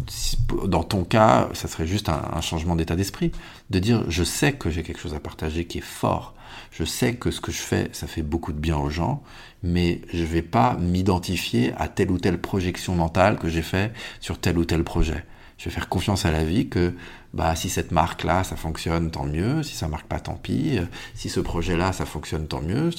[0.66, 3.32] dans ton cas, ça serait juste un, changement d'état d'esprit,
[3.70, 6.34] de dire je sais que j'ai quelque chose à partager qui est fort,
[6.70, 9.22] je sais que ce que je fais, ça fait beaucoup de bien aux gens,
[9.62, 14.38] mais je vais pas m'identifier à telle ou telle projection mentale que j'ai fait sur
[14.38, 15.24] tel ou tel projet.
[15.58, 16.94] Je vais faire confiance à la vie que
[17.32, 19.62] bah si cette marque là ça fonctionne tant mieux.
[19.62, 20.78] Si ça marque pas tant pis.
[21.14, 22.90] Si ce projet là ça fonctionne tant mieux.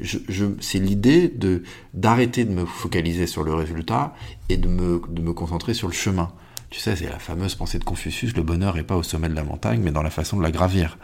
[0.00, 1.62] Je, c'est l'idée de
[1.94, 4.14] d'arrêter de me focaliser sur le résultat
[4.50, 6.30] et de me, de me concentrer sur le chemin.
[6.68, 9.34] Tu sais c'est la fameuse pensée de Confucius le bonheur est pas au sommet de
[9.34, 10.98] la montagne mais dans la façon de la gravir.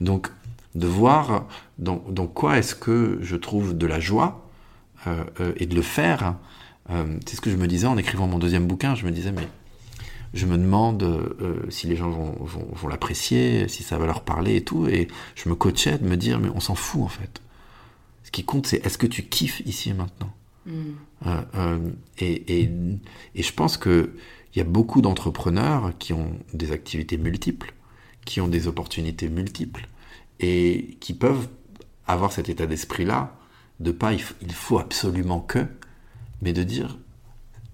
[0.00, 0.30] Donc
[0.74, 1.46] de voir
[1.78, 4.48] dans, dans quoi est-ce que je trouve de la joie
[5.06, 6.36] euh, euh, et de le faire
[6.90, 9.32] euh, c'est ce que je me disais en écrivant mon deuxième bouquin je me disais
[9.32, 9.48] mais
[10.34, 14.56] je me demande euh, si les gens vont, vont, l'apprécier, si ça va leur parler
[14.56, 14.86] et tout.
[14.88, 17.40] Et je me coachais de me dire, mais on s'en fout en fait.
[18.24, 20.34] Ce qui compte, c'est est-ce que tu kiffes ici et maintenant
[20.66, 20.72] mm.
[21.26, 21.78] euh, euh,
[22.18, 22.70] et, et,
[23.36, 24.10] et, je pense qu'il
[24.56, 27.72] y a beaucoup d'entrepreneurs qui ont des activités multiples,
[28.24, 29.86] qui ont des opportunités multiples,
[30.40, 31.48] et qui peuvent
[32.06, 33.36] avoir cet état d'esprit-là,
[33.80, 35.66] de pas il, faut absolument que,
[36.42, 36.98] mais de dire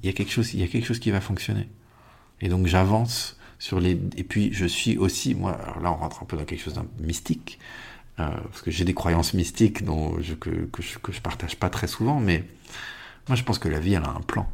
[0.02, 1.68] il y a quelque chose, il y a quelque chose qui va fonctionner.
[2.40, 4.00] Et donc j'avance sur les...
[4.16, 6.74] Et puis je suis aussi, moi, alors là on rentre un peu dans quelque chose
[6.74, 7.58] d'un mystique,
[8.18, 11.68] euh, parce que j'ai des croyances mystiques dont que, que, je, que je partage pas
[11.68, 12.44] très souvent, mais
[13.28, 14.48] moi je pense que la vie elle a un plan.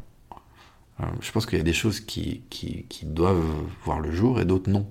[1.00, 3.44] Euh, je pense qu'il y a des choses qui, qui, doivent
[3.84, 4.90] voir le jour et d'autres non.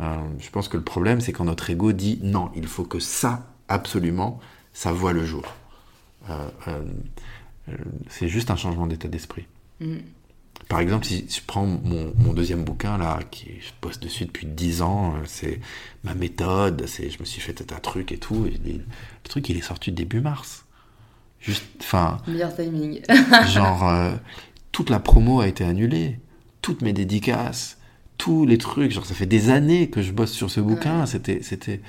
[0.00, 2.98] Euh, je pense que le problème c'est quand notre ego dit non, il faut que
[2.98, 4.40] ça, absolument,
[4.72, 5.44] ça voit le jour.
[6.30, 6.82] Euh, euh,
[8.08, 9.46] c'est juste un changement d'état d'esprit.
[9.80, 9.98] Mm.
[10.68, 14.82] Par exemple, si je prends mon, deuxième bouquin, là, qui je bosse dessus depuis 10
[14.82, 15.60] ans, c'est
[16.04, 18.80] ma méthode, c'est, je me suis fait un truc et tout, et le
[19.24, 20.64] truc, il est sorti début mars.
[21.38, 22.16] Juste, enfin.
[22.26, 23.02] Meilleur timing.
[23.48, 24.14] genre,
[24.72, 26.18] toute la promo a été annulée,
[26.62, 27.76] toutes mes dédicaces,
[28.18, 31.40] tous les trucs, genre, ça fait des années que je bosse sur ce bouquin, c'était,
[31.42, 31.80] c'était,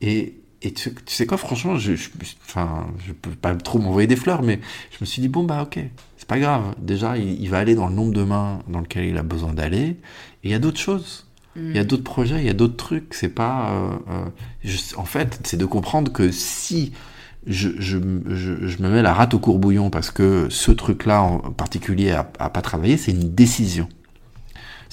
[0.00, 2.08] et, et tu, sais quoi, franchement, je, je,
[2.46, 4.60] enfin, je peux pas trop m'envoyer des fleurs, mais
[4.90, 5.80] je me suis dit, bon, bah, ok,
[6.22, 6.76] c'est pas grave.
[6.78, 9.86] Déjà, il, va aller dans le nombre de mains dans lequel il a besoin d'aller.
[9.86, 9.96] Et
[10.44, 11.26] il y a d'autres choses.
[11.56, 11.86] Il y a mm.
[11.86, 13.12] d'autres projets, il y a d'autres trucs.
[13.12, 13.72] C'est pas.
[13.72, 14.28] Euh,
[14.64, 16.92] euh, en fait, c'est de comprendre que si
[17.44, 21.38] je, je, je, je, me mets la rate au courbouillon parce que ce truc-là en
[21.50, 23.88] particulier a, a pas travaillé, c'est une décision.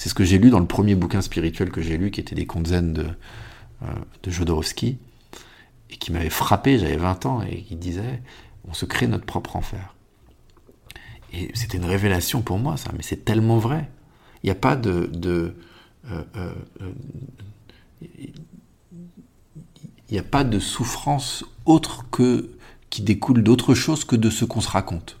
[0.00, 2.34] C'est ce que j'ai lu dans le premier bouquin spirituel que j'ai lu, qui était
[2.34, 3.04] des contes zen de,
[3.82, 3.86] euh,
[4.22, 4.96] de Jodorowsky,
[5.90, 8.22] et qui m'avait frappé, j'avais 20 ans, et qui disait
[8.66, 9.94] on se crée notre propre enfer.
[11.34, 13.90] Et c'était une révélation pour moi, ça, mais c'est tellement vrai.
[14.42, 15.10] Il n'y a pas de.
[15.12, 15.54] de
[16.10, 16.92] euh, euh, euh,
[20.18, 22.52] a pas de souffrance autre que
[22.88, 25.20] qui découle d'autre chose que de ce qu'on se raconte.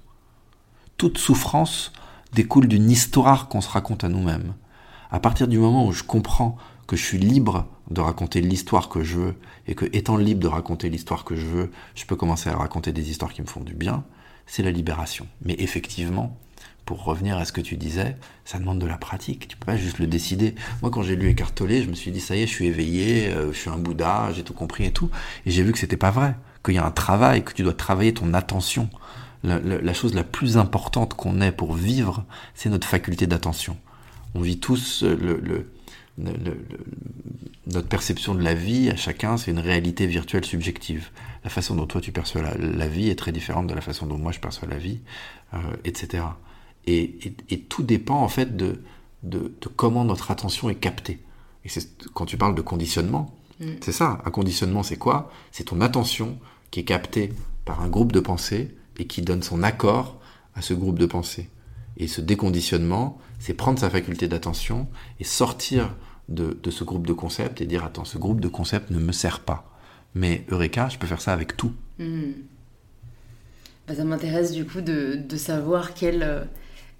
[0.96, 1.92] Toute souffrance
[2.32, 4.54] découle d'une histoire qu'on se raconte à nous-mêmes.
[5.10, 6.56] À partir du moment où je comprends
[6.86, 9.34] que je suis libre de raconter l'histoire que je veux
[9.66, 12.92] et que étant libre de raconter l'histoire que je veux, je peux commencer à raconter
[12.92, 14.04] des histoires qui me font du bien,
[14.46, 15.26] c'est la libération.
[15.44, 16.36] Mais effectivement,
[16.84, 19.46] pour revenir à ce que tu disais, ça demande de la pratique.
[19.46, 20.56] Tu peux pas juste le décider.
[20.82, 23.28] Moi, quand j'ai lu Eckhart je me suis dit, ça y est, je suis éveillé,
[23.28, 25.08] euh, je suis un Bouddha, j'ai tout compris et tout.
[25.46, 26.34] Et j'ai vu que c'était pas vrai.
[26.64, 28.90] Qu'il y a un travail, que tu dois travailler ton attention.
[29.44, 32.24] La, chose la plus importante qu'on ait pour vivre,
[32.54, 33.76] c'est notre faculté d'attention.
[34.34, 35.66] On vit tous euh, le,
[37.66, 41.10] notre perception de la vie à chacun, c'est une réalité virtuelle subjective.
[41.44, 44.18] La façon dont toi tu perçois la, vie est très différente de la façon dont
[44.18, 45.00] moi je perçois la vie,
[45.54, 46.24] euh, etc.
[46.86, 47.20] Et,
[47.68, 48.82] tout dépend en fait de,
[49.22, 51.20] de, comment notre attention est captée.
[51.64, 53.66] Et c'est quand tu parles de conditionnement, mm.
[53.80, 54.20] c'est ça.
[54.24, 55.30] Un conditionnement, c'est quoi?
[55.52, 56.38] C'est ton attention
[56.70, 57.32] qui est captée
[57.64, 60.20] par un groupe de pensée et qui donne son accord
[60.54, 61.48] à ce groupe de pensée.
[62.00, 64.88] Et ce déconditionnement, c'est prendre sa faculté d'attention
[65.20, 65.94] et sortir
[66.30, 69.40] de, ce groupe de concepts et dire attends, ce groupe de concepts ne me sert
[69.40, 69.70] pas.
[70.14, 71.72] Mais Eureka, je peux faire ça avec tout.
[71.98, 72.32] Hmm.
[73.86, 76.44] Bah, ça m'intéresse du coup de, savoir quelle euh,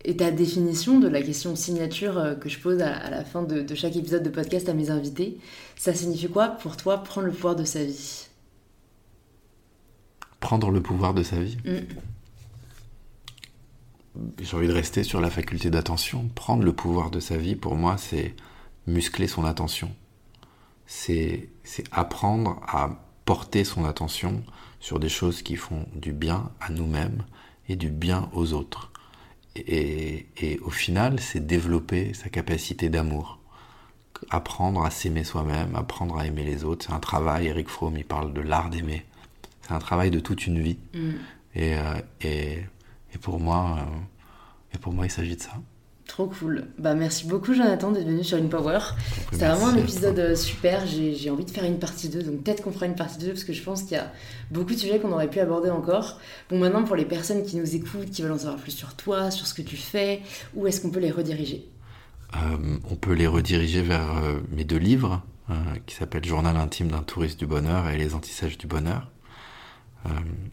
[0.05, 3.75] est ta définition de la question signature euh, que je pose à, la fin de,
[3.75, 5.39] chaque épisode de podcast à mes invités.
[5.77, 8.27] Ça signifie quoi pour toi prendre le pouvoir de sa vie?
[10.41, 11.57] Prendre le pouvoir de sa vie?
[11.65, 11.87] Hmm.
[14.41, 16.29] J'ai envie de rester sur la faculté d'attention.
[16.35, 18.35] Prendre le pouvoir de sa vie, pour moi, c'est
[18.87, 19.95] muscler son attention.
[20.87, 21.49] C'est
[21.93, 22.91] apprendre à
[23.25, 24.43] porter son attention
[24.81, 27.25] sur des choses qui font du bien à nous-mêmes
[27.69, 28.91] et du bien aux autres.
[29.57, 30.27] Et,
[30.63, 33.39] au final, c'est développer sa capacité d'amour.
[34.31, 36.87] Apprendre à s'aimer soi-même, apprendre à aimer les autres.
[36.87, 39.05] C'est un travail, Eric Fromm, il parle de l'art d'aimer.
[39.63, 40.79] C'est un travail de toute une vie.
[40.95, 41.11] Mm.
[41.57, 42.59] Euh, et,
[43.15, 45.53] et, pour moi, euh, et pour moi, il s'agit de ça.
[46.07, 46.67] Trop cool.
[46.77, 48.81] Bah merci beaucoup Jonathan d'être venu sur InPower.
[49.31, 50.85] C'était vraiment un épisode euh, super.
[50.85, 53.45] J'ai envie de faire une partie 2, donc peut-être qu'on fera une partie 2 parce
[53.45, 54.11] que je pense qu'il y a
[54.51, 56.19] beaucoup de sujets qu'on aurait pu aborder encore.
[56.51, 59.31] Bon maintenant pour les personnes qui nous écoutent, qui veulent en savoir plus sur toi,
[59.31, 60.23] sur ce que tu fais,
[60.57, 61.69] où est-ce qu'on peut les rediriger?
[62.35, 64.09] Euh, On peut les rediriger vers
[64.51, 65.23] mes deux livres
[65.87, 69.11] qui s'appellent Journal intime d'un touriste du bonheur et Les antisèches du bonheur.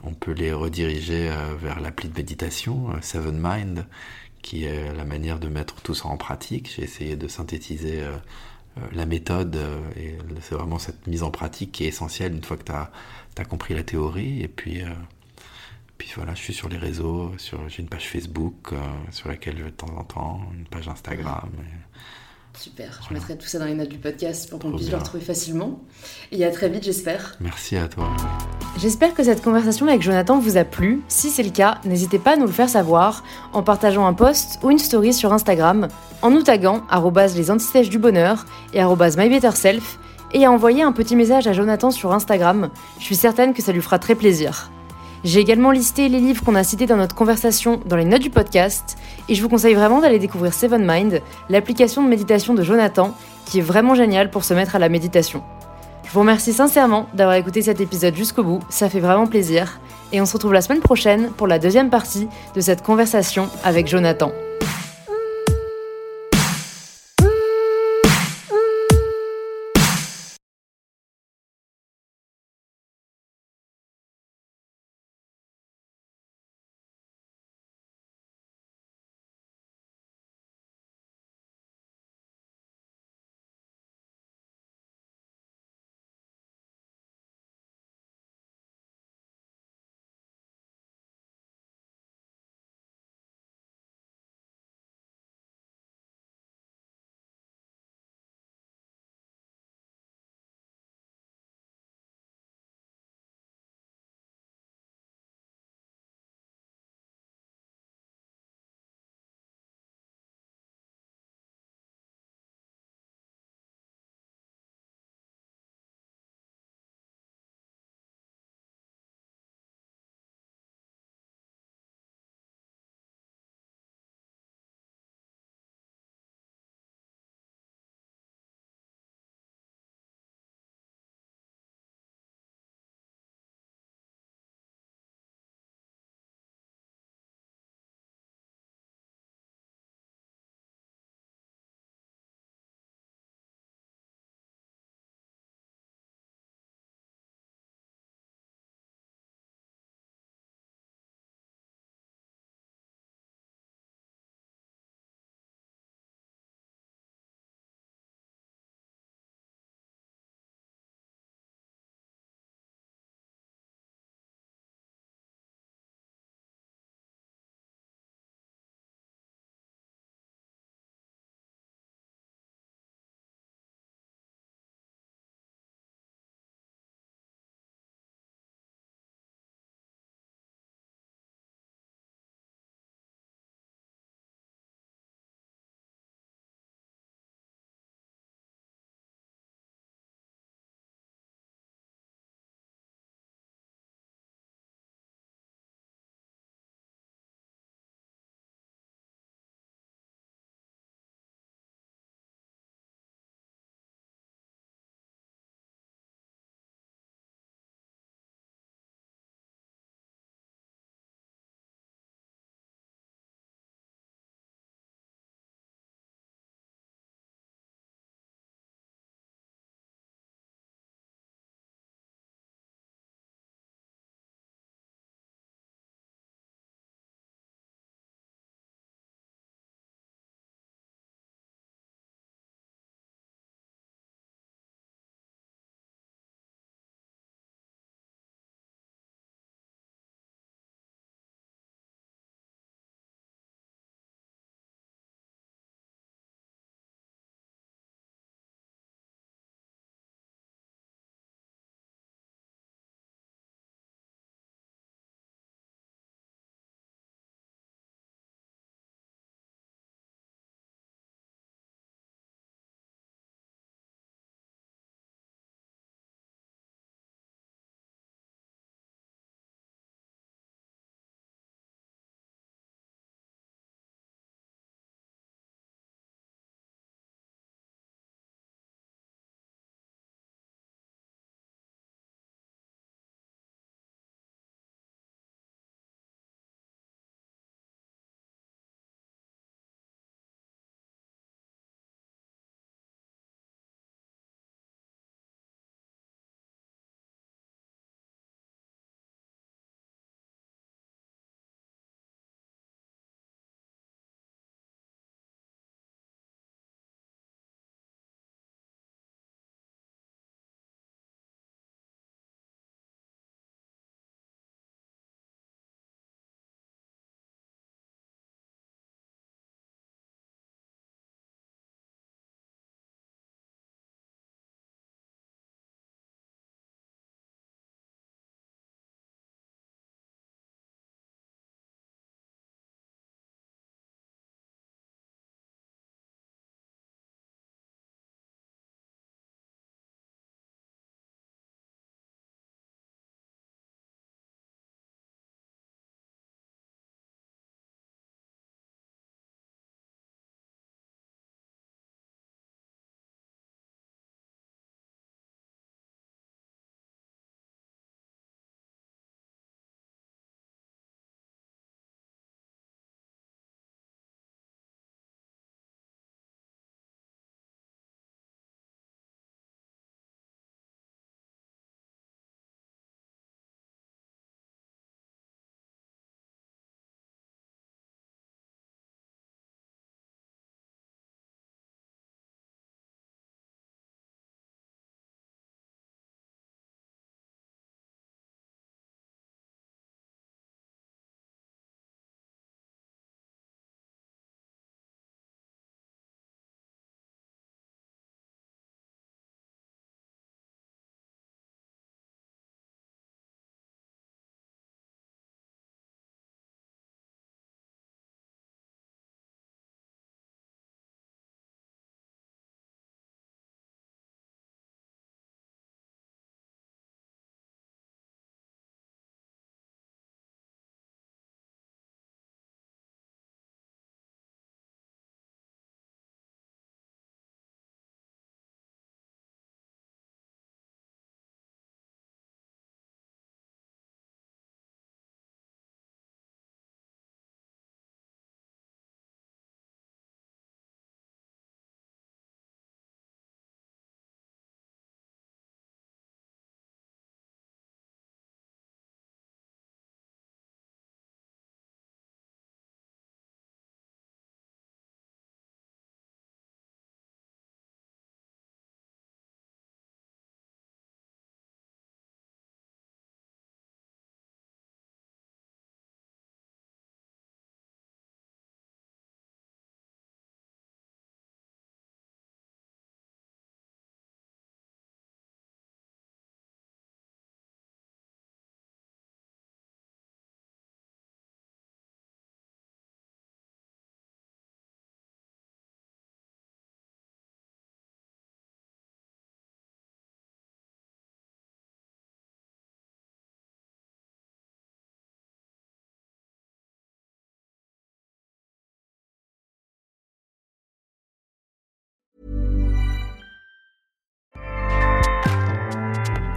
[0.04, 3.86] On peut les rediriger vers l'appli de méditation Seven Mind
[4.48, 6.72] qui est la manière de mettre tout ça en pratique.
[6.74, 8.16] J'ai essayé de synthétiser euh,
[8.78, 12.44] euh, la méthode euh, et c'est vraiment cette mise en pratique qui est essentielle une
[12.44, 12.90] fois que tu as,
[13.38, 14.42] as, compris la théorie.
[14.42, 14.84] Et puis,
[15.98, 17.34] puis voilà, je suis sur les réseaux,
[17.68, 18.74] j'ai une page Facebook
[19.12, 21.50] sur laquelle je vais de temps en temps, une page Instagram.
[22.60, 25.24] Super, je mettrai tout ça dans les notes du podcast pour qu'on puisse le retrouver
[25.24, 25.80] facilement.
[26.32, 27.36] Et à très vite, j'espère.
[27.40, 28.08] Merci à toi.
[28.80, 31.02] J'espère que cette conversation avec Jonathan vous a plu.
[31.08, 33.24] Si c'est le cas, n'hésitez pas à nous le faire savoir
[33.54, 35.88] en partageant un post ou une story sur Instagram,
[36.24, 36.82] en nous taguant
[37.36, 40.00] les antisèches du bonheur et mybetterself
[40.34, 42.70] et à envoyer un petit message à Jonathan sur Instagram.
[43.00, 44.72] Je suis certaine que ça lui fera très plaisir.
[45.28, 48.30] J'ai également listé les livres qu'on a cités dans notre conversation dans les notes du
[48.30, 48.98] podcast
[49.28, 53.14] et je vous conseille vraiment d'aller découvrir Seven Mind, l'application de méditation de Jonathan
[53.46, 55.44] qui est vraiment géniale pour se mettre à la méditation.
[56.06, 59.82] Je vous remercie sincèrement d'avoir écouté cet épisode jusqu'au bout, ça fait vraiment plaisir.
[60.14, 63.90] Et on se retrouve la semaine prochaine pour la deuxième partie de cette conversation avec
[63.90, 64.32] Jonathan.